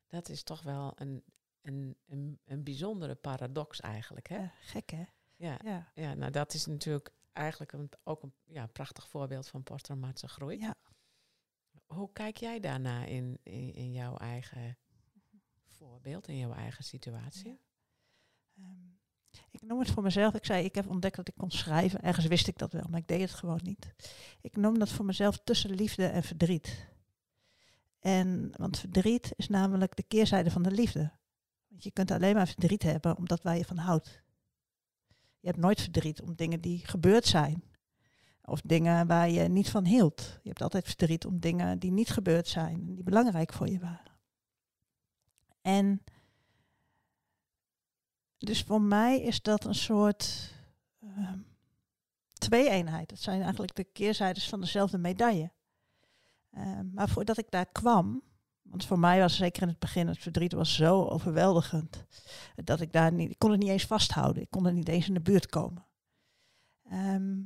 Dat 0.07 0.29
is 0.29 0.43
toch 0.43 0.63
wel 0.63 0.93
een, 0.95 1.25
een, 1.61 1.97
een, 2.07 2.41
een 2.45 2.65
bijzondere 2.65 3.15
paradox 3.15 3.81
eigenlijk. 3.81 4.29
Hè? 4.29 4.37
Eh, 4.39 4.49
gek 4.61 4.91
hè? 4.91 5.05
Ja. 5.37 5.59
Ja. 5.65 5.91
ja, 5.95 6.15
nou 6.15 6.31
dat 6.31 6.55
is 6.55 6.67
natuurlijk 6.67 7.11
eigenlijk 7.33 7.73
een, 7.73 7.91
ook 8.05 8.23
een 8.23 8.35
ja, 8.45 8.67
prachtig 8.67 9.09
voorbeeld 9.09 9.49
van 9.49 9.63
posttraumatische 9.63 10.29
groei. 10.29 10.59
ja. 10.59 10.75
Hoe 11.95 12.13
kijk 12.13 12.37
jij 12.37 12.61
daarna 12.61 13.05
in, 13.05 13.39
in, 13.43 13.75
in 13.75 13.93
jouw 13.93 14.17
eigen 14.17 14.79
voorbeeld, 15.67 16.29
in 16.29 16.39
jouw 16.39 16.53
eigen 16.53 16.85
situatie? 16.85 17.61
Ehm, 18.57 18.93
ik 19.51 19.63
noem 19.63 19.79
het 19.79 19.91
voor 19.91 20.03
mezelf. 20.03 20.35
Ik 20.35 20.45
zei, 20.45 20.65
ik 20.65 20.75
heb 20.75 20.89
ontdekt 20.89 21.17
dat 21.17 21.29
ik 21.29 21.35
kon 21.37 21.51
schrijven. 21.51 22.03
Ergens 22.03 22.27
wist 22.27 22.49
ik 22.49 22.59
dat 22.59 22.73
wel, 22.73 22.87
maar 22.91 23.01
ik 23.01 23.09
deed 23.09 23.21
het 23.21 23.31
gewoon 23.31 23.61
niet. 23.63 23.95
Ik 24.41 24.57
noem 24.57 24.79
dat 24.79 24.91
voor 24.91 25.05
mezelf 25.05 25.39
tussen 25.45 25.71
liefde 25.71 26.07
en 26.07 26.23
verdriet. 26.23 26.91
En, 27.99 28.53
want 28.57 28.79
verdriet 28.79 29.33
is 29.37 29.49
namelijk 29.49 29.97
de 29.97 30.03
keerzijde 30.03 30.51
van 30.51 30.63
de 30.63 30.71
liefde. 30.71 31.13
Want 31.69 31.83
je 31.83 31.91
kunt 31.91 32.11
alleen 32.11 32.35
maar 32.35 32.47
verdriet 32.47 32.83
hebben 32.83 33.17
omdat 33.17 33.43
waar 33.43 33.57
je 33.57 33.65
van 33.65 33.79
houdt. 33.79 34.23
Je 35.41 35.47
hebt 35.47 35.61
nooit 35.61 35.81
verdriet 35.81 36.23
om 36.23 36.35
dingen 36.35 36.61
die 36.61 36.87
gebeurd 36.87 37.27
zijn. 37.27 37.72
Of 38.45 38.61
dingen 38.61 39.07
waar 39.07 39.31
je 39.31 39.49
niet 39.49 39.71
van 39.71 39.85
hield. 39.85 40.21
Je 40.21 40.49
hebt 40.49 40.63
altijd 40.63 40.87
verdriet 40.87 41.27
om 41.27 41.41
dingen 41.41 41.79
die 41.79 41.93
niet 41.93 42.11
gebeurd 42.11 42.49
zijn 42.49 42.95
die 42.95 43.03
belangrijk 43.03 43.53
voor 43.53 43.69
je 43.69 43.79
waren. 43.79 44.13
En 45.61 46.03
dus 48.39 48.63
voor 48.63 48.83
mij 48.83 49.21
is 49.21 49.43
dat 49.43 49.65
een 49.65 49.75
soort 49.75 50.53
ehm 51.01 51.39
twee-eenheid. 52.43 53.11
Het 53.11 53.21
zijn 53.21 53.43
eigenlijk 53.43 53.75
de 53.75 53.85
keerzijdes 53.85 54.49
van 54.49 54.61
dezelfde 54.61 54.99
medaille. 54.99 55.51
Eh, 56.51 56.81
maar 56.93 57.09
voordat 57.09 57.39
ik 57.39 57.51
daar 57.51 57.67
kwam, 57.67 58.23
want 58.63 58.85
voor 58.85 58.99
mij 58.99 59.21
was 59.21 59.37
zeker 59.37 59.63
in 59.63 59.69
het 59.69 59.79
begin 59.79 60.09
het 60.09 60.19
verdriet 60.19 60.53
was 60.53 60.75
zo 60.75 61.05
overweldigend 61.05 62.05
dat 62.65 62.81
ik 62.81 62.93
daar 62.93 63.13
niet, 63.13 63.31
ik 63.31 63.39
kon 63.39 63.51
het 63.51 63.61
niet 63.61 63.69
eens 63.69 63.87
vasthouden, 63.87 64.43
ik 64.43 64.51
kon 64.51 64.67
er 64.67 64.73
niet 64.73 64.89
eens 64.89 65.09
in 65.09 65.15
de 65.15 65.21
buurt 65.21 65.47
komen. 65.47 65.87
Ehm, 66.83 67.41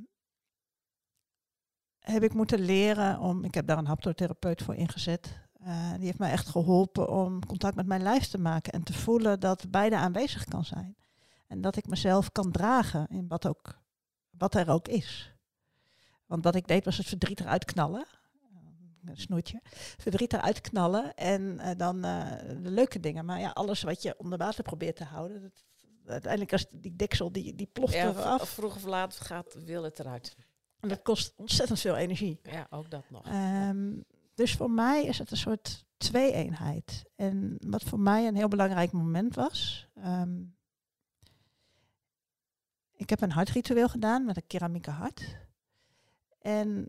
heb 2.12 2.22
ik 2.22 2.34
moeten 2.34 2.61
leren 2.61 3.18
om, 3.18 3.44
ik 3.44 3.54
heb 3.54 3.66
daar 3.66 3.78
een 3.78 3.86
haptotherapeut 3.86 4.62
voor 4.62 4.74
ingezet. 4.74 5.38
Uh, 5.62 5.94
die 5.94 6.04
heeft 6.04 6.18
mij 6.18 6.30
echt 6.30 6.48
geholpen 6.48 7.09
om 7.09 7.46
contact 7.46 7.76
met 7.76 7.86
mijn 7.86 8.02
lijf 8.02 8.26
te 8.26 8.38
maken 8.38 8.72
en 8.72 8.82
te 8.82 8.92
voelen 8.92 9.40
dat 9.40 9.70
beide 9.70 9.96
aanwezig 9.96 10.44
kan 10.44 10.64
zijn. 10.64 10.96
En 11.46 11.61
dat 11.61 11.76
ik 11.76 11.86
mezelf 11.86 12.32
kan 12.32 12.50
dragen 12.50 13.07
in 13.09 13.28
wat, 13.28 13.46
ook, 13.46 13.78
wat 14.30 14.54
er 14.54 14.70
ook 14.70 14.88
is. 14.88 15.34
Want 16.26 16.44
wat 16.44 16.54
ik 16.54 16.66
deed 16.66 16.84
was 16.84 16.96
het 16.96 17.07
verdriet 17.07 17.40
eruit 17.40 17.64
knallen. 17.64 18.07
Eh, 18.52 19.11
een 19.11 19.16
snoetje. 19.16 19.61
Verdriet 19.96 20.32
eruit 20.32 20.61
knallen 20.61 21.14
en 21.14 21.42
uh, 21.42 21.70
dan 21.76 21.96
uh, 21.96 22.30
de 22.62 22.70
leuke 22.70 23.00
dingen. 23.00 23.24
Maar 23.24 23.40
ja, 23.40 23.50
alles 23.50 23.82
wat 23.82 24.02
je 24.02 24.14
onder 24.18 24.38
water 24.38 24.62
probeert 24.62 24.96
te 24.96 25.04
houden. 25.04 25.42
Dat, 25.42 25.64
uiteindelijk 26.07 26.52
als 26.52 26.66
die 26.70 26.96
deksel 26.96 27.32
die, 27.32 27.54
die 27.54 27.68
ploft 27.72 27.94
ja, 27.94 28.09
eraf. 28.09 28.48
Vroeg 28.48 28.76
of 28.76 28.84
laat 28.84 29.20
gaat, 29.20 29.57
wil 29.64 29.82
het 29.82 29.98
eruit. 29.98 30.36
En 30.87 30.95
dat 30.95 31.03
kost 31.03 31.32
ontzettend 31.37 31.80
veel 31.80 31.97
energie. 31.97 32.41
Ja, 32.43 32.66
ook 32.70 32.91
dat 32.91 33.11
nog. 33.11 33.28
Um, 33.28 34.05
dus 34.34 34.55
voor 34.55 34.70
mij 34.70 35.05
is 35.05 35.18
het 35.18 35.30
een 35.30 35.37
soort 35.37 35.84
twee-eenheid. 35.97 37.05
En 37.16 37.57
wat 37.61 37.82
voor 37.82 38.01
mij 38.01 38.26
een 38.26 38.37
heel 38.37 38.49
belangrijk 38.49 38.93
moment 38.93 39.34
was. 39.34 39.89
Um, 40.05 40.57
ik 42.97 43.11
heb 43.11 43.20
een 43.20 43.30
hartritueel 43.30 43.89
gedaan 43.89 44.24
met 44.24 44.37
een 44.37 44.47
keramieke 44.47 44.91
hart. 44.91 45.37
En 46.39 46.82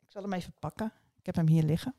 ik 0.00 0.08
zal 0.08 0.22
hem 0.22 0.32
even 0.32 0.54
pakken. 0.58 0.92
Ik 1.18 1.26
heb 1.26 1.34
hem 1.34 1.48
hier 1.48 1.62
liggen. 1.62 1.94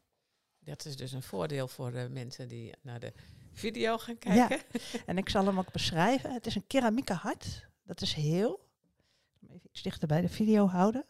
Dat 0.60 0.86
is 0.86 0.96
dus 0.96 1.12
een 1.12 1.24
voordeel 1.24 1.68
voor 1.68 1.92
de 1.92 2.08
mensen 2.12 2.48
die 2.48 2.74
naar 2.82 3.00
de 3.00 3.14
video 3.52 3.98
gaan 3.98 4.18
kijken. 4.18 4.58
Ja, 4.58 4.80
en 5.06 5.18
ik 5.18 5.30
zal 5.30 5.46
hem 5.46 5.60
ook 5.60 5.72
beschrijven. 5.72 6.34
Het 6.34 6.46
is 6.46 6.56
een 6.56 6.68
keramieke 6.68 7.14
hart. 7.14 7.68
Dat 7.84 8.02
is 8.02 8.14
heel. 8.14 8.68
Even 9.50 9.70
iets 9.72 9.82
dichter 9.82 10.08
bij 10.08 10.22
de 10.22 10.30
video 10.30 10.68
houden. 10.68 11.06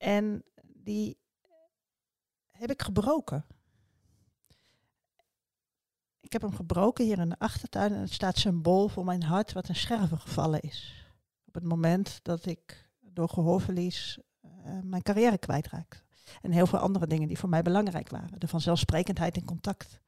En 0.00 0.44
die 0.62 1.18
heb 2.50 2.70
ik 2.70 2.82
gebroken. 2.82 3.44
Ik 6.20 6.32
heb 6.32 6.42
hem 6.42 6.54
gebroken 6.54 7.04
hier 7.04 7.18
in 7.18 7.28
de 7.28 7.38
achtertuin 7.38 7.92
en 7.92 8.00
het 8.00 8.12
staat 8.12 8.38
symbool 8.38 8.88
voor 8.88 9.04
mijn 9.04 9.22
hart 9.22 9.52
wat 9.52 9.68
in 9.68 9.74
scherven 9.74 10.18
gevallen 10.18 10.60
is. 10.60 11.06
Op 11.46 11.54
het 11.54 11.64
moment 11.64 12.18
dat 12.22 12.46
ik 12.46 12.90
door 13.00 13.28
gehoorverlies 13.28 14.18
uh, 14.44 14.50
mijn 14.82 15.02
carrière 15.02 15.38
kwijtraakte. 15.38 15.96
En 16.42 16.50
heel 16.50 16.66
veel 16.66 16.78
andere 16.78 17.06
dingen 17.06 17.28
die 17.28 17.38
voor 17.38 17.48
mij 17.48 17.62
belangrijk 17.62 18.08
waren. 18.08 18.40
De 18.40 18.48
vanzelfsprekendheid 18.48 19.36
in 19.36 19.44
contact. 19.44 20.00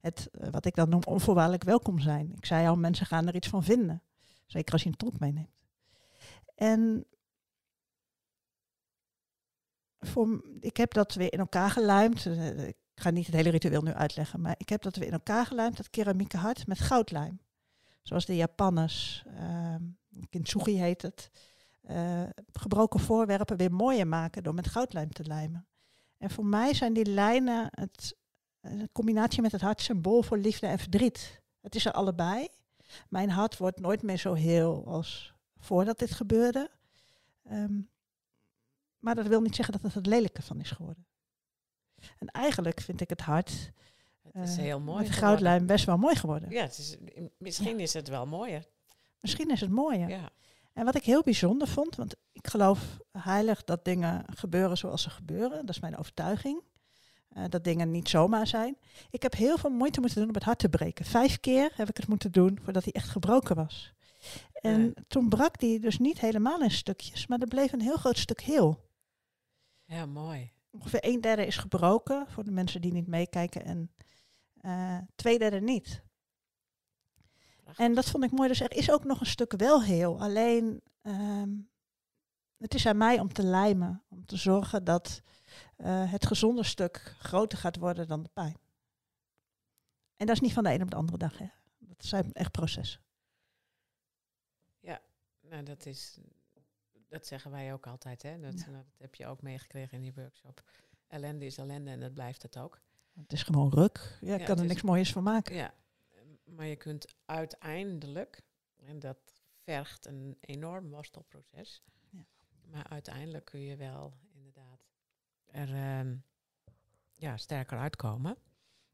Het, 0.00 0.28
uh, 0.32 0.48
wat 0.50 0.64
ik 0.64 0.74
dan 0.74 0.88
noem 0.88 1.02
onvoorwaardelijk 1.04 1.64
welkom 1.64 1.98
zijn. 1.98 2.32
Ik 2.36 2.46
zei 2.46 2.68
al, 2.68 2.76
mensen 2.76 3.06
gaan 3.06 3.26
er 3.26 3.34
iets 3.34 3.48
van 3.48 3.62
vinden. 3.62 4.02
Zeker 4.46 4.72
als 4.72 4.82
je 4.82 4.88
een 4.88 4.96
tolk 4.96 5.18
meeneemt. 5.18 5.60
En 6.54 7.06
voor, 10.06 10.42
ik 10.60 10.76
heb 10.76 10.92
dat 10.92 11.14
weer 11.14 11.32
in 11.32 11.38
elkaar 11.38 11.70
geluimd. 11.70 12.26
Eh, 12.26 12.66
ik 12.68 12.76
ga 12.94 13.10
niet 13.10 13.26
het 13.26 13.34
hele 13.34 13.50
ritueel 13.50 13.82
nu 13.82 13.92
uitleggen, 13.92 14.40
maar 14.40 14.54
ik 14.56 14.68
heb 14.68 14.82
dat 14.82 14.96
weer 14.96 15.06
in 15.06 15.12
elkaar 15.12 15.46
geluimd, 15.46 15.76
dat 15.76 15.90
keramieke 15.90 16.36
hart, 16.36 16.66
met 16.66 16.80
goudlijm. 16.80 17.40
Zoals 18.02 18.26
de 18.26 18.36
Japanners, 18.36 19.24
uh, 19.40 19.74
kintsugi 20.30 20.78
heet 20.78 21.02
het, 21.02 21.30
uh, 21.90 22.22
gebroken 22.52 23.00
voorwerpen 23.00 23.56
weer 23.56 23.72
mooier 23.72 24.06
maken 24.06 24.42
door 24.42 24.54
met 24.54 24.66
goudlijm 24.66 25.12
te 25.12 25.24
lijmen. 25.24 25.66
En 26.18 26.30
voor 26.30 26.46
mij 26.46 26.74
zijn 26.74 26.92
die 26.92 27.04
lijnen 27.04 27.68
het, 27.70 28.16
een 28.60 28.88
combinatie 28.92 29.42
met 29.42 29.52
het 29.52 29.60
hart 29.60 29.80
symbool 29.80 30.22
voor 30.22 30.38
liefde 30.38 30.66
en 30.66 30.78
verdriet. 30.78 31.42
Het 31.60 31.74
is 31.74 31.86
er 31.86 31.92
allebei. 31.92 32.48
Mijn 33.08 33.30
hart 33.30 33.56
wordt 33.56 33.80
nooit 33.80 34.02
meer 34.02 34.18
zo 34.18 34.34
heel 34.34 34.86
als 34.86 35.34
voordat 35.58 35.98
dit 35.98 36.10
gebeurde. 36.10 36.70
Um, 37.52 37.88
maar 39.02 39.14
dat 39.14 39.26
wil 39.26 39.40
niet 39.40 39.54
zeggen 39.54 39.74
dat 39.74 39.82
het 39.82 39.94
het 39.94 40.06
lelijke 40.06 40.42
van 40.42 40.60
is 40.60 40.70
geworden. 40.70 41.06
En 42.18 42.26
eigenlijk 42.26 42.80
vind 42.80 43.00
ik 43.00 43.08
het 43.10 43.20
hart. 43.20 43.72
Het 44.32 44.48
is 44.48 44.56
heel 44.56 44.80
mooi. 44.80 45.02
Met 45.02 45.12
goudlijm 45.12 45.66
best 45.66 45.84
wel 45.84 45.96
mooi 45.96 46.16
geworden. 46.16 46.50
Ja, 46.50 46.62
het 46.62 46.78
is, 46.78 46.96
misschien 47.38 47.76
ja. 47.76 47.82
is 47.82 47.92
het 47.92 48.08
wel 48.08 48.26
mooier. 48.26 48.66
Misschien 49.20 49.50
is 49.50 49.60
het 49.60 49.70
mooier. 49.70 50.08
Ja. 50.08 50.30
En 50.72 50.84
wat 50.84 50.94
ik 50.94 51.04
heel 51.04 51.22
bijzonder 51.22 51.68
vond, 51.68 51.96
want 51.96 52.14
ik 52.32 52.46
geloof 52.46 52.98
heilig 53.12 53.64
dat 53.64 53.84
dingen 53.84 54.24
gebeuren 54.36 54.78
zoals 54.78 55.02
ze 55.02 55.10
gebeuren. 55.10 55.66
Dat 55.66 55.74
is 55.74 55.80
mijn 55.80 55.98
overtuiging. 55.98 56.62
Uh, 57.36 57.44
dat 57.48 57.64
dingen 57.64 57.90
niet 57.90 58.08
zomaar 58.08 58.46
zijn. 58.46 58.76
Ik 59.10 59.22
heb 59.22 59.34
heel 59.34 59.58
veel 59.58 59.70
moeite 59.70 60.00
moeten 60.00 60.18
doen 60.18 60.28
om 60.28 60.34
het 60.34 60.44
hart 60.44 60.58
te 60.58 60.68
breken. 60.68 61.04
Vijf 61.04 61.40
keer 61.40 61.72
heb 61.74 61.88
ik 61.88 61.96
het 61.96 62.08
moeten 62.08 62.32
doen 62.32 62.58
voordat 62.62 62.84
hij 62.84 62.92
echt 62.92 63.08
gebroken 63.08 63.56
was. 63.56 63.92
En 64.52 64.84
ja. 64.84 65.02
toen 65.08 65.28
brak 65.28 65.58
die 65.58 65.80
dus 65.80 65.98
niet 65.98 66.20
helemaal 66.20 66.62
in 66.62 66.70
stukjes, 66.70 67.26
maar 67.26 67.38
er 67.38 67.46
bleef 67.46 67.72
een 67.72 67.80
heel 67.80 67.96
groot 67.96 68.18
stuk 68.18 68.40
heel. 68.40 68.90
Ja, 69.92 70.06
mooi. 70.06 70.52
Ongeveer 70.70 71.04
een 71.04 71.20
derde 71.20 71.46
is 71.46 71.56
gebroken 71.56 72.28
voor 72.28 72.44
de 72.44 72.50
mensen 72.50 72.80
die 72.80 72.92
niet 72.92 73.06
meekijken 73.06 73.64
en 73.64 73.92
uh, 74.60 74.98
twee 75.14 75.38
derde 75.38 75.60
niet. 75.60 76.02
Prachtig. 77.62 77.84
En 77.84 77.94
dat 77.94 78.10
vond 78.10 78.24
ik 78.24 78.30
mooi. 78.30 78.48
Dus 78.48 78.60
er 78.60 78.72
is 78.72 78.90
ook 78.90 79.04
nog 79.04 79.20
een 79.20 79.26
stuk 79.26 79.52
wel 79.56 79.82
heel. 79.82 80.20
Alleen 80.20 80.82
um, 81.02 81.70
het 82.56 82.74
is 82.74 82.86
aan 82.86 82.96
mij 82.96 83.20
om 83.20 83.32
te 83.32 83.42
lijmen. 83.42 84.02
Om 84.08 84.26
te 84.26 84.36
zorgen 84.36 84.84
dat 84.84 85.22
uh, 85.76 86.12
het 86.12 86.26
gezonde 86.26 86.62
stuk 86.62 87.16
groter 87.18 87.58
gaat 87.58 87.76
worden 87.76 88.08
dan 88.08 88.22
de 88.22 88.30
pijn. 88.32 88.56
En 90.16 90.26
dat 90.26 90.34
is 90.34 90.40
niet 90.40 90.52
van 90.52 90.64
de 90.64 90.72
een 90.72 90.82
op 90.82 90.90
de 90.90 90.96
andere 90.96 91.18
dag. 91.18 91.38
Hè. 91.38 91.46
Dat 91.78 92.04
zijn 92.04 92.32
echt 92.32 92.50
processen. 92.50 93.00
Ja, 94.80 95.00
nou 95.40 95.62
dat 95.62 95.86
is 95.86 96.18
dat 97.12 97.26
zeggen 97.26 97.50
wij 97.50 97.72
ook 97.72 97.86
altijd. 97.86 98.22
Hè? 98.22 98.40
Dat, 98.40 98.60
ja. 98.60 98.72
dat 98.72 98.84
heb 98.96 99.14
je 99.14 99.26
ook 99.26 99.42
meegekregen 99.42 99.96
in 99.96 100.02
die 100.02 100.14
workshop. 100.14 100.62
Ellende 101.06 101.46
is 101.46 101.58
ellende 101.58 101.90
en 101.90 102.00
dat 102.00 102.14
blijft 102.14 102.42
het 102.42 102.58
ook. 102.58 102.80
Het 103.12 103.32
is 103.32 103.42
gewoon 103.42 103.70
ruk. 103.70 104.18
Ja, 104.20 104.36
ja 104.36 104.44
kan 104.44 104.56
er 104.56 104.62
is, 104.62 104.68
niks 104.68 104.82
moois 104.82 105.12
van 105.12 105.22
maken. 105.22 105.54
Ja, 105.54 105.74
maar 106.44 106.66
je 106.66 106.76
kunt 106.76 107.14
uiteindelijk, 107.24 108.42
en 108.76 108.98
dat 108.98 109.18
vergt 109.62 110.06
een 110.06 110.36
enorm 110.40 110.90
worstelproces, 110.90 111.82
ja. 112.10 112.24
maar 112.70 112.88
uiteindelijk 112.88 113.44
kun 113.44 113.60
je 113.60 113.76
wel 113.76 114.14
inderdaad 114.34 114.86
er 115.52 115.98
um, 115.98 116.24
ja, 117.14 117.36
sterker 117.36 117.78
uitkomen. 117.78 118.36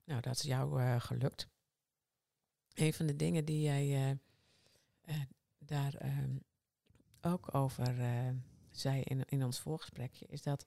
Nou, 0.04 0.20
dat 0.20 0.34
is 0.34 0.42
jou 0.42 0.80
uh, 0.80 1.00
gelukt. 1.00 1.48
Een 2.74 2.92
van 2.92 3.06
de 3.06 3.16
dingen 3.16 3.44
die 3.44 3.60
jij 3.60 4.10
uh, 4.10 4.16
uh, 5.04 5.22
daar 5.58 6.04
um, 6.04 6.42
ook 7.20 7.54
over 7.54 7.98
uh, 7.98 8.28
zei 8.70 9.02
in, 9.02 9.24
in 9.28 9.44
ons 9.44 9.60
voorgesprekje, 9.60 10.26
is 10.26 10.42
dat 10.42 10.66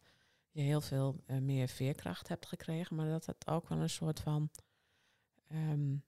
je 0.52 0.62
heel 0.62 0.82
veel 0.82 1.24
uh, 1.28 1.38
meer 1.38 1.68
veerkracht 1.68 2.28
hebt 2.28 2.46
gekregen, 2.46 2.96
maar 2.96 3.10
dat 3.10 3.26
het 3.26 3.48
ook 3.48 3.70
wel 3.70 3.78
een 3.78 3.90
soort 3.90 4.20
van 4.20 4.50
um, 5.52 6.04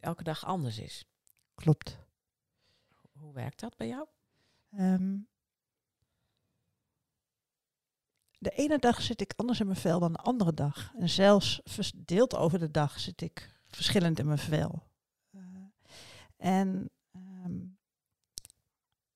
elke 0.00 0.22
dag 0.22 0.44
anders 0.44 0.78
is. 0.78 1.04
Klopt. 1.54 1.98
Hoe 3.12 3.32
werkt 3.32 3.60
dat 3.60 3.76
bij 3.76 3.88
jou? 3.88 4.06
Um, 4.78 5.28
de 8.38 8.50
ene 8.50 8.78
dag 8.78 9.02
zit 9.02 9.20
ik 9.20 9.32
anders 9.36 9.60
in 9.60 9.66
mijn 9.66 9.78
vel 9.78 9.98
dan 9.98 10.12
de 10.12 10.18
andere 10.18 10.54
dag. 10.54 10.92
En 10.98 11.08
zelfs 11.08 11.60
verdeeld 11.64 12.34
over 12.34 12.58
de 12.58 12.70
dag 12.70 13.00
zit 13.00 13.20
ik 13.20 13.54
verschillend 13.66 14.18
in 14.18 14.26
mijn 14.26 14.38
vel. 14.38 14.82
Uh, 15.30 15.42
en 16.36 16.90
um, 17.12 17.78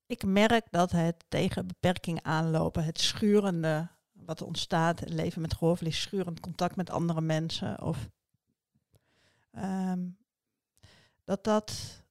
ik 0.07 0.24
merk 0.24 0.66
dat 0.70 0.90
het 0.90 1.24
tegen 1.28 1.66
beperking 1.66 2.22
aanlopen, 2.22 2.84
het 2.84 3.00
schurende 3.00 3.88
wat 4.12 4.42
ontstaat, 4.42 5.09
leven 5.09 5.40
met 5.40 5.55
gehoorverlies, 5.55 6.00
schurend 6.00 6.40
contact 6.40 6.76
met 6.76 6.90
andere 6.90 7.20
mensen, 7.20 7.82
of 7.82 8.09
um, 9.52 10.16
dat 11.24 11.44
dat 11.44 12.02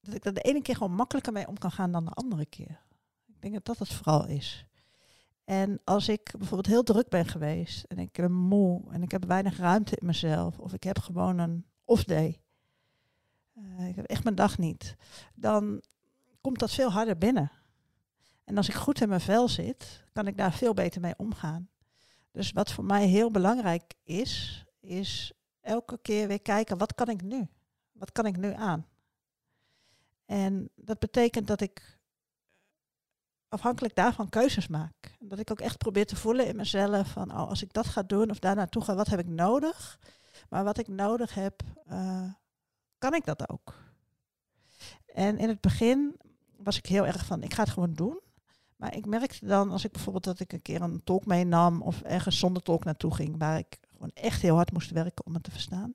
dat 0.00 0.14
ik 0.14 0.24
er 0.24 0.34
de 0.34 0.40
ene 0.40 0.62
keer 0.62 0.76
gewoon 0.76 0.94
makkelijker 0.94 1.32
mee 1.32 1.48
om 1.48 1.58
kan 1.58 1.70
gaan 1.70 1.92
dan 1.92 2.04
de 2.04 2.10
andere 2.10 2.46
keer. 2.46 2.82
Ik 3.26 3.40
denk 3.40 3.54
dat 3.54 3.64
dat 3.64 3.78
het 3.78 3.96
vooral 3.96 4.26
is. 4.26 4.66
En 5.44 5.80
als 5.84 6.08
ik 6.08 6.34
bijvoorbeeld 6.38 6.66
heel 6.66 6.82
druk 6.82 7.08
ben 7.08 7.26
geweest 7.26 7.84
en 7.84 7.98
ik 7.98 8.12
ben 8.12 8.32
moe 8.32 8.92
en 8.92 9.02
ik 9.02 9.10
heb 9.10 9.24
weinig 9.24 9.56
ruimte 9.56 9.96
in 9.96 10.06
mezelf, 10.06 10.58
of 10.58 10.72
ik 10.72 10.82
heb 10.82 10.98
gewoon 10.98 11.38
een 11.38 11.66
off-day, 11.84 12.43
uh, 13.54 13.88
ik 13.88 13.96
heb 13.96 14.04
echt 14.04 14.24
mijn 14.24 14.36
dag 14.36 14.58
niet, 14.58 14.96
dan 15.34 15.82
komt 16.40 16.58
dat 16.58 16.70
veel 16.70 16.92
harder 16.92 17.18
binnen. 17.18 17.50
En 18.44 18.56
als 18.56 18.68
ik 18.68 18.74
goed 18.74 19.00
in 19.00 19.08
mijn 19.08 19.20
vel 19.20 19.48
zit, 19.48 20.04
kan 20.12 20.26
ik 20.26 20.36
daar 20.36 20.52
veel 20.52 20.74
beter 20.74 21.00
mee 21.00 21.14
omgaan. 21.16 21.68
Dus 22.30 22.52
wat 22.52 22.72
voor 22.72 22.84
mij 22.84 23.06
heel 23.06 23.30
belangrijk 23.30 23.94
is, 24.02 24.64
is 24.80 25.32
elke 25.60 25.98
keer 26.02 26.28
weer 26.28 26.42
kijken, 26.42 26.78
wat 26.78 26.94
kan 26.94 27.08
ik 27.08 27.22
nu? 27.22 27.48
Wat 27.92 28.12
kan 28.12 28.26
ik 28.26 28.36
nu 28.36 28.52
aan? 28.52 28.86
En 30.26 30.70
dat 30.74 30.98
betekent 30.98 31.46
dat 31.46 31.60
ik 31.60 31.98
afhankelijk 33.48 33.94
daarvan 33.94 34.28
keuzes 34.28 34.68
maak. 34.68 35.16
Dat 35.18 35.38
ik 35.38 35.50
ook 35.50 35.60
echt 35.60 35.78
probeer 35.78 36.06
te 36.06 36.16
voelen 36.16 36.46
in 36.46 36.56
mezelf 36.56 37.08
van, 37.08 37.30
oh, 37.30 37.48
als 37.48 37.62
ik 37.62 37.72
dat 37.72 37.86
ga 37.86 38.02
doen 38.02 38.30
of 38.30 38.38
daar 38.38 38.56
naartoe 38.56 38.82
ga, 38.82 38.94
wat 38.94 39.06
heb 39.06 39.18
ik 39.18 39.28
nodig? 39.28 39.98
Maar 40.48 40.64
wat 40.64 40.78
ik 40.78 40.88
nodig 40.88 41.34
heb, 41.34 41.62
uh, 41.90 42.32
kan 43.04 43.14
ik 43.14 43.24
dat 43.24 43.48
ook? 43.48 43.74
En 45.06 45.38
in 45.38 45.48
het 45.48 45.60
begin 45.60 46.16
was 46.56 46.76
ik 46.78 46.86
heel 46.86 47.06
erg 47.06 47.26
van, 47.26 47.42
ik 47.42 47.54
ga 47.54 47.62
het 47.62 47.72
gewoon 47.72 47.94
doen. 47.94 48.20
Maar 48.76 48.96
ik 48.96 49.06
merkte 49.06 49.46
dan, 49.46 49.70
als 49.70 49.84
ik 49.84 49.92
bijvoorbeeld 49.92 50.24
dat 50.24 50.40
ik 50.40 50.52
een 50.52 50.62
keer 50.62 50.82
een 50.82 51.04
tolk 51.04 51.26
meenam 51.26 51.82
of 51.82 52.02
ergens 52.02 52.38
zonder 52.38 52.62
tolk 52.62 52.84
naartoe 52.84 53.14
ging, 53.14 53.38
waar 53.38 53.58
ik 53.58 53.78
gewoon 53.92 54.10
echt 54.14 54.42
heel 54.42 54.54
hard 54.54 54.72
moest 54.72 54.90
werken 54.90 55.26
om 55.26 55.34
het 55.34 55.42
te 55.42 55.50
verstaan, 55.50 55.94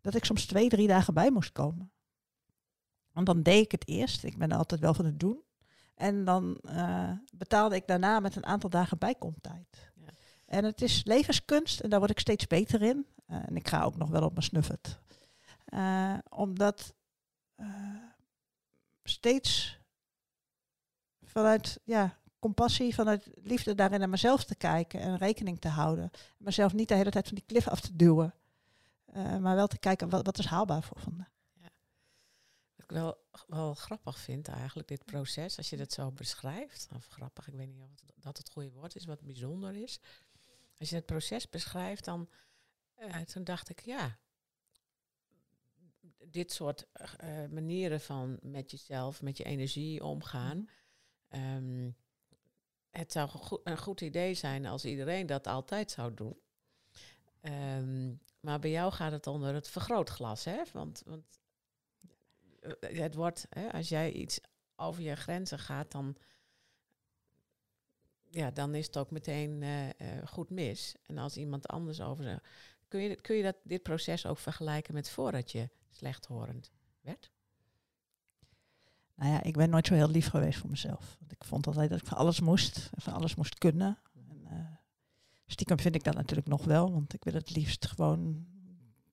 dat 0.00 0.14
ik 0.14 0.24
soms 0.24 0.46
twee, 0.46 0.68
drie 0.68 0.86
dagen 0.86 1.14
bij 1.14 1.30
moest 1.30 1.52
komen. 1.52 1.90
Want 3.12 3.26
dan 3.26 3.42
deed 3.42 3.64
ik 3.64 3.72
het 3.72 3.88
eerst. 3.88 4.24
Ik 4.24 4.38
ben 4.38 4.52
altijd 4.52 4.80
wel 4.80 4.94
van 4.94 5.04
het 5.04 5.20
doen. 5.20 5.42
En 5.94 6.24
dan 6.24 6.58
uh, 6.62 7.10
betaalde 7.32 7.74
ik 7.74 7.86
daarna 7.86 8.20
met 8.20 8.36
een 8.36 8.46
aantal 8.46 8.70
dagen 8.70 8.98
bijkomtijd. 8.98 9.90
Ja. 9.94 10.10
En 10.46 10.64
het 10.64 10.82
is 10.82 11.04
levenskunst 11.04 11.80
en 11.80 11.90
daar 11.90 11.98
word 11.98 12.10
ik 12.10 12.18
steeds 12.18 12.46
beter 12.46 12.82
in. 12.82 13.06
Uh, 13.28 13.36
en 13.48 13.56
ik 13.56 13.68
ga 13.68 13.82
ook 13.82 13.96
nog 13.96 14.08
wel 14.08 14.22
op 14.22 14.32
mijn 14.32 14.44
snuffet. 14.44 15.00
Uh, 15.74 16.18
omdat 16.28 16.94
steeds 19.04 19.78
vanuit 21.22 21.80
ja, 21.84 22.18
compassie, 22.38 22.94
vanuit 22.94 23.30
liefde 23.34 23.74
daarin 23.74 23.98
naar 23.98 24.08
mezelf 24.08 24.44
te 24.44 24.54
kijken 24.54 25.00
en 25.00 25.16
rekening 25.16 25.60
te 25.60 25.68
houden. 25.68 26.10
Mezelf 26.36 26.72
niet 26.72 26.88
de 26.88 26.94
hele 26.94 27.10
tijd 27.10 27.26
van 27.26 27.34
die 27.34 27.44
klif 27.46 27.68
af 27.68 27.80
te 27.80 27.96
duwen. 27.96 28.34
maar 29.14 29.54
wel 29.54 29.66
te 29.66 29.78
kijken 29.78 30.08
wat, 30.08 30.26
wat 30.26 30.38
is 30.38 30.46
haalbaar 30.46 30.82
voor 30.82 31.00
vandaag 31.00 31.32
wel, 32.92 33.26
wel 33.46 33.74
grappig 33.74 34.18
vind 34.18 34.48
eigenlijk, 34.48 34.88
dit 34.88 35.04
proces, 35.04 35.56
als 35.56 35.70
je 35.70 35.76
dat 35.76 35.92
zo 35.92 36.10
beschrijft. 36.10 36.88
Of 36.94 37.06
grappig, 37.06 37.48
ik 37.48 37.54
weet 37.54 37.68
niet 37.68 37.82
of 37.82 37.90
het, 37.90 38.02
dat 38.14 38.38
het 38.38 38.50
goede 38.50 38.70
woord 38.70 38.96
is, 38.96 39.04
wat 39.04 39.20
bijzonder 39.20 39.74
is. 39.74 40.00
Als 40.78 40.90
je 40.90 40.96
het 40.96 41.06
proces 41.06 41.48
beschrijft, 41.48 42.04
dan 42.04 42.28
toen 43.26 43.44
dacht 43.44 43.68
ik, 43.68 43.80
ja, 43.80 44.18
dit 46.30 46.52
soort 46.52 46.86
uh, 47.00 47.46
manieren 47.50 48.00
van 48.00 48.38
met 48.42 48.70
jezelf, 48.70 49.22
met 49.22 49.36
je 49.36 49.44
energie 49.44 50.04
omgaan. 50.04 50.68
Um, 51.28 51.96
het 52.90 53.12
zou 53.12 53.28
go 53.28 53.60
een 53.64 53.78
goed 53.78 54.00
idee 54.00 54.34
zijn 54.34 54.66
als 54.66 54.84
iedereen 54.84 55.26
dat 55.26 55.46
altijd 55.46 55.90
zou 55.90 56.14
doen. 56.14 56.40
Um, 57.42 58.20
maar 58.40 58.58
bij 58.58 58.70
jou 58.70 58.92
gaat 58.92 59.12
het 59.12 59.26
onder 59.26 59.54
het 59.54 59.68
vergrootglas, 59.68 60.44
hè? 60.44 60.62
Want, 60.72 61.02
want 61.06 61.40
eh, 62.60 63.00
het 63.00 63.14
wordt, 63.14 63.46
hè, 63.48 63.72
als 63.72 63.88
jij 63.88 64.12
iets 64.12 64.40
over 64.76 65.02
je 65.02 65.14
grenzen 65.14 65.58
gaat, 65.58 65.92
dan, 65.92 66.16
ja, 68.30 68.50
dan 68.50 68.74
is 68.74 68.86
het 68.86 68.96
ook 68.96 69.10
meteen 69.10 69.62
uh, 69.62 69.88
goed 70.24 70.50
mis. 70.50 70.94
En 71.02 71.18
als 71.18 71.36
iemand 71.36 71.68
anders 71.68 72.00
over 72.00 72.24
zegt, 72.24 72.46
kun 72.88 73.00
je, 73.00 73.20
kun 73.20 73.36
je 73.36 73.42
dat, 73.42 73.56
dit 73.62 73.82
proces 73.82 74.26
ook 74.26 74.38
vergelijken 74.38 74.94
met 74.94 75.10
voordat 75.10 75.52
je 75.52 75.68
slechthorend 75.92 76.72
werd? 77.00 77.30
Nou 79.14 79.32
ja, 79.32 79.42
ik 79.42 79.56
ben 79.56 79.70
nooit 79.70 79.86
zo 79.86 79.94
heel 79.94 80.08
lief 80.08 80.28
geweest 80.28 80.58
voor 80.58 80.70
mezelf. 80.70 81.16
Want 81.18 81.32
ik 81.32 81.44
vond 81.44 81.66
altijd 81.66 81.90
dat 81.90 82.00
ik 82.00 82.06
van 82.06 82.18
alles 82.18 82.40
moest 82.40 82.90
van 82.92 83.12
alles 83.12 83.34
moest 83.34 83.58
kunnen. 83.58 83.98
En, 84.14 84.46
uh, 84.52 84.76
stiekem 85.46 85.78
vind 85.78 85.94
ik 85.94 86.04
dat 86.04 86.14
natuurlijk 86.14 86.48
nog 86.48 86.64
wel, 86.64 86.92
want 86.92 87.14
ik 87.14 87.24
wil 87.24 87.34
het 87.34 87.50
liefst 87.56 87.86
gewoon 87.86 88.46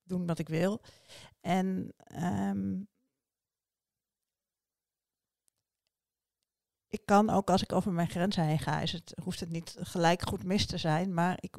doen 0.04 0.26
wat 0.26 0.40
ik 0.40 0.50
wil. 0.50 0.82
En 1.42 1.94
um, 2.22 2.88
ik 6.88 7.02
kan 7.06 7.30
ook 7.30 7.50
als 7.50 7.62
ik 7.62 7.74
over 7.74 7.92
mijn 7.92 8.10
grenzen 8.10 8.44
heen 8.44 8.60
ga, 8.60 8.82
is 8.82 8.92
het, 8.92 9.14
hoeft 9.24 9.40
het 9.40 9.50
niet 9.50 9.76
gelijk 9.80 10.28
goed 10.28 10.44
mis 10.44 10.66
te 10.66 10.78
zijn, 10.78 11.14
maar 11.14 11.38
ik 11.40 11.58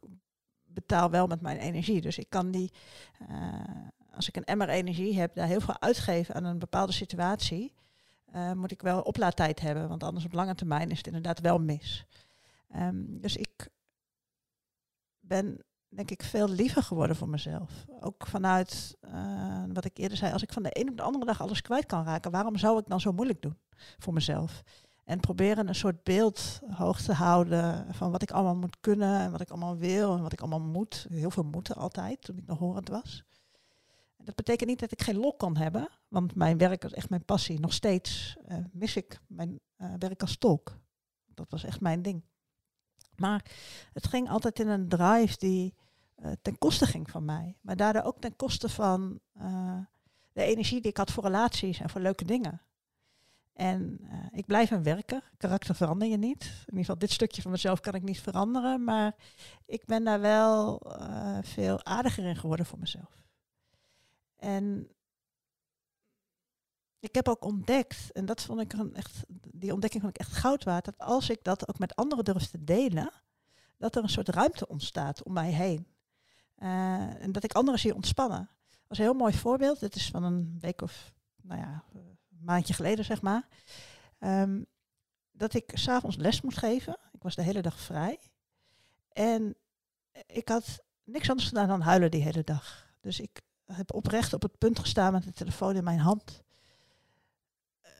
betaal 0.64 1.10
wel 1.10 1.26
met 1.26 1.40
mijn 1.40 1.58
energie. 1.58 2.00
Dus 2.00 2.18
ik 2.18 2.30
kan 2.30 2.50
die, 2.50 2.72
uh, 3.30 3.88
als 4.20 4.28
ik 4.28 4.36
een 4.36 4.44
emmer 4.44 4.68
energie 4.68 5.18
heb, 5.18 5.34
daar 5.34 5.46
heel 5.46 5.60
veel 5.60 5.80
uitgeven 5.80 6.34
aan 6.34 6.44
een 6.44 6.58
bepaalde 6.58 6.92
situatie, 6.92 7.74
uh, 8.34 8.52
moet 8.52 8.70
ik 8.70 8.82
wel 8.82 9.00
oplaadtijd 9.00 9.60
hebben, 9.60 9.88
want 9.88 10.02
anders 10.02 10.24
op 10.24 10.32
lange 10.32 10.54
termijn 10.54 10.90
is 10.90 10.96
het 10.96 11.06
inderdaad 11.06 11.40
wel 11.40 11.58
mis. 11.58 12.06
Um, 12.76 13.20
dus 13.20 13.36
ik 13.36 13.68
ben 15.20 15.64
denk 15.88 16.10
ik 16.10 16.22
veel 16.22 16.48
liever 16.48 16.82
geworden 16.82 17.16
voor 17.16 17.28
mezelf. 17.28 17.84
Ook 18.00 18.26
vanuit 18.26 18.96
uh, 19.04 19.64
wat 19.72 19.84
ik 19.84 19.98
eerder 19.98 20.16
zei, 20.16 20.32
als 20.32 20.42
ik 20.42 20.52
van 20.52 20.62
de 20.62 20.80
een 20.80 20.90
op 20.90 20.96
de 20.96 21.02
andere 21.02 21.24
dag 21.24 21.40
alles 21.40 21.62
kwijt 21.62 21.86
kan 21.86 22.04
raken, 22.04 22.30
waarom 22.30 22.56
zou 22.56 22.78
ik 22.78 22.88
dan 22.88 23.00
zo 23.00 23.12
moeilijk 23.12 23.42
doen 23.42 23.58
voor 23.98 24.12
mezelf? 24.12 24.62
En 25.04 25.20
proberen 25.20 25.68
een 25.68 25.74
soort 25.74 26.02
beeld 26.02 26.60
hoog 26.70 27.00
te 27.00 27.12
houden 27.12 27.94
van 27.94 28.10
wat 28.10 28.22
ik 28.22 28.30
allemaal 28.30 28.56
moet 28.56 28.80
kunnen 28.80 29.20
en 29.20 29.30
wat 29.30 29.40
ik 29.40 29.50
allemaal 29.50 29.76
wil 29.76 30.16
en 30.16 30.22
wat 30.22 30.32
ik 30.32 30.40
allemaal 30.40 30.60
moet. 30.60 31.06
Heel 31.08 31.30
veel 31.30 31.42
moeten 31.42 31.76
altijd, 31.76 32.22
toen 32.22 32.36
ik 32.36 32.46
nog 32.46 32.58
horend 32.58 32.88
was. 32.88 33.24
Dat 34.24 34.34
betekent 34.34 34.68
niet 34.68 34.80
dat 34.80 34.92
ik 34.92 35.02
geen 35.02 35.16
lol 35.16 35.34
kan 35.34 35.56
hebben, 35.56 35.88
want 36.08 36.34
mijn 36.34 36.58
werk 36.58 36.84
is 36.84 36.92
echt 36.92 37.10
mijn 37.10 37.24
passie. 37.24 37.60
Nog 37.60 37.72
steeds 37.72 38.36
uh, 38.48 38.58
mis 38.72 38.96
ik 38.96 39.20
mijn 39.26 39.60
uh, 39.78 39.92
werk 39.98 40.20
als 40.20 40.36
tolk. 40.36 40.78
Dat 41.26 41.50
was 41.50 41.64
echt 41.64 41.80
mijn 41.80 42.02
ding. 42.02 42.24
Maar 43.16 43.44
het 43.92 44.06
ging 44.06 44.28
altijd 44.28 44.60
in 44.60 44.68
een 44.68 44.88
drive 44.88 45.38
die 45.38 45.74
uh, 46.16 46.32
ten 46.42 46.58
koste 46.58 46.86
ging 46.86 47.10
van 47.10 47.24
mij. 47.24 47.56
Maar 47.60 47.76
daardoor 47.76 48.02
ook 48.02 48.20
ten 48.20 48.36
koste 48.36 48.68
van 48.68 49.20
de 50.32 50.42
energie 50.42 50.80
die 50.80 50.90
ik 50.90 50.96
had 50.96 51.10
voor 51.10 51.24
relaties 51.24 51.80
en 51.80 51.90
voor 51.90 52.00
leuke 52.00 52.24
dingen. 52.24 52.62
En 53.52 54.00
ik 54.32 54.46
blijf 54.46 54.70
een 54.70 54.82
werker. 54.82 55.30
Karakter 55.36 55.74
verander 55.74 56.08
je 56.08 56.16
niet. 56.16 56.42
In 56.42 56.64
ieder 56.66 56.78
geval, 56.78 56.98
dit 56.98 57.10
stukje 57.10 57.42
van 57.42 57.50
mezelf 57.50 57.80
kan 57.80 57.94
ik 57.94 58.02
niet 58.02 58.20
veranderen. 58.20 58.84
Maar 58.84 59.14
ik 59.66 59.84
ben 59.86 60.04
daar 60.04 60.20
wel 60.20 60.82
veel 61.42 61.84
aardiger 61.84 62.24
in 62.24 62.36
geworden 62.36 62.66
voor 62.66 62.78
mezelf. 62.78 63.18
En 64.40 64.90
ik 66.98 67.14
heb 67.14 67.28
ook 67.28 67.44
ontdekt, 67.44 68.12
en 68.12 68.26
dat 68.26 68.42
vond 68.42 68.60
ik 68.60 68.72
echt, 68.92 69.24
die 69.52 69.72
ontdekking 69.72 70.02
vond 70.02 70.14
ik 70.14 70.20
echt 70.20 70.32
goud 70.32 70.64
waard, 70.64 70.84
dat 70.84 70.98
als 70.98 71.30
ik 71.30 71.44
dat 71.44 71.68
ook 71.68 71.78
met 71.78 71.96
anderen 71.96 72.24
durf 72.24 72.46
te 72.46 72.64
delen, 72.64 73.10
dat 73.78 73.96
er 73.96 74.02
een 74.02 74.08
soort 74.08 74.28
ruimte 74.28 74.68
ontstaat 74.68 75.22
om 75.22 75.32
mij 75.32 75.50
heen. 75.50 75.86
Uh, 76.58 77.22
en 77.22 77.32
dat 77.32 77.44
ik 77.44 77.52
anderen 77.52 77.80
zie 77.80 77.94
ontspannen. 77.94 78.50
Dat 78.70 78.88
was 78.88 78.98
een 78.98 79.04
heel 79.04 79.14
mooi 79.14 79.32
voorbeeld. 79.32 79.80
Dit 79.80 79.94
is 79.94 80.10
van 80.10 80.24
een 80.24 80.58
week 80.60 80.82
of, 80.82 81.12
nou 81.42 81.60
ja, 81.60 81.84
maandje 82.28 82.74
geleden, 82.74 83.04
zeg 83.04 83.22
maar. 83.22 83.48
Um, 84.18 84.66
dat 85.32 85.54
ik 85.54 85.70
s'avonds 85.74 86.16
les 86.16 86.40
moest 86.40 86.58
geven. 86.58 86.96
Ik 87.12 87.22
was 87.22 87.34
de 87.34 87.42
hele 87.42 87.62
dag 87.62 87.80
vrij. 87.80 88.18
En 89.12 89.56
ik 90.26 90.48
had 90.48 90.84
niks 91.04 91.30
anders 91.30 91.48
gedaan 91.48 91.68
dan 91.68 91.80
huilen 91.80 92.10
die 92.10 92.22
hele 92.22 92.44
dag. 92.44 92.94
Dus 93.00 93.20
ik 93.20 93.40
heb 93.72 93.94
oprecht 93.94 94.32
op 94.32 94.42
het 94.42 94.58
punt 94.58 94.78
gestaan 94.78 95.12
met 95.12 95.24
de 95.24 95.32
telefoon 95.32 95.76
in 95.76 95.84
mijn 95.84 95.98
hand. 95.98 96.42
Uh, 97.82 97.90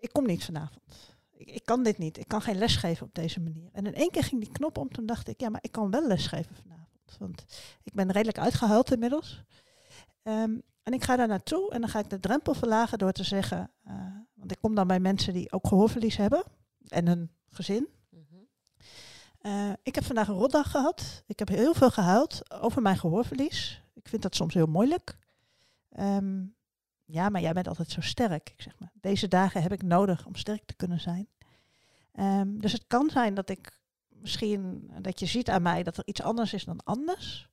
ik 0.00 0.12
kom 0.12 0.26
niet 0.26 0.44
vanavond. 0.44 1.16
Ik, 1.30 1.50
ik, 1.50 1.64
kan 1.64 1.82
dit 1.82 1.98
niet. 1.98 2.18
Ik 2.18 2.28
kan 2.28 2.42
geen 2.42 2.58
les 2.58 2.76
geven 2.76 3.06
op 3.06 3.14
deze 3.14 3.40
manier. 3.40 3.68
En 3.72 3.86
in 3.86 3.94
één 3.94 4.10
keer 4.10 4.24
ging 4.24 4.40
die 4.40 4.52
knop 4.52 4.78
om. 4.78 4.88
Toen 4.88 5.06
dacht 5.06 5.28
ik, 5.28 5.40
ja, 5.40 5.48
maar 5.48 5.62
ik 5.62 5.72
kan 5.72 5.90
wel 5.90 6.06
les 6.06 6.26
geven 6.26 6.56
vanavond. 6.56 7.16
Want 7.18 7.44
ik 7.82 7.92
ben 7.92 8.10
redelijk 8.10 8.38
uitgehuild 8.38 8.92
inmiddels. 8.92 9.42
Um, 10.22 10.62
en 10.82 10.92
ik 10.92 11.04
ga 11.04 11.16
daar 11.16 11.28
naartoe 11.28 11.70
en 11.70 11.80
dan 11.80 11.90
ga 11.90 11.98
ik 11.98 12.10
de 12.10 12.20
drempel 12.20 12.54
verlagen 12.54 12.98
door 12.98 13.12
te 13.12 13.24
zeggen, 13.24 13.70
uh, 13.86 13.92
want 14.34 14.52
ik 14.52 14.58
kom 14.60 14.74
dan 14.74 14.86
bij 14.86 15.00
mensen 15.00 15.32
die 15.32 15.52
ook 15.52 15.66
gehoorverlies 15.66 16.16
hebben 16.16 16.42
en 16.88 17.06
hun 17.06 17.30
gezin. 17.48 17.88
Uh, 19.42 19.72
ik 19.82 19.94
heb 19.94 20.04
vandaag 20.04 20.28
een 20.28 20.34
rotdag 20.34 20.70
gehad. 20.70 21.22
Ik 21.26 21.38
heb 21.38 21.48
heel 21.48 21.74
veel 21.74 21.90
gehuild 21.90 22.52
over 22.52 22.82
mijn 22.82 22.98
gehoorverlies. 22.98 23.82
Ik 24.02 24.08
vind 24.08 24.22
dat 24.22 24.34
soms 24.34 24.54
heel 24.54 24.66
moeilijk. 24.66 25.16
Um, 25.98 26.54
ja, 27.04 27.28
maar 27.28 27.40
jij 27.40 27.52
bent 27.52 27.68
altijd 27.68 27.90
zo 27.90 28.00
sterk. 28.00 28.50
Ik 28.50 28.62
zeg 28.62 28.78
maar, 28.78 28.90
deze 28.94 29.28
dagen 29.28 29.62
heb 29.62 29.72
ik 29.72 29.82
nodig 29.82 30.26
om 30.26 30.34
sterk 30.34 30.64
te 30.64 30.74
kunnen 30.74 31.00
zijn. 31.00 31.28
Um, 32.14 32.60
dus 32.60 32.72
het 32.72 32.84
kan 32.86 33.10
zijn 33.10 33.34
dat 33.34 33.48
ik 33.48 33.80
misschien, 34.08 34.90
dat 35.00 35.20
je 35.20 35.26
ziet 35.26 35.48
aan 35.48 35.62
mij 35.62 35.82
dat 35.82 35.96
er 35.96 36.06
iets 36.06 36.22
anders 36.22 36.52
is 36.52 36.64
dan 36.64 36.84
anders. 36.84 37.48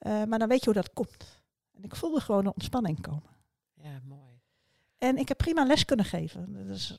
Uh, 0.00 0.24
maar 0.24 0.38
dan 0.38 0.48
weet 0.48 0.58
je 0.58 0.64
hoe 0.64 0.82
dat 0.82 0.92
komt. 0.92 1.42
En 1.72 1.82
ik 1.82 1.96
voelde 1.96 2.20
gewoon 2.20 2.46
een 2.46 2.52
ontspanning 2.52 3.00
komen. 3.00 3.30
Ja, 3.74 4.00
mooi. 4.04 4.40
En 4.98 5.16
ik 5.16 5.28
heb 5.28 5.36
prima 5.36 5.64
les 5.64 5.84
kunnen 5.84 6.04
geven. 6.04 6.66
Dus 6.66 6.90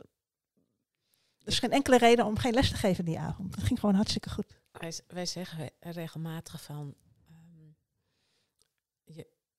er 1.40 1.48
is 1.48 1.60
geen 1.60 1.72
enkele 1.72 1.98
reden 1.98 2.26
om 2.26 2.38
geen 2.38 2.54
les 2.54 2.70
te 2.70 2.76
geven 2.76 3.06
die 3.06 3.20
avond. 3.20 3.56
Het 3.56 3.64
ging 3.64 3.80
gewoon 3.80 3.96
hartstikke 3.96 4.30
goed. 4.30 4.60
Wij, 4.72 4.94
wij 5.08 5.26
zeggen 5.26 5.70
regelmatig 5.80 6.64
van, 6.64 6.96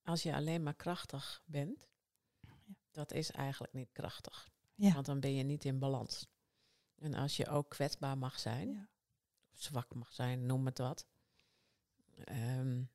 als 0.07 0.23
je 0.23 0.35
alleen 0.35 0.63
maar 0.63 0.75
krachtig 0.75 1.43
bent, 1.45 1.89
ja. 2.41 2.75
dat 2.91 3.13
is 3.13 3.31
eigenlijk 3.31 3.73
niet 3.73 3.93
krachtig. 3.93 4.49
Ja. 4.75 4.93
Want 4.93 5.07
dan 5.07 5.21
ben 5.21 5.35
je 5.35 5.43
niet 5.43 5.65
in 5.65 5.79
balans. 5.79 6.27
En 6.99 7.15
als 7.15 7.37
je 7.37 7.49
ook 7.49 7.69
kwetsbaar 7.69 8.19
mag 8.19 8.39
zijn, 8.39 8.71
ja. 8.71 8.89
zwak 9.53 9.95
mag 9.95 10.13
zijn, 10.13 10.47
noem 10.47 10.67
het 10.67 10.79
wat, 10.79 11.07
um, 12.29 12.91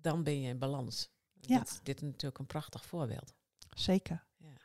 dan 0.00 0.22
ben 0.22 0.40
je 0.40 0.48
in 0.48 0.58
balans. 0.58 1.08
Ja. 1.40 1.58
Dit, 1.58 1.80
dit, 1.82 1.96
is 1.96 2.02
natuurlijk 2.02 2.38
een 2.38 2.46
prachtig 2.46 2.84
voorbeeld. 2.84 3.34
Zeker. 3.74 4.24
Ja. 4.36 4.56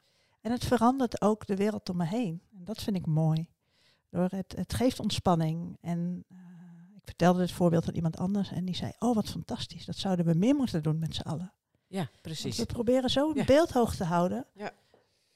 En 0.42 0.52
het 0.52 0.66
verandert 0.66 1.22
ook 1.22 1.46
de 1.46 1.56
wereld 1.56 1.90
om 1.90 1.98
me 1.98 2.06
heen. 2.06 2.42
En 2.52 2.64
dat 2.64 2.82
vind 2.82 2.96
ik 2.96 3.06
mooi. 3.06 3.50
Door 4.10 4.30
het, 4.30 4.56
het 4.56 4.74
geeft 4.74 5.00
ontspanning. 5.00 5.78
En 5.82 6.26
uh, 6.30 6.38
ik 6.96 7.04
vertelde 7.04 7.42
het 7.42 7.52
voorbeeld 7.52 7.88
aan 7.88 7.96
iemand 7.96 8.18
anders 8.18 8.52
en 8.52 8.66
die 8.66 8.76
zei, 8.76 8.92
oh 9.00 9.16
wat 9.16 9.30
fantastisch, 9.30 9.86
dat 9.86 9.96
zouden 9.96 10.26
we 10.26 10.34
meer 10.34 10.56
moeten 10.56 10.84
doen 10.84 11.00
met 11.00 11.16
z'n 11.16 11.22
allen. 11.22 11.54
Ja, 11.88 12.10
precies. 12.22 12.58
Want 12.58 12.68
we 12.70 12.74
proberen 12.74 13.10
zo 13.10 13.30
een 13.30 13.36
ja. 13.36 13.46
beeld 13.46 13.72
hoog 13.72 13.96
te 13.96 14.04
houden. 14.04 14.46
Ja. 14.54 14.72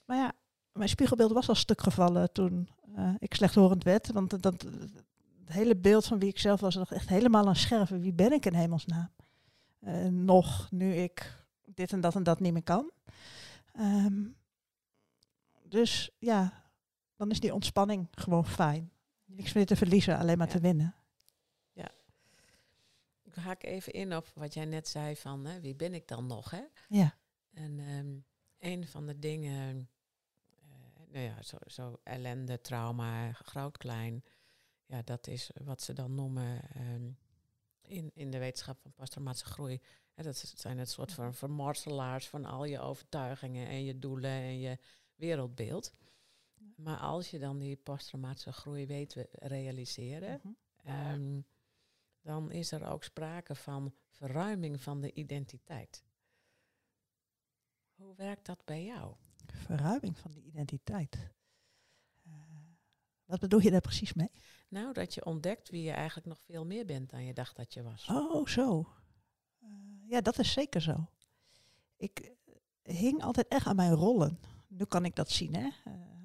Maar 0.05 0.17
ja, 0.17 0.31
mijn 0.71 0.89
spiegelbeeld 0.89 1.31
was 1.31 1.49
al 1.49 1.55
stuk 1.55 1.81
gevallen 1.81 2.31
toen 2.31 2.69
uh, 2.97 3.13
ik 3.19 3.33
slechthorend 3.33 3.83
werd. 3.83 4.11
Want 4.11 4.29
dat, 4.29 4.41
dat, 4.41 4.61
het 4.61 5.53
hele 5.53 5.75
beeld 5.75 6.05
van 6.05 6.19
wie 6.19 6.29
ik 6.29 6.39
zelf 6.39 6.59
was, 6.59 6.75
nog 6.75 6.91
echt 6.91 7.09
helemaal 7.09 7.47
aan 7.47 7.55
scherven. 7.55 8.01
Wie 8.01 8.13
ben 8.13 8.31
ik 8.31 8.45
in 8.45 8.53
hemelsnaam? 8.53 9.09
Uh, 9.79 10.05
nog, 10.05 10.67
nu 10.71 10.93
ik 10.93 11.45
dit 11.65 11.91
en 11.91 12.01
dat 12.01 12.15
en 12.15 12.23
dat 12.23 12.39
niet 12.39 12.53
meer 12.53 12.63
kan. 12.63 12.91
Um, 13.79 14.35
dus 15.63 16.09
ja, 16.19 16.63
dan 17.15 17.31
is 17.31 17.39
die 17.39 17.53
ontspanning 17.53 18.07
gewoon 18.11 18.45
fijn. 18.45 18.91
Niks 19.25 19.53
meer 19.53 19.65
te 19.65 19.75
verliezen, 19.75 20.17
alleen 20.17 20.37
maar 20.37 20.47
Ja. 20.47 20.53
te 20.53 20.59
winnen. 20.59 20.95
Ik 23.31 23.43
haak 23.43 23.63
even 23.63 23.93
in 23.93 24.15
op 24.15 24.31
wat 24.35 24.53
jij 24.53 24.65
net 24.65 24.87
zei 24.87 25.15
van 25.15 25.45
hè, 25.45 25.59
wie 25.59 25.75
ben 25.75 25.93
ik 25.93 26.07
dan 26.07 26.27
nog? 26.27 26.49
Hè? 26.49 26.63
Ja, 26.89 27.17
En 27.53 27.79
ehm, 27.79 28.19
een 28.59 28.87
van 28.87 29.05
de 29.05 29.19
dingen, 29.19 29.89
eh, 30.49 31.11
nou 31.11 31.25
ja, 31.25 31.41
zo, 31.41 31.57
zo 31.65 31.99
ellende, 32.03 32.61
trauma, 32.61 33.31
groot, 33.33 33.77
klein, 33.77 34.23
ja, 34.85 35.01
dat 35.01 35.27
is 35.27 35.51
wat 35.63 35.81
ze 35.81 35.93
dan 35.93 36.15
noemen 36.15 36.69
ehm, 36.73 37.11
in, 37.81 38.11
in 38.13 38.31
de 38.31 38.37
wetenschap 38.37 38.79
van 38.81 38.93
posttraumatische 38.93 39.45
groei. 39.47 39.81
Hè, 40.13 40.23
dat 40.23 40.37
zijn 40.55 40.77
het 40.77 40.89
soort 40.89 41.13
van 41.13 41.33
vermorzelaars 41.33 42.27
van 42.27 42.45
al 42.45 42.65
je 42.65 42.79
overtuigingen 42.79 43.67
en 43.67 43.83
je 43.83 43.99
doelen 43.99 44.31
en 44.31 44.59
je 44.59 44.77
wereldbeeld. 45.15 45.93
Maar 46.75 46.97
als 46.97 47.29
je 47.29 47.39
dan 47.39 47.57
die 47.57 47.75
posttraumatische 47.75 48.51
groei 48.51 48.85
weet 48.85 49.09
te 49.09 49.29
realiseren, 49.31 50.41
Mhm. 50.43 50.53
Ehm, 50.83 51.41
dan 52.21 52.51
is 52.51 52.71
er 52.71 52.85
ook 52.87 53.03
sprake 53.03 53.55
van 53.55 53.93
verruiming 54.09 54.81
van 54.81 55.01
de 55.01 55.13
identiteit. 55.13 56.03
Hoe 57.95 58.15
werkt 58.15 58.45
dat 58.45 58.65
bij 58.65 58.83
jou? 58.85 59.13
verruiming 59.53 60.17
van 60.17 60.31
die 60.31 60.43
identiteit. 60.43 61.29
Eh, 62.23 62.31
wat 63.25 63.39
bedoel 63.39 63.59
je 63.59 63.71
daar 63.71 63.81
precies 63.81 64.13
mee? 64.13 64.29
Nou, 64.67 64.93
dat 64.93 65.13
je 65.13 65.25
ontdekt 65.25 65.69
wie 65.69 65.83
je 65.83 65.91
eigenlijk 65.91 66.27
nog 66.27 66.39
veel 66.41 66.65
meer 66.65 66.85
bent 66.85 67.09
dan 67.09 67.25
je 67.25 67.33
dacht 67.33 67.55
dat 67.55 67.73
je 67.73 67.83
was. 67.83 68.07
Oh, 68.09 68.47
zo. 68.47 68.87
Eh, 69.61 69.69
ja, 70.07 70.21
dat 70.21 70.39
is 70.39 70.51
zeker 70.51 70.81
zo. 70.81 71.07
Ik 71.97 72.19
eh, 72.83 72.95
hing 72.97 73.23
altijd 73.23 73.47
echt 73.47 73.65
aan 73.65 73.75
mijn 73.75 73.93
rollen. 73.93 74.39
Nu 74.67 74.85
kan 74.85 75.05
ik 75.05 75.15
dat 75.15 75.31
zien, 75.31 75.55
hè. 75.55 75.69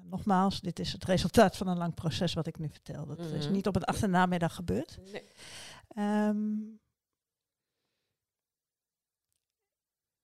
Nogmaals, 0.03 0.61
dit 0.61 0.79
is 0.79 0.91
het 0.93 1.03
resultaat 1.03 1.57
van 1.57 1.67
een 1.67 1.77
lang 1.77 1.93
proces 1.93 2.33
wat 2.33 2.47
ik 2.47 2.57
nu 2.59 2.69
vertel. 2.69 3.05
Dat 3.05 3.19
is 3.19 3.43
Mhm. 3.45 3.53
niet 3.53 3.67
op 3.67 3.75
een 3.75 3.83
achternamiddag 3.83 4.55
gebeurd. 4.55 4.97
Nee. 5.11 5.23
Ehm, 5.87 6.55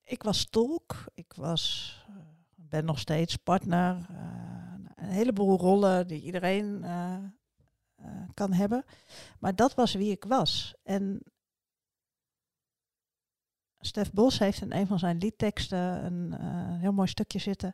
ik 0.04 0.24
was 0.24 0.46
tolk, 0.50 1.06
ik 1.14 1.34
was, 1.34 1.96
eh, 2.08 2.16
ben 2.56 2.86
nog 2.86 3.00
steeds 3.00 3.36
partner. 3.36 4.08
eh, 4.10 4.72
een 4.96 5.10
heleboel 5.10 5.58
rollen 5.58 6.08
die 6.08 6.22
iedereen 6.22 6.84
eh, 6.84 7.18
kan 8.34 8.54
hebben. 8.54 8.86
Maar 9.40 9.56
dat 9.56 9.74
was 9.74 9.94
wie 9.94 10.12
ik 10.12 10.24
was. 10.24 10.76
En 10.84 11.22
Stef 13.80 14.12
Bos 14.12 14.40
heeft 14.40 14.62
in 14.62 14.72
een 14.72 14.88
van 14.88 15.00
zijn 15.00 15.18
liedteksten 15.18 16.06
een 16.06 16.34
heel 16.80 16.92
mooi 16.94 17.08
stukje 17.08 17.40
zitten. 17.40 17.74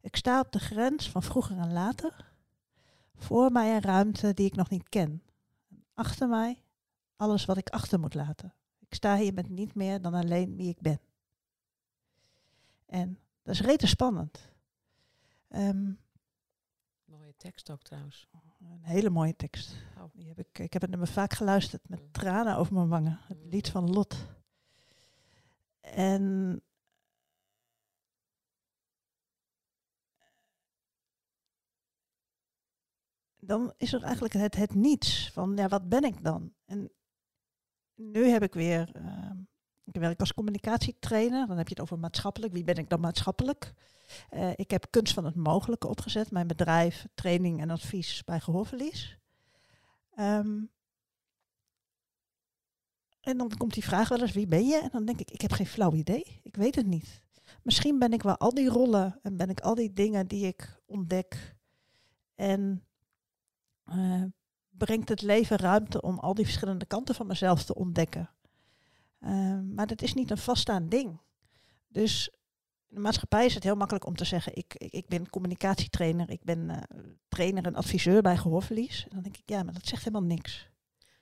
Ik 0.00 0.16
sta 0.16 0.40
op 0.40 0.52
de 0.52 0.58
grens 0.58 1.10
van 1.10 1.22
vroeger 1.22 1.58
en 1.58 1.72
later. 1.72 2.32
Voor 3.14 3.52
mij 3.52 3.74
een 3.74 3.82
ruimte 3.82 4.34
die 4.34 4.46
ik 4.46 4.54
nog 4.56 4.70
niet 4.70 4.88
ken. 4.88 5.22
Achter 5.94 6.28
mij 6.28 6.62
alles 7.20 7.44
wat 7.44 7.56
ik 7.56 7.68
achter 7.68 8.00
moet 8.00 8.14
laten. 8.14 8.54
Ik 8.78 8.94
sta 8.94 9.16
hier 9.16 9.34
met 9.34 9.48
niet 9.48 9.74
meer 9.74 10.00
dan 10.00 10.14
alleen 10.14 10.56
wie 10.56 10.68
ik 10.68 10.80
ben. 10.80 11.00
En 12.86 13.18
dat 13.42 13.54
is 13.54 13.60
rete 13.60 13.86
spannend. 13.86 14.48
Ehm, 15.48 15.92
Mooie 17.04 17.34
tekst 17.36 17.70
ook 17.70 17.82
trouwens. 17.82 18.28
een 18.58 18.82
hele 18.82 19.10
mooie 19.10 19.36
tekst. 19.36 19.74
Oh. 19.98 20.04
Die 20.12 20.28
heb 20.28 20.38
ik, 20.38 20.58
ik 20.58 20.72
heb 20.72 20.82
het 20.82 20.90
nummer 20.90 21.08
vaak 21.08 21.32
geluisterd 21.32 21.88
met 21.88 22.00
Mm. 22.00 22.10
tranen 22.12 22.56
over 22.56 22.74
mijn 22.74 22.88
wangen. 22.88 23.18
Het 23.22 23.44
lied 23.44 23.68
van 23.68 23.90
Lot. 23.90 24.26
En 25.80 26.62
dan 33.38 33.72
is 33.76 33.92
er 33.92 34.02
eigenlijk 34.02 34.34
het, 34.34 34.56
het 34.56 34.74
niets 34.74 35.30
van, 35.32 35.56
ja, 35.56 35.68
wat 35.68 35.88
ben 35.88 36.02
ik 36.04 36.24
dan? 36.24 36.52
En 36.64 36.90
nu 38.00 38.26
heb 38.26 38.42
ik 38.42 38.54
weer, 38.54 38.90
ehm, 38.92 39.36
ik 39.84 40.00
werk 40.00 40.20
als 40.20 40.34
communicatietrainer, 40.34 41.46
dan 41.46 41.56
heb 41.56 41.68
je 41.68 41.74
het 41.74 41.82
over 41.82 41.98
maatschappelijk. 41.98 42.52
Wie 42.52 42.64
ben 42.64 42.76
ik 42.76 42.88
dan 42.88 43.00
maatschappelijk? 43.00 43.72
Eh, 44.28 44.50
ik 44.54 44.70
heb 44.70 44.86
kunst 44.90 45.14
van 45.14 45.24
het 45.24 45.34
mogelijke 45.34 45.88
opgezet, 45.88 46.30
mijn 46.30 46.46
bedrijf, 46.46 47.06
training 47.14 47.60
en 47.60 47.70
advies 47.70 48.24
bij 48.24 48.40
gehoorverlies. 48.40 49.18
Ehm, 50.14 50.64
en 53.20 53.36
dan 53.36 53.56
komt 53.56 53.74
die 53.74 53.84
vraag 53.84 54.08
wel 54.08 54.20
eens, 54.20 54.32
wie 54.32 54.46
ben 54.46 54.66
je? 54.66 54.80
En 54.80 54.88
dan 54.92 55.04
denk 55.04 55.20
ik, 55.20 55.30
ik 55.30 55.40
heb 55.40 55.52
geen 55.52 55.66
flauw 55.66 55.92
idee. 55.92 56.40
Ik 56.42 56.56
weet 56.56 56.74
het 56.74 56.86
niet. 56.86 57.22
Misschien 57.62 57.98
ben 57.98 58.12
ik 58.12 58.22
wel 58.22 58.36
al 58.36 58.54
die 58.54 58.68
rollen 58.68 59.18
en 59.22 59.36
ben 59.36 59.50
ik 59.50 59.60
al 59.60 59.74
die 59.74 59.92
dingen 59.92 60.26
die 60.26 60.46
ik 60.46 60.80
ontdek. 60.86 61.56
En 62.34 62.86
eh, 63.84 64.24
brengt 64.84 65.08
het 65.08 65.22
leven 65.22 65.56
ruimte 65.56 66.02
om 66.02 66.18
al 66.18 66.34
die 66.34 66.44
verschillende 66.44 66.86
kanten 66.86 67.14
van 67.14 67.26
mezelf 67.26 67.64
te 67.64 67.74
ontdekken. 67.74 68.30
Ehm, 69.20 69.74
maar 69.74 69.86
dat 69.86 70.02
is 70.02 70.14
niet 70.14 70.30
een 70.30 70.38
vaststaand 70.38 70.90
ding. 70.90 71.20
Dus 71.88 72.28
in 72.88 72.94
de 72.94 73.00
maatschappij 73.00 73.44
is 73.46 73.54
het 73.54 73.64
heel 73.64 73.76
makkelijk 73.76 74.06
om 74.06 74.16
te 74.16 74.24
zeggen, 74.24 74.56
ik, 74.56 74.74
ik, 74.74 74.92
ik 74.92 75.08
ben 75.08 75.30
communicatietrainer, 75.30 76.30
ik 76.30 76.44
ben 76.44 76.70
eh, 76.70 76.98
trainer 77.28 77.64
en 77.64 77.74
adviseur 77.74 78.22
bij 78.22 78.36
gehoorverlies. 78.36 79.02
En 79.04 79.10
dan 79.14 79.22
denk 79.22 79.36
ik, 79.36 79.48
ja, 79.48 79.62
maar 79.62 79.74
dat 79.74 79.86
zegt 79.86 80.04
helemaal 80.04 80.28
niks. 80.28 80.68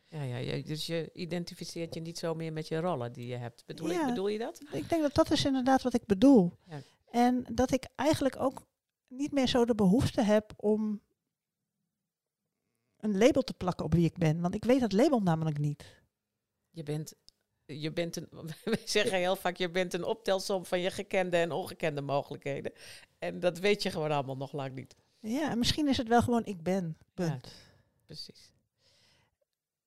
Ja, 0.09 0.23
ja, 0.23 0.37
ja, 0.37 0.63
dus 0.63 0.87
je 0.87 1.11
identificeert 1.13 1.95
je 1.95 2.01
niet 2.01 2.19
zo 2.19 2.35
meer 2.35 2.53
met 2.53 2.69
je 2.69 2.81
rollen 2.81 3.13
die 3.13 3.27
je 3.27 3.37
hebt. 3.37 3.63
Bedoel, 3.67 3.91
Ja. 3.91 4.01
ik, 4.01 4.07
bedoel 4.07 4.29
je 4.29 4.39
dat? 4.39 4.63
Ik 4.73 4.89
denk 4.89 5.03
dat 5.03 5.15
dat 5.15 5.31
is 5.31 5.45
inderdaad 5.45 5.83
wat 5.83 5.95
ik 5.95 6.07
bedoel. 6.07 6.53
Ja. 6.65 6.81
En 7.11 7.45
dat 7.53 7.73
ik 7.73 7.87
eigenlijk 7.95 8.41
ook 8.41 8.67
niet 9.09 9.33
meer 9.33 9.47
zo 9.47 9.65
de 9.65 9.75
behoefte 9.75 10.23
heb 10.23 10.53
om 10.57 11.01
een 13.01 13.19
label 13.19 13.43
te 13.43 13.55
plakken 13.55 13.85
op 13.85 13.95
wie 13.95 14.05
ik 14.05 14.19
ben. 14.19 14.41
Want 14.41 14.55
ik 14.55 14.65
weet 14.65 14.81
dat 14.81 14.93
label 14.93 15.21
namelijk 15.21 15.59
niet. 15.59 15.85
Je 16.71 16.83
bent, 16.83 17.15
je 17.65 17.93
bent 17.93 18.17
een, 18.17 18.29
we 18.65 18.81
zeggen 18.85 19.19
heel 19.19 19.37
vaak, 19.37 19.57
je 19.57 19.71
bent 19.71 19.95
een 19.95 20.05
optelsom 20.05 20.65
van 20.65 20.81
je 20.81 20.91
gekende 20.91 21.37
en 21.37 21.53
ongekende 21.53 22.01
mogelijkheden. 22.01 22.73
En 23.19 23.41
dat 23.41 23.59
weet 23.59 23.83
je 23.83 23.91
gewoon 23.91 24.11
allemaal 24.11 24.37
nog 24.37 24.53
lang 24.53 24.75
niet. 24.75 24.97
Ja, 25.21 25.51
en 25.51 25.59
misschien 25.59 25.89
is 25.89 25.97
het 25.97 26.09
wel 26.09 26.23
gewoon 26.23 26.45
ik 26.45 26.63
ben. 26.63 26.97
Punt. 27.15 27.55
Precies. 28.07 28.53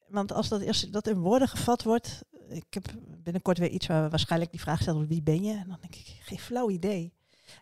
Want 0.07 0.31
als 0.31 0.49
dat 0.49 0.61
eerst 0.61 0.93
dat 0.93 1.07
in 1.07 1.19
woorden 1.19 1.47
gevat 1.47 1.83
wordt, 1.83 2.23
ik 2.49 2.65
heb 2.69 2.85
binnenkort 3.07 3.57
weer 3.57 3.69
iets 3.69 3.87
waar 3.87 4.03
we 4.03 4.09
waarschijnlijk 4.09 4.51
die 4.51 4.59
vraag 4.59 4.81
stellen, 4.81 5.07
wie 5.07 5.21
ben 5.21 5.43
je? 5.43 5.53
En 5.53 5.67
dan 5.67 5.77
denk 5.81 5.95
ik, 5.95 6.19
geen 6.21 6.39
flauw 6.39 6.69
idee. 6.69 7.13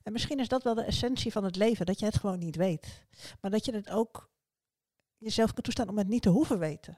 En 0.03 0.11
misschien 0.11 0.39
is 0.39 0.47
dat 0.47 0.63
wel 0.63 0.75
de 0.75 0.83
essentie 0.83 1.31
van 1.31 1.43
het 1.43 1.55
leven, 1.55 1.85
dat 1.85 1.99
je 1.99 2.05
het 2.05 2.17
gewoon 2.17 2.39
niet 2.39 2.55
weet. 2.55 3.05
Maar 3.41 3.51
dat 3.51 3.65
je 3.65 3.73
het 3.73 3.89
ook 3.89 4.29
jezelf 5.20 5.53
kan 5.53 5.63
toestaan 5.63 5.89
om 5.89 5.97
het 5.97 6.07
niet 6.07 6.22
te 6.22 6.30
hoeven 6.30 6.59
weten. 6.59 6.97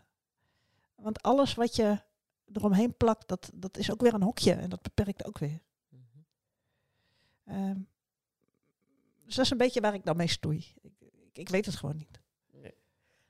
Want 0.95 1.21
alles 1.21 1.53
wat 1.53 1.75
je 1.75 2.01
eromheen 2.53 2.97
plakt, 2.97 3.27
dat, 3.27 3.51
dat 3.53 3.77
is 3.77 3.91
ook 3.91 4.01
weer 4.01 4.13
een 4.13 4.23
hokje 4.23 4.53
en 4.53 4.69
dat 4.69 4.81
beperkt 4.81 5.25
ook 5.25 5.37
weer. 5.37 5.61
Mhm. 5.89 6.01
Ehm, 7.43 7.79
dus 9.25 9.35
dat 9.35 9.45
is 9.45 9.51
een 9.51 9.57
beetje 9.57 9.81
waar 9.81 9.93
ik 9.93 10.05
dan 10.05 10.17
mee 10.17 10.27
stoei. 10.27 10.73
Ik, 10.81 10.93
ik, 10.99 11.37
ik 11.37 11.49
weet 11.49 11.65
het 11.65 11.75
gewoon 11.75 11.97
niet. 11.97 12.21
Nee. 12.51 12.73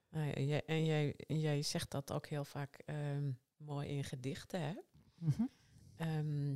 Nou 0.10 0.26
ja, 0.26 0.34
en, 0.34 0.48
jij, 0.48 0.66
en, 0.66 0.86
jij, 0.86 1.16
en 1.28 1.40
jij 1.40 1.62
zegt 1.62 1.92
dat 1.92 2.12
ook 2.12 2.28
heel 2.28 2.46
vaak 2.46 2.82
ehm, 2.86 3.32
mooi 3.58 3.88
in 3.88 4.04
gedichten, 4.04 4.62
hè? 4.62 4.74
Ehm, 5.96 6.56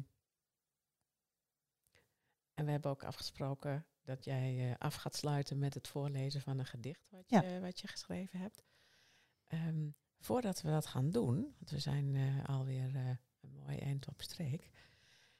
en 2.54 2.66
we 2.66 2.72
hebben 2.72 2.92
ook 2.92 3.04
afgesproken 3.04 3.86
dat 4.06 4.26
jij 4.26 4.70
eh, 4.70 4.76
af 4.78 4.95
gaat 4.95 5.16
sluiten 5.16 5.60
met 5.60 5.74
het 5.74 5.88
voorlezen 5.88 6.41
van 6.41 6.60
een 6.60 6.66
gedicht 6.66 7.08
wat, 7.10 7.24
Ja. 7.30 7.41
je, 7.41 7.60
wat 7.60 7.80
je 7.80 7.88
geschreven 7.88 8.39
hebt. 8.39 8.64
Ehm, 9.47 9.89
voordat 10.20 10.62
we 10.62 10.70
dat 10.70 10.86
gaan 10.86 11.10
doen, 11.12 11.41
want 11.58 11.70
we 11.70 11.80
zijn 11.80 12.16
eh, 12.16 12.45
alweer 12.49 12.95
eh, 12.95 13.10
een 13.41 13.53
mooi 13.53 13.78
eind 13.78 14.08
op 14.08 14.22
streek. 14.22 14.70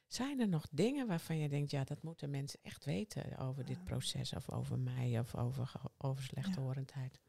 Zijn 0.08 0.40
er 0.40 0.48
nog 0.48 0.68
dingen 0.72 1.08
waarvan 1.08 1.38
je 1.38 1.50
denkt, 1.50 1.72
ja, 1.72 1.84
dat 1.84 2.04
moeten 2.04 2.30
mensen 2.30 2.60
echt 2.62 2.86
weten 2.86 3.38
over 3.38 3.66
dit 3.66 3.78
Ah. 3.78 3.84
proces 3.84 4.34
of 4.34 4.50
over 4.50 4.80
mij 4.80 5.20
of 5.20 5.36
over, 5.36 5.72
over 5.98 6.24
slechthorendheid? 6.24 7.20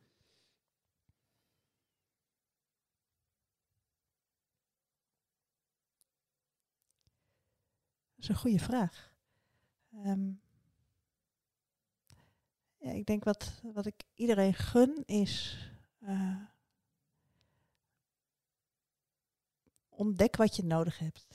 Dat 8.14 8.24
is 8.24 8.28
een 8.28 8.34
goede 8.36 8.58
vraag. 8.58 9.14
Ehm, 9.92 10.30
Ja, 12.86 12.92
ik 12.92 13.06
denk 13.06 13.24
wat, 13.24 13.60
wat 13.62 13.86
ik 13.86 14.02
iedereen 14.14 14.54
gun 14.54 15.02
is. 15.06 15.58
eh, 15.98 16.36
ontdek 19.88 20.36
wat 20.36 20.56
je 20.56 20.64
nodig 20.64 20.98
hebt. 20.98 21.26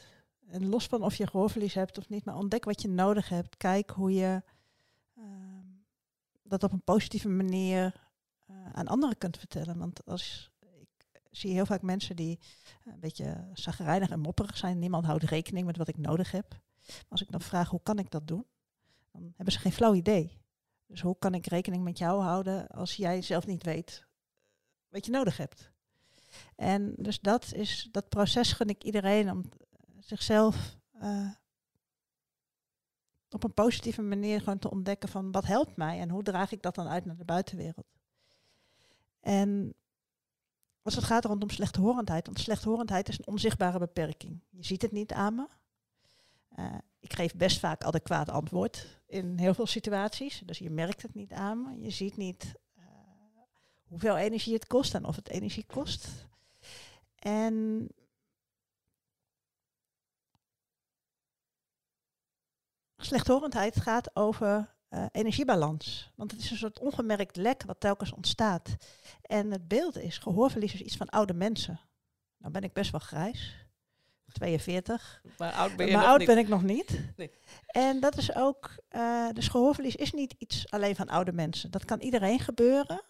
En 0.47 0.69
los 0.69 0.85
van 0.85 1.03
of 1.03 1.15
je 1.15 1.27
gehoorverlies 1.27 1.73
hebt 1.73 1.97
of 1.97 2.09
niet, 2.09 2.25
maar 2.25 2.35
ontdek 2.35 2.65
wat 2.65 2.81
je 2.81 2.87
nodig 2.87 3.29
hebt. 3.29 3.57
Kijk 3.57 3.89
hoe 3.89 4.13
je 4.13 4.43
ehm, 5.15 5.65
dat 6.43 6.63
op 6.63 6.71
een 6.71 6.83
positieve 6.83 7.29
manier 7.29 8.09
eh, 8.47 8.71
aan 8.73 8.87
anderen 8.87 9.17
kunt 9.17 9.37
vertellen. 9.37 9.77
Want 9.77 10.05
als 10.05 10.51
ik 10.59 10.89
zie 11.31 11.51
heel 11.51 11.65
vaak 11.65 11.81
mensen 11.81 12.15
die 12.15 12.39
een 12.85 12.99
beetje 12.99 13.47
zagrijnig 13.53 14.09
en 14.09 14.19
mopperig 14.19 14.57
zijn. 14.57 14.79
Niemand 14.79 15.05
houdt 15.05 15.23
rekening 15.23 15.65
met 15.65 15.77
wat 15.77 15.87
ik 15.87 15.97
nodig 15.97 16.31
heb. 16.31 16.61
Als 17.09 17.21
ik 17.21 17.31
dan 17.31 17.41
vraag 17.41 17.69
hoe 17.69 17.83
kan 17.83 17.99
ik 17.99 18.11
dat 18.11 18.27
doen, 18.27 18.45
dan 19.11 19.33
hebben 19.35 19.53
ze 19.53 19.59
geen 19.59 19.71
flauw 19.71 19.93
idee. 19.93 20.39
Dus 20.91 21.01
hoe 21.01 21.15
kan 21.19 21.33
ik 21.33 21.45
rekening 21.47 21.83
met 21.83 21.97
jou 21.97 22.21
houden 22.21 22.67
als 22.67 22.95
jij 22.95 23.21
zelf 23.21 23.45
niet 23.45 23.63
weet 23.63 24.05
wat 24.89 25.05
je 25.05 25.11
nodig 25.11 25.37
hebt? 25.37 25.71
En 26.55 26.93
dus 26.97 27.19
dat 27.19 27.53
is 27.53 27.87
dat 27.91 28.09
proces 28.09 28.51
gun 28.51 28.69
ik 28.69 28.83
iedereen 28.83 29.31
om 29.31 29.43
zichzelf 29.99 30.77
eh, 30.91 31.31
op 33.29 33.43
een 33.43 33.53
positieve 33.53 34.01
manier 34.01 34.39
gewoon 34.39 34.59
te 34.59 34.71
ontdekken 34.71 35.09
van 35.09 35.31
wat 35.31 35.45
helpt 35.45 35.77
mij 35.77 35.99
en 35.99 36.09
hoe 36.09 36.23
draag 36.23 36.51
ik 36.51 36.61
dat 36.61 36.75
dan 36.75 36.87
uit 36.87 37.05
naar 37.05 37.17
de 37.17 37.25
buitenwereld. 37.25 37.87
En 39.19 39.73
als 40.81 40.95
het 40.95 41.03
gaat 41.03 41.25
rondom 41.25 41.49
slechthorendheid, 41.49 42.25
want 42.25 42.39
slechthorendheid 42.39 43.09
is 43.09 43.17
een 43.17 43.27
onzichtbare 43.27 43.79
beperking. 43.79 44.39
Je 44.49 44.63
ziet 44.63 44.81
het 44.81 44.91
niet 44.91 45.11
aan 45.13 45.35
me. 45.35 45.47
Ik 47.01 47.13
geef 47.13 47.35
best 47.35 47.59
vaak 47.59 47.83
adequaat 47.83 48.29
antwoord 48.29 48.99
in 49.07 49.37
heel 49.37 49.53
veel 49.53 49.65
situaties. 49.65 50.41
Dus 50.45 50.57
je 50.57 50.69
merkt 50.69 51.01
het 51.01 51.13
niet 51.13 51.31
aan 51.31 51.61
me. 51.61 51.83
Je 51.83 51.89
ziet 51.89 52.17
niet 52.17 52.53
uh, 52.77 52.83
hoeveel 53.87 54.17
energie 54.17 54.53
het 54.53 54.67
kost 54.67 54.93
en 54.93 55.05
of 55.05 55.15
het 55.15 55.29
energie 55.29 55.65
kost. 55.65 56.27
En 57.15 57.87
slechthorendheid 62.97 63.79
gaat 63.79 64.15
over 64.15 64.75
uh, 64.89 65.05
energiebalans. 65.11 66.11
Want 66.15 66.31
het 66.31 66.39
is 66.39 66.51
een 66.51 66.57
soort 66.57 66.79
ongemerkt 66.79 67.35
lek 67.35 67.63
wat 67.63 67.79
telkens 67.79 68.11
ontstaat. 68.11 68.75
En 69.21 69.51
het 69.51 69.67
beeld 69.67 69.97
is, 69.97 70.17
gehoorverlies 70.17 70.73
is 70.73 70.81
iets 70.81 70.97
van 70.97 71.09
oude 71.09 71.33
mensen. 71.33 71.79
Nou 72.37 72.53
ben 72.53 72.63
ik 72.63 72.73
best 72.73 72.91
wel 72.91 72.99
grijs. 72.99 73.60
42. 74.31 75.21
Maar 75.37 75.51
oud 75.53 75.75
ben, 75.75 75.85
je 75.85 75.91
maar 75.91 76.01
nog 76.01 76.09
oud 76.09 76.19
niet. 76.19 76.27
ben 76.27 76.37
ik 76.37 76.47
nog 76.47 76.63
niet. 76.63 76.99
Nee. 77.15 77.31
En 77.67 77.99
dat 77.99 78.17
is 78.17 78.35
ook, 78.35 78.75
uh, 78.91 79.29
dus 79.29 79.47
gehoorverlies 79.47 79.95
is 79.95 80.11
niet 80.11 80.35
iets 80.37 80.69
alleen 80.69 80.95
van 80.95 81.09
oude 81.09 81.31
mensen. 81.33 81.71
Dat 81.71 81.85
kan 81.85 81.99
iedereen 81.99 82.39
gebeuren. 82.39 83.03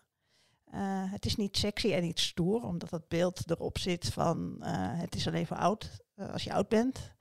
Uh, 0.74 1.12
het 1.12 1.26
is 1.26 1.36
niet 1.36 1.58
sexy 1.58 1.94
en 1.94 2.02
niet 2.02 2.20
stoer, 2.20 2.64
omdat 2.64 2.92
het 2.92 3.08
beeld 3.08 3.50
erop 3.50 3.78
zit 3.78 4.06
van 4.14 4.56
uh, 4.60 4.68
het 5.00 5.16
is 5.16 5.28
alleen 5.28 5.48
voor 5.48 5.58
oud 5.58 5.90
als 6.32 6.44
je 6.44 6.54
oud 6.54 6.70
bent. 6.70 7.12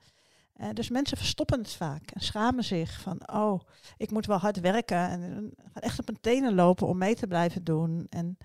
Dus 0.73 0.89
mensen 0.89 1.17
verstoppen 1.17 1.59
het 1.59 1.73
vaak 1.73 2.11
en 2.11 2.21
schamen 2.21 2.63
zich 2.63 2.99
van, 3.01 3.29
oh, 3.33 3.61
ik 3.97 4.11
moet 4.11 4.25
wel 4.25 4.37
hard 4.37 4.59
werken 4.59 4.97
en 4.97 5.53
gaan 5.73 5.81
echt 5.81 5.99
op 5.99 6.07
hun 6.07 6.19
tenen 6.21 6.55
lopen 6.55 6.87
om 6.87 6.97
mee 6.97 7.15
te 7.15 7.27
blijven 7.27 7.63
doen. 7.63 8.07
En, 8.09 8.37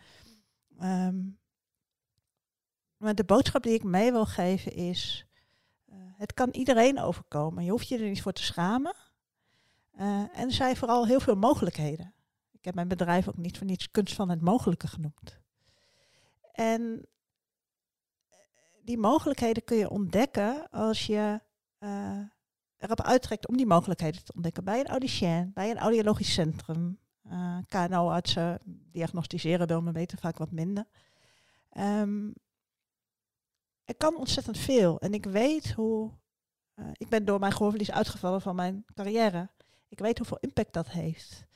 um, 0.83 1.39
maar 2.97 3.15
de 3.15 3.25
boodschap 3.25 3.63
die 3.63 3.75
ik 3.75 3.83
mee 3.83 4.13
wil 4.13 4.27
geven 4.27 4.73
is, 4.73 5.26
het 6.17 6.35
kan 6.35 6.49
iedereen 6.51 7.01
overkomen. 7.01 7.64
Je 7.64 7.71
hoeft 7.71 7.89
je 7.89 7.99
er 7.99 8.09
niet 8.09 8.23
voor 8.23 8.33
te 8.33 8.43
schamen. 8.43 8.95
Uh, 9.99 10.03
en 10.19 10.47
er 10.47 10.53
zijn 10.53 10.77
vooral 10.77 11.07
heel 11.07 11.21
veel 11.21 11.37
mogelijkheden. 11.37 12.14
Ik 12.53 12.64
heb 12.64 12.75
mijn 12.75 12.89
bedrijf 12.89 13.29
ook 13.29 13.37
niet 13.37 13.59
voor 13.59 13.67
niets 13.67 13.91
kunst 13.91 14.14
van 14.14 14.29
het 14.29 14.41
mogelijke 14.41 14.87
genoemd. 14.87 15.41
En 16.53 17.07
die 18.83 18.99
mogelijkheden 18.99 19.64
kun 19.64 19.77
je 19.77 19.91
ontdekken 19.91 20.71
als 20.71 21.07
je 21.07 21.41
uh, 21.81 22.19
erop 22.79 23.03
uittrekt 23.03 23.49
om 23.49 23.57
die 23.57 23.67
mogelijkheden 23.67 24.25
te 24.25 24.33
ontdekken. 24.35 24.64
Bij 24.64 24.81
een 24.81 24.87
audicien, 24.87 25.51
bij 25.55 25.71
een 25.71 25.79
audiologisch 25.79 26.33
centrum. 26.33 26.99
Uh, 27.31 27.59
KNO-artsen 27.69 28.59
diagnosticeren 28.93 29.67
wil, 29.67 29.83
maar 29.83 29.93
weten 29.93 30.19
vaak 30.19 30.39
wat 30.39 30.51
minder. 30.51 30.87
Um, 31.79 32.35
er 33.87 33.97
kan 33.97 34.16
ontzettend 34.16 34.59
veel. 34.59 34.99
En 34.99 35.14
ik 35.14 35.24
weet 35.24 35.72
hoe... 35.72 36.11
Uh, 36.74 36.87
ik 36.93 37.09
ben 37.09 37.24
door 37.24 37.39
mijn 37.39 37.53
gehoorverlies 37.53 37.91
uitgevallen 37.91 38.41
van 38.41 38.55
mijn 38.55 38.84
carrière. 38.95 39.51
Ik 39.89 39.99
weet 39.99 40.18
hoeveel 40.18 40.39
impact 40.41 40.72
dat 40.72 40.89
heeft. 40.89 41.47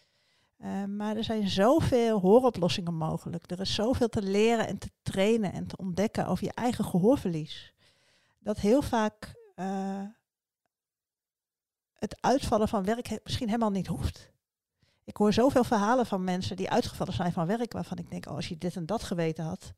Uh, 0.59 0.85
maar 0.85 1.17
er 1.17 1.25
zijn 1.25 1.49
zoveel 1.49 2.21
hooroplossingen 2.21 2.95
mogelijk. 2.95 3.51
Er 3.51 3.61
is 3.61 3.75
zoveel 3.75 4.09
te 4.09 4.23
leren 4.23 4.67
en 4.67 4.79
te 4.79 4.91
trainen 5.03 5.53
en 5.53 5.67
te 5.67 5.77
ontdekken 5.77 6.27
over 6.27 6.45
je 6.45 6.53
eigen 6.53 6.85
gehoorverlies. 6.85 7.75
Dat 8.39 8.59
heel 8.59 8.83
vaak 8.83 9.35
uh, 9.57 10.03
het 11.95 12.17
uitvallen 12.21 12.69
van 12.69 12.85
werk 12.85 13.21
misschien 13.25 13.49
helemaal 13.49 13.71
niet 13.71 13.87
hoeft. 13.87 14.33
Ik 15.05 15.17
hoor 15.17 15.33
zoveel 15.33 15.65
verhalen 15.65 16.07
van 16.07 16.25
mensen 16.25 16.57
die 16.57 16.71
uitgevallen 16.71 17.15
zijn 17.15 17.33
van 17.33 17.47
werk, 17.47 17.73
waarvan 17.73 17.99
ik 17.99 18.11
denk, 18.11 18.27
oh, 18.27 18.35
als 18.35 18.49
je 18.49 18.59
dit 18.59 18.77
en 18.77 18.87
dat 18.87 19.03
geweten 19.03 19.45
had, 19.45 19.73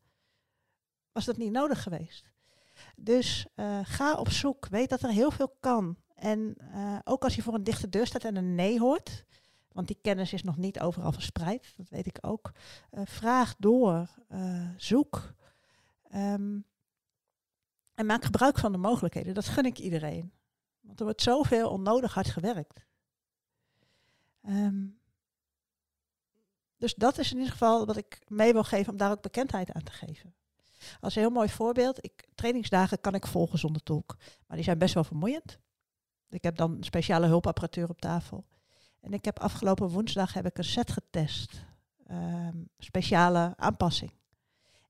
was 1.11 1.25
dat 1.25 1.37
niet 1.37 1.51
nodig 1.51 1.83
geweest. 1.83 2.32
Dus 2.95 3.47
uh, 3.55 3.79
ga 3.83 4.15
op 4.15 4.29
zoek, 4.29 4.67
weet 4.67 4.89
dat 4.89 5.01
er 5.01 5.09
heel 5.09 5.31
veel 5.31 5.55
kan. 5.59 5.97
En 6.15 6.55
uh, 6.61 6.99
ook 7.03 7.23
als 7.23 7.35
je 7.35 7.41
voor 7.41 7.53
een 7.53 7.63
dichte 7.63 7.89
deur 7.89 8.05
staat 8.05 8.23
en 8.23 8.35
een 8.35 8.55
nee 8.55 8.79
hoort, 8.79 9.25
want 9.71 9.87
die 9.87 9.99
kennis 10.01 10.33
is 10.33 10.43
nog 10.43 10.57
niet 10.57 10.79
overal 10.79 11.11
verspreid, 11.11 11.73
dat 11.77 11.89
weet 11.89 12.05
ik 12.05 12.17
ook. 12.21 12.51
Uh, 12.91 13.01
vraag 13.05 13.55
door, 13.57 14.09
zoek. 14.77 15.33
Um, 16.15 16.65
en 17.93 18.05
maak 18.05 18.23
gebruik 18.25 18.59
van 18.59 18.71
de 18.71 18.77
mogelijkheden. 18.77 19.33
Dat 19.33 19.47
gun 19.47 19.65
ik 19.65 19.79
iedereen. 19.79 20.33
Want 20.81 20.99
er 20.99 21.05
wordt 21.05 21.21
zoveel 21.21 21.69
onnodig 21.69 22.13
hard 22.13 22.27
gewerkt. 22.27 22.85
Um, 24.41 24.99
dus 26.77 26.93
dat 26.93 27.17
is 27.17 27.31
in 27.31 27.37
ieder 27.37 27.51
geval 27.51 27.85
wat 27.85 27.97
ik 27.97 28.23
mee 28.27 28.53
wil 28.53 28.63
geven 28.63 28.91
om 28.91 28.97
daar 28.97 29.11
ook 29.11 29.21
bekendheid 29.21 29.71
aan 29.71 29.83
te 29.83 29.91
geven. 29.91 30.35
Als 30.99 31.15
een 31.15 31.21
heel 31.21 31.31
mooi 31.31 31.49
voorbeeld, 31.49 32.03
ik, 32.03 32.27
trainingsdagen 32.35 33.01
kan 33.01 33.13
ik 33.15 33.27
volgen 33.27 33.59
zonder 33.59 33.83
tolk. 33.83 34.17
Maar 34.47 34.55
die 34.57 34.65
zijn 34.65 34.77
best 34.77 34.93
wel 34.93 35.03
vermoeiend. 35.03 35.59
Ik 36.29 36.43
heb 36.43 36.55
dan 36.55 36.77
speciale 36.79 37.27
hulpapparatuur 37.27 37.89
op 37.89 38.01
tafel. 38.01 38.45
En 39.01 39.13
ik 39.13 39.25
heb 39.25 39.39
afgelopen 39.39 39.89
woensdag 39.89 40.33
heb 40.33 40.45
ik 40.45 40.57
een 40.57 40.63
set 40.63 40.91
getest. 40.91 41.65
Um, 42.11 42.69
speciale 42.77 43.53
aanpassing. 43.57 44.11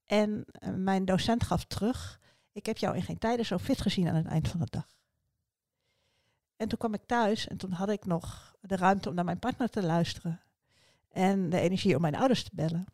En 0.06 0.46
uh, 0.60 0.74
mijn 0.74 1.06
docent 1.06 1.44
gaf 1.44 1.66
terug 1.66 2.22
ik 2.54 2.66
heb 2.66 2.78
jou 2.78 2.96
in 2.96 3.04
geen 3.04 3.18
tijden 3.18 3.46
zo 3.46 3.58
fit 3.58 3.82
gezien 3.82 4.08
aan 4.08 4.16
het 4.16 4.26
eind 4.26 4.48
van 4.48 4.60
de 4.60 4.68
dag. 4.70 4.88
En 6.56 6.68
toen 6.68 6.78
kwam 6.78 6.94
ik 6.94 7.06
thuis 7.06 7.48
en 7.48 7.58
toen 7.58 7.72
had 7.72 7.90
ik 7.90 8.06
nog 8.06 8.56
de 8.62 8.76
ruimte 8.76 9.10
om 9.10 9.16
naar 9.16 9.26
mijn 9.26 9.40
partner 9.40 9.70
te 9.70 9.84
luisteren. 9.84 10.42
En 11.10 11.50
de 11.50 11.60
energie 11.60 11.96
om 11.96 12.02
mijn 12.02 12.16
ouders 12.16 12.44
te 12.44 12.50
bellen. 12.54 12.86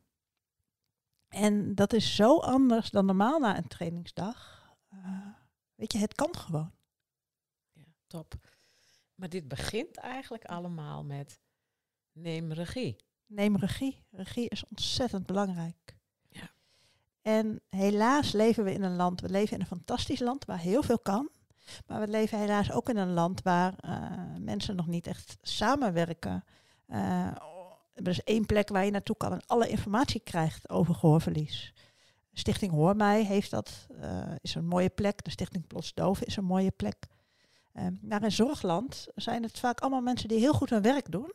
En 1.29 1.75
dat 1.75 1.93
is 1.93 2.15
zo 2.15 2.37
anders 2.37 2.89
dan 2.89 3.05
normaal 3.05 3.39
na 3.39 3.57
een 3.57 3.67
trainingsdag. 3.67 4.67
Uh, 4.93 5.27
weet 5.75 5.93
je, 5.93 5.99
het 5.99 6.15
kan 6.15 6.35
gewoon. 6.35 6.71
Ja, 7.71 7.83
top. 8.07 8.35
Maar 9.15 9.29
dit 9.29 9.47
begint 9.47 9.97
eigenlijk 9.97 10.45
allemaal 10.45 11.03
met 11.03 11.39
neem 12.11 12.51
regie. 12.51 12.95
Neem 13.25 13.57
regie. 13.57 14.03
Regie 14.11 14.49
is 14.49 14.65
ontzettend 14.65 15.25
belangrijk. 15.25 15.99
En 17.21 17.61
helaas 17.69 18.31
leven 18.31 18.63
we 18.63 18.73
in 18.73 18.83
een 18.83 18.95
land, 18.95 19.21
we 19.21 19.29
leven 19.29 19.53
in 19.55 19.59
een 19.59 19.67
fantastisch 19.67 20.19
land 20.19 20.45
waar 20.45 20.59
heel 20.59 20.83
veel 20.83 20.99
kan. 20.99 21.29
Maar 21.87 21.99
we 21.99 22.07
leven 22.07 22.39
helaas 22.39 22.71
ook 22.71 22.89
in 22.89 22.97
een 22.97 23.13
land 23.13 23.41
waar 23.41 23.73
uh, 23.85 24.11
mensen 24.39 24.75
nog 24.75 24.87
niet 24.87 25.07
echt 25.07 25.37
samenwerken. 25.41 26.43
Uh, 26.87 27.31
er 28.03 28.07
is 28.07 28.23
één 28.23 28.45
plek 28.45 28.69
waar 28.69 28.85
je 28.85 28.91
naartoe 28.91 29.17
kan 29.17 29.31
en 29.31 29.45
alle 29.45 29.69
informatie 29.69 30.19
krijgt 30.19 30.69
over 30.69 30.95
gehoorverlies. 30.95 31.73
Stichting 32.33 32.71
Hoor 32.71 32.95
Mij 32.95 33.23
heeft 33.23 33.51
dat, 33.51 33.87
uh, 33.91 34.31
is 34.41 34.55
een 34.55 34.65
mooie 34.65 34.89
plek. 34.89 35.23
De 35.23 35.29
Stichting 35.29 35.67
Plots 35.67 35.93
Doven 35.93 36.25
is 36.25 36.35
een 36.35 36.43
mooie 36.43 36.71
plek. 36.71 37.07
maar 38.01 38.23
in 38.23 38.31
Zorgland 38.31 39.07
zijn 39.15 39.43
het 39.43 39.59
vaak 39.59 39.79
allemaal 39.79 40.01
mensen 40.01 40.27
die 40.27 40.39
heel 40.39 40.53
goed 40.53 40.69
hun 40.69 40.81
werk 40.81 41.11
doen. 41.11 41.33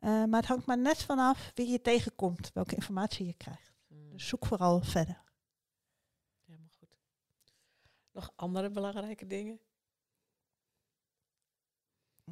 maar 0.00 0.40
het 0.40 0.46
hangt 0.46 0.66
maar 0.66 0.78
net 0.78 1.02
vanaf 1.02 1.50
wie 1.54 1.68
je 1.68 1.80
tegenkomt, 1.80 2.50
welke 2.54 2.74
informatie 2.74 3.26
je 3.26 3.34
krijgt. 3.34 3.72
Dus 3.88 4.28
zoek 4.28 4.46
vooral 4.46 4.80
verder. 4.80 5.22
Helemaal 6.44 6.70
goed. 6.78 6.98
Nog 8.12 8.32
andere 8.36 8.70
belangrijke 8.70 9.26
dingen? 9.26 9.60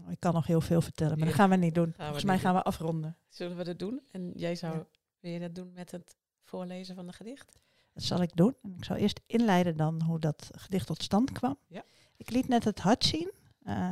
Ik 0.09 0.20
kan 0.20 0.34
nog 0.34 0.47
heel 0.47 0.61
veel 0.61 0.80
vertellen, 0.80 1.18
maar 1.18 1.26
dat 1.26 1.36
gaan 1.36 1.51
we 1.51 1.57
niet 1.57 1.74
doen. 1.74 1.92
Gaan 1.97 2.05
Volgens 2.05 2.24
mij 2.24 2.38
gaan 2.38 2.55
we 2.55 2.62
afronden. 2.62 3.16
Zullen 3.28 3.57
we 3.57 3.64
dat 3.64 3.78
doen? 3.78 4.01
En 4.11 4.32
jij 4.34 4.55
zou, 4.55 4.76
ja. 4.76 4.86
wil 5.20 5.30
je 5.30 5.40
dat 5.40 5.55
doen 5.55 5.72
met 5.72 5.90
het 5.90 6.16
voorlezen 6.42 6.95
van 6.95 7.07
een 7.07 7.12
gedicht? 7.12 7.59
Dat 7.92 8.03
zal 8.03 8.22
ik 8.22 8.36
doen. 8.36 8.57
En 8.62 8.74
ik 8.76 8.84
zal 8.84 8.97
eerst 8.97 9.20
inleiden 9.26 9.76
dan 9.76 10.03
hoe 10.03 10.18
dat 10.18 10.51
gedicht 10.53 10.86
tot 10.86 11.03
stand 11.03 11.32
kwam. 11.32 11.59
Ja. 11.68 11.84
Ik 12.16 12.30
liet 12.30 12.49
net 12.49 12.64
het 12.64 12.80
hart 12.80 13.05
zien. 13.05 13.32
Uh, 13.66 13.90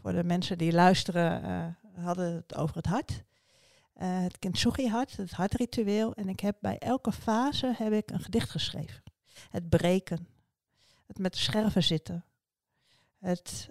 voor 0.00 0.12
de 0.12 0.24
mensen 0.24 0.58
die 0.58 0.72
luisteren 0.72 1.44
uh, 1.44 2.04
hadden 2.04 2.34
het 2.34 2.54
over 2.56 2.76
het 2.76 2.86
hart. 2.86 3.10
uh, 3.10 4.22
het 4.22 4.38
Kintsugi-hart, 4.38 5.16
het 5.16 5.30
hartritueel. 5.30 6.14
En 6.14 6.28
ik 6.28 6.40
heb 6.40 6.56
bij 6.60 6.78
elke 6.78 7.12
fase 7.12 7.74
heb 7.76 7.92
ik 7.92 8.10
een 8.10 8.20
gedicht 8.20 8.50
geschreven. 8.50 9.02
Het 9.48 9.68
breken, 9.68 10.26
het 11.06 11.18
met 11.18 11.32
de 11.32 11.38
scherven 11.38 11.82
zitten, 11.82 12.24
het 13.18 13.70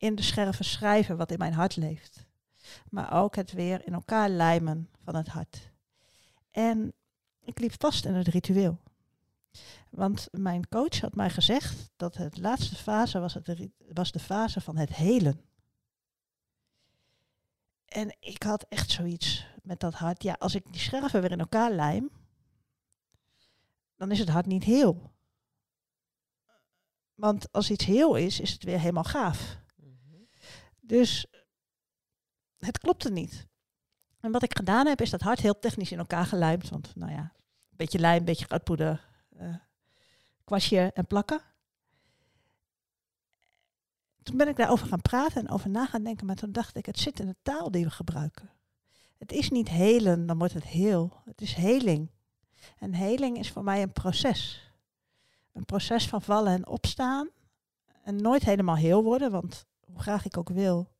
in 0.00 0.14
de 0.14 0.22
scherven 0.22 0.64
schrijven 0.64 1.16
wat 1.16 1.30
in 1.30 1.38
mijn 1.38 1.52
hart 1.52 1.76
leeft. 1.76 2.26
Maar 2.90 3.12
ook 3.12 3.36
het 3.36 3.52
weer 3.52 3.86
in 3.86 3.92
elkaar 3.92 4.28
lijmen 4.28 4.88
van 5.04 5.14
het 5.14 5.28
hart. 5.28 5.72
En 6.50 6.92
ik 7.40 7.58
liep 7.58 7.74
vast 7.78 8.04
in 8.04 8.14
het 8.14 8.28
ritueel. 8.28 8.78
Want 9.90 10.28
mijn 10.30 10.68
coach 10.68 11.00
had 11.00 11.14
mij 11.14 11.30
gezegd 11.30 11.90
dat 11.96 12.16
het 12.16 12.38
laatste 12.38 12.76
fase 12.76 13.18
was, 13.18 13.34
het, 13.34 13.68
was 13.92 14.12
de 14.12 14.18
fase 14.18 14.60
van 14.60 14.76
het 14.76 14.94
helen. 14.94 15.40
En 17.84 18.16
ik 18.20 18.42
had 18.42 18.66
echt 18.68 18.90
zoiets 18.90 19.46
met 19.62 19.80
dat 19.80 19.94
hart. 19.94 20.22
Ja, 20.22 20.36
als 20.38 20.54
ik 20.54 20.72
die 20.72 20.80
scherven 20.80 21.20
weer 21.20 21.30
in 21.30 21.40
elkaar 21.40 21.70
lijm, 21.70 22.10
dan 23.96 24.10
is 24.10 24.18
het 24.18 24.28
hart 24.28 24.46
niet 24.46 24.64
heel. 24.64 25.12
Want 27.14 27.52
als 27.52 27.70
iets 27.70 27.84
heel 27.84 28.14
is, 28.14 28.40
is 28.40 28.52
het 28.52 28.64
weer 28.64 28.78
helemaal 28.78 29.04
gaaf. 29.04 29.59
Dus 30.90 31.26
het 32.58 32.78
klopte 32.78 33.10
niet. 33.10 33.46
En 34.20 34.30
wat 34.30 34.42
ik 34.42 34.56
gedaan 34.56 34.86
heb, 34.86 35.00
is 35.00 35.10
dat 35.10 35.20
hart 35.20 35.40
heel 35.40 35.58
technisch 35.58 35.92
in 35.92 35.98
elkaar 35.98 36.26
gelijmd. 36.26 36.68
Want 36.68 36.96
nou 36.96 37.12
ja, 37.12 37.32
een 37.70 37.76
beetje 37.76 37.98
lijm, 37.98 38.18
een 38.18 38.24
beetje 38.24 38.46
goudpoeder, 38.46 39.08
uh, 39.40 39.54
kwastje 40.44 40.90
en 40.94 41.06
plakken. 41.06 41.40
Toen 44.22 44.36
ben 44.36 44.48
ik 44.48 44.56
daarover 44.56 44.86
gaan 44.86 45.02
praten 45.02 45.40
en 45.40 45.50
over 45.50 45.70
na 45.70 45.86
gaan 45.86 46.04
denken. 46.04 46.26
Maar 46.26 46.36
toen 46.36 46.52
dacht 46.52 46.76
ik, 46.76 46.86
het 46.86 46.98
zit 46.98 47.20
in 47.20 47.26
de 47.26 47.36
taal 47.42 47.70
die 47.70 47.84
we 47.84 47.90
gebruiken. 47.90 48.50
Het 49.18 49.32
is 49.32 49.50
niet 49.50 49.68
helen, 49.68 50.26
dan 50.26 50.38
wordt 50.38 50.54
het 50.54 50.64
heel. 50.64 51.22
Het 51.24 51.40
is 51.40 51.54
heling. 51.54 52.10
En 52.78 52.94
heling 52.94 53.38
is 53.38 53.50
voor 53.50 53.64
mij 53.64 53.82
een 53.82 53.92
proces. 53.92 54.70
Een 55.52 55.64
proces 55.64 56.08
van 56.08 56.22
vallen 56.22 56.52
en 56.52 56.66
opstaan. 56.66 57.28
En 58.02 58.16
nooit 58.16 58.44
helemaal 58.44 58.76
heel 58.76 59.02
worden, 59.02 59.30
want 59.30 59.68
hoe 59.92 60.00
graag 60.00 60.24
ik 60.24 60.36
ook 60.36 60.48
wil, 60.48 60.92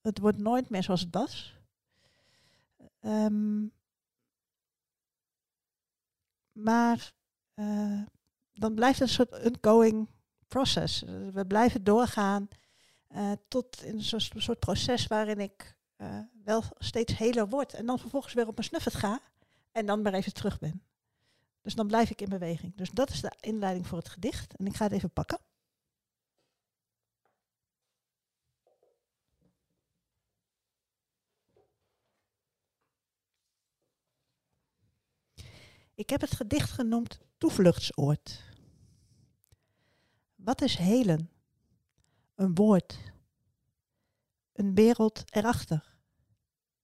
het 0.00 0.18
wordt 0.18 0.38
nooit 0.38 0.70
meer 0.70 0.82
zoals 0.82 1.00
het 1.00 1.14
was. 1.14 1.56
Um, 3.00 3.72
maar 6.52 7.12
uh, 7.54 8.02
dan 8.52 8.74
blijft 8.74 8.98
het 8.98 9.08
een 9.08 9.14
soort 9.14 9.44
ongoing 9.44 10.08
process. 10.48 11.02
We 11.32 11.44
blijven 11.46 11.84
doorgaan 11.84 12.48
uh, 13.10 13.32
tot 13.48 13.82
in 13.82 13.94
een 13.94 14.20
soort 14.40 14.58
proces 14.58 15.06
waarin 15.06 15.40
ik 15.40 15.76
uh, 15.96 16.18
wel 16.44 16.62
steeds 16.78 17.16
heler 17.16 17.48
word. 17.48 17.74
En 17.74 17.86
dan 17.86 17.98
vervolgens 17.98 18.34
weer 18.34 18.46
op 18.46 18.54
mijn 18.54 18.68
snuffet 18.68 18.94
ga 18.94 19.20
en 19.72 19.86
dan 19.86 20.02
maar 20.02 20.12
even 20.12 20.32
terug 20.32 20.58
ben. 20.58 20.82
Dus 21.60 21.74
dan 21.74 21.86
blijf 21.86 22.10
ik 22.10 22.20
in 22.20 22.28
beweging. 22.28 22.76
Dus 22.76 22.90
dat 22.90 23.10
is 23.10 23.20
de 23.20 23.32
inleiding 23.40 23.86
voor 23.86 23.98
het 23.98 24.08
gedicht. 24.08 24.56
En 24.56 24.66
ik 24.66 24.76
ga 24.76 24.84
het 24.84 24.92
even 24.92 25.10
pakken. 25.10 25.38
Ik 35.98 36.10
heb 36.10 36.20
het 36.20 36.34
gedicht 36.34 36.70
genoemd 36.70 37.20
Toevluchtsoord. 37.38 38.44
Wat 40.34 40.60
is 40.60 40.76
helen? 40.76 41.30
Een 42.34 42.54
woord. 42.54 43.12
Een 44.52 44.74
wereld 44.74 45.24
erachter. 45.26 45.96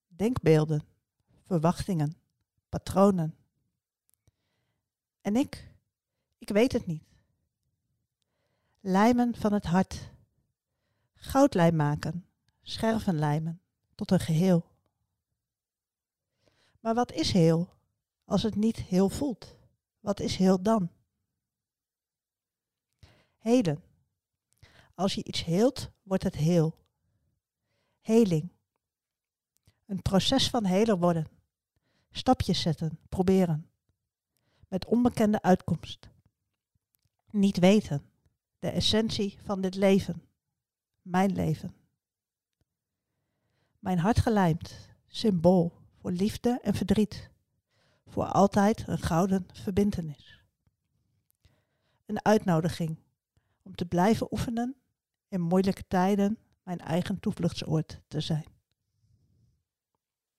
Denkbeelden, 0.07 0.85
verwachtingen, 1.43 2.17
patronen. 2.69 3.35
En 5.21 5.37
ik? 5.37 5.75
Ik 6.39 6.49
weet 6.49 6.73
het 6.73 6.87
niet. 6.87 7.05
Lijmen 8.81 9.37
van 9.37 9.53
het 9.53 9.65
hart. 9.65 10.11
Goudlijm 11.15 11.77
maken, 11.77 12.27
scherven 12.63 13.19
lijmen, 13.19 13.61
tot 13.95 14.11
een 14.11 14.21
geheel. 14.21 14.67
Maar 16.81 16.95
wat 16.95 17.13
is 17.13 17.33
heel? 17.33 17.74
Als 18.25 18.43
het 18.43 18.55
niet 18.55 18.77
heel 18.77 19.09
voelt? 19.09 19.57
Wat 20.01 20.21
is 20.21 20.37
heel 20.37 20.63
dan? 20.63 20.91
Heden. 23.39 23.83
Als 24.95 25.15
je 25.15 25.25
iets 25.25 25.45
heelt, 25.45 25.91
wordt 26.03 26.23
het 26.23 26.35
heel. 26.35 26.79
Heling. 28.01 28.53
Een 29.87 30.03
proces 30.03 30.51
van 30.51 30.65
heler 30.65 30.99
worden. 30.99 31.29
Stapjes 32.11 32.61
zetten, 32.61 32.99
proberen. 33.09 33.71
Met 34.69 34.85
onbekende 34.85 35.43
uitkomst. 35.43 36.09
Niet 37.31 37.59
weten. 37.59 38.03
De 38.59 38.71
essentie 38.71 39.39
van 39.43 39.61
dit 39.61 39.75
leven. 39.75 40.23
Mijn 41.03 41.33
leven. 41.33 41.75
Mijn 43.79 43.99
hart 43.99 44.19
gelijmd. 44.19 44.89
Symbool 45.07 45.73
voor 46.01 46.11
liefde 46.11 46.59
en 46.63 46.75
verdriet 46.75 47.31
voor 48.07 48.25
altijd 48.25 48.89
een 48.89 48.99
gouden 48.99 49.47
verbintenis. 49.53 50.43
Een 52.07 52.25
uitnodiging 52.25 52.99
om 53.63 53.75
te 53.75 53.87
blijven 53.87 54.33
oefenen 54.33 54.77
in 55.29 55.41
moeilijke 55.41 55.87
tijden 55.87 56.39
mijn 56.63 56.79
eigen 56.79 57.21
toevluchtsoord 57.21 58.01
te 58.09 58.21
zijn. 58.21 58.47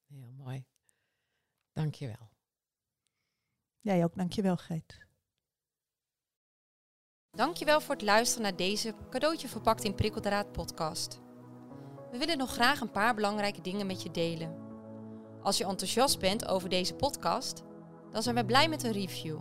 Heel 0.08 0.32
mooi. 0.32 0.66
Dankjewel. 1.74 2.30
Jij 3.80 4.04
ook, 4.04 4.16
dankjewel 4.16 4.58
Geet. 4.58 5.06
Dankjewel 7.32 7.82
voor 7.82 7.96
het 7.96 8.04
luisteren 8.04 8.44
naar 8.44 8.56
deze 8.56 8.96
cadeautje 9.10 9.48
verpakt 9.48 9.84
in 9.84 9.96
Prikkeldraad 9.96 10.52
podcast. 10.52 11.20
We 12.12 12.18
willen 12.18 12.38
nog 12.38 12.52
graag 12.52 12.82
een 12.82 12.92
paar 12.92 13.16
belangrijke 13.16 13.62
dingen 13.62 13.88
met 13.88 14.02
je 14.02 14.12
delen. 14.12 14.65
Als 15.46 15.58
je 15.58 15.66
enthousiast 15.66 16.20
bent 16.20 16.48
over 16.48 16.70
deze 16.70 16.94
podcast, 16.94 17.64
dan 18.12 18.24
zijn 18.24 18.36
we 18.36 18.46
blij 18.46 18.70
met 18.70 18.84
een 18.84 18.92
review. 18.92 19.38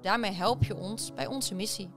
Daarmee 0.00 0.30
help 0.30 0.64
je 0.64 0.76
ons 0.76 1.14
bij 1.14 1.26
onze 1.26 1.54
missie. 1.54 1.90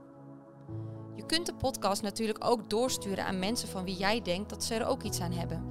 Je 1.14 1.26
kunt 1.26 1.46
de 1.46 1.54
podcast 1.54 2.02
natuurlijk 2.02 2.44
ook 2.44 2.70
doorsturen 2.70 3.24
aan 3.24 3.38
mensen 3.38 3.68
van 3.68 3.84
wie 3.84 3.96
jij 3.96 4.22
denkt 4.22 4.50
dat 4.50 4.64
ze 4.64 4.74
er 4.74 4.86
ook 4.86 5.02
iets 5.02 5.20
aan 5.20 5.32
hebben. 5.32 5.64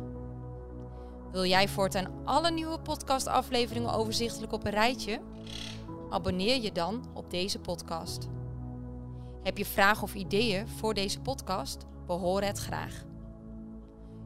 Wil 1.32 1.46
jij 1.46 1.68
voortaan 1.68 2.26
alle 2.26 2.52
nieuwe 2.52 2.80
podcastafleveringen 2.80 3.94
overzichtelijk 3.94 4.54
op 4.54 4.66
een 4.66 4.72
rijtje? 4.72 5.22
Abonneer 6.10 6.62
je 6.62 6.72
dan 6.72 7.06
op 7.14 7.30
deze 7.30 7.60
podcast. 7.60 8.28
Heb 9.44 9.58
je 9.58 9.66
vragen 9.66 10.04
of 10.04 10.14
ideeën 10.16 10.68
voor 10.68 10.94
deze 10.94 11.20
podcast? 11.20 11.86
Behoor 12.08 12.42
het 12.42 12.58
graag. 12.58 13.04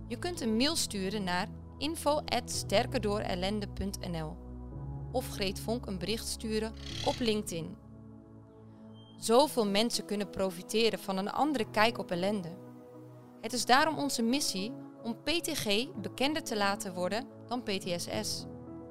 Je 0.08 0.20
kunt 0.20 0.42
een 0.42 0.58
mail 0.58 0.76
sturen 0.76 1.24
naar 1.24 1.48
info@sterkerdoorellende.nl 1.78 4.36
of 5.12 5.30
Greet 5.30 5.60
Vonk 5.60 5.86
een 5.86 5.98
bericht 5.98 6.28
sturen 6.28 6.74
op 7.06 7.16
LinkedIn. 7.20 7.76
Zoveel 9.18 9.66
mensen 9.66 10.06
kunnen 10.06 10.30
profiteren 10.30 11.00
van 11.00 11.18
een 11.18 11.32
andere 11.32 11.70
kijk 11.72 11.98
op 11.98 12.12
ellende. 12.12 12.58
Het 13.42 13.54
is 13.54 13.66
daarom 13.66 13.98
onze 13.98 14.22
missie 14.22 14.72
om 15.04 15.18
PTG 15.24 15.88
bekender 16.02 16.44
te 16.44 16.58
laten 16.58 16.94
worden 16.94 17.28
dan 17.48 17.64
PTSS. 17.64 18.46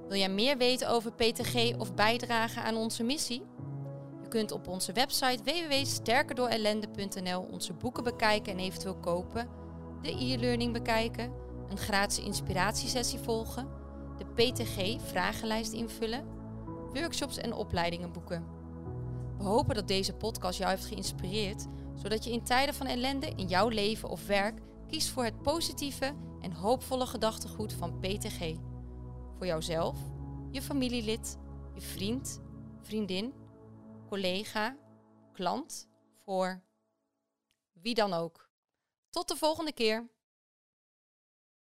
Wil 0.08 0.18
jij 0.18 0.28
meer 0.28 0.56
weten 0.56 0.88
over 0.88 1.12
PTG 1.12 1.76
of 1.78 1.94
bijdragen 1.94 2.62
aan 2.62 2.76
onze 2.76 3.02
missie? 3.02 3.42
Je 4.22 4.28
kunt 4.28 4.52
op 4.52 4.68
onze 4.68 4.92
website 4.92 5.42
www.sterkerdoorellende.nl 5.42 7.48
onze 7.50 7.72
boeken 7.72 8.04
bekijken 8.04 8.52
en 8.52 8.58
eventueel 8.58 8.96
kopen, 8.96 9.48
de 10.02 10.10
e-learning 10.10 10.72
bekijken, 10.72 11.32
een 11.68 11.78
gratis 11.78 12.18
inspiratiesessie 12.18 13.18
volgen 13.18 13.68
de 14.16 14.24
PTG-vragenlijst 14.24 15.72
invullen, 15.72 16.24
workshops 16.92 17.36
en 17.36 17.52
opleidingen 17.52 18.12
boeken. 18.12 18.44
We 19.38 19.44
hopen 19.44 19.74
dat 19.74 19.88
deze 19.88 20.14
podcast 20.14 20.58
jou 20.58 20.70
heeft 20.70 20.84
geïnspireerd, 20.84 21.66
zodat 21.94 22.24
je 22.24 22.32
in 22.32 22.44
tijden 22.44 22.74
van 22.74 22.86
ellende 22.86 23.32
in 23.36 23.46
jouw 23.46 23.68
leven 23.68 24.08
of 24.08 24.26
werk 24.26 24.60
kiest 24.88 25.08
voor 25.08 25.24
het 25.24 25.42
positieve 25.42 26.14
en 26.40 26.52
hoopvolle 26.52 27.06
gedachtegoed 27.06 27.72
van 27.72 27.98
PTG. 27.98 28.54
Voor 29.36 29.46
jouzelf, 29.46 29.98
je 30.50 30.62
familielid, 30.62 31.38
je 31.74 31.80
vriend, 31.80 32.40
vriendin, 32.80 33.34
collega, 34.08 34.76
klant, 35.32 35.88
voor 36.24 36.62
wie 37.72 37.94
dan 37.94 38.12
ook. 38.12 38.48
Tot 39.10 39.28
de 39.28 39.36
volgende 39.36 39.72
keer. 39.72 40.08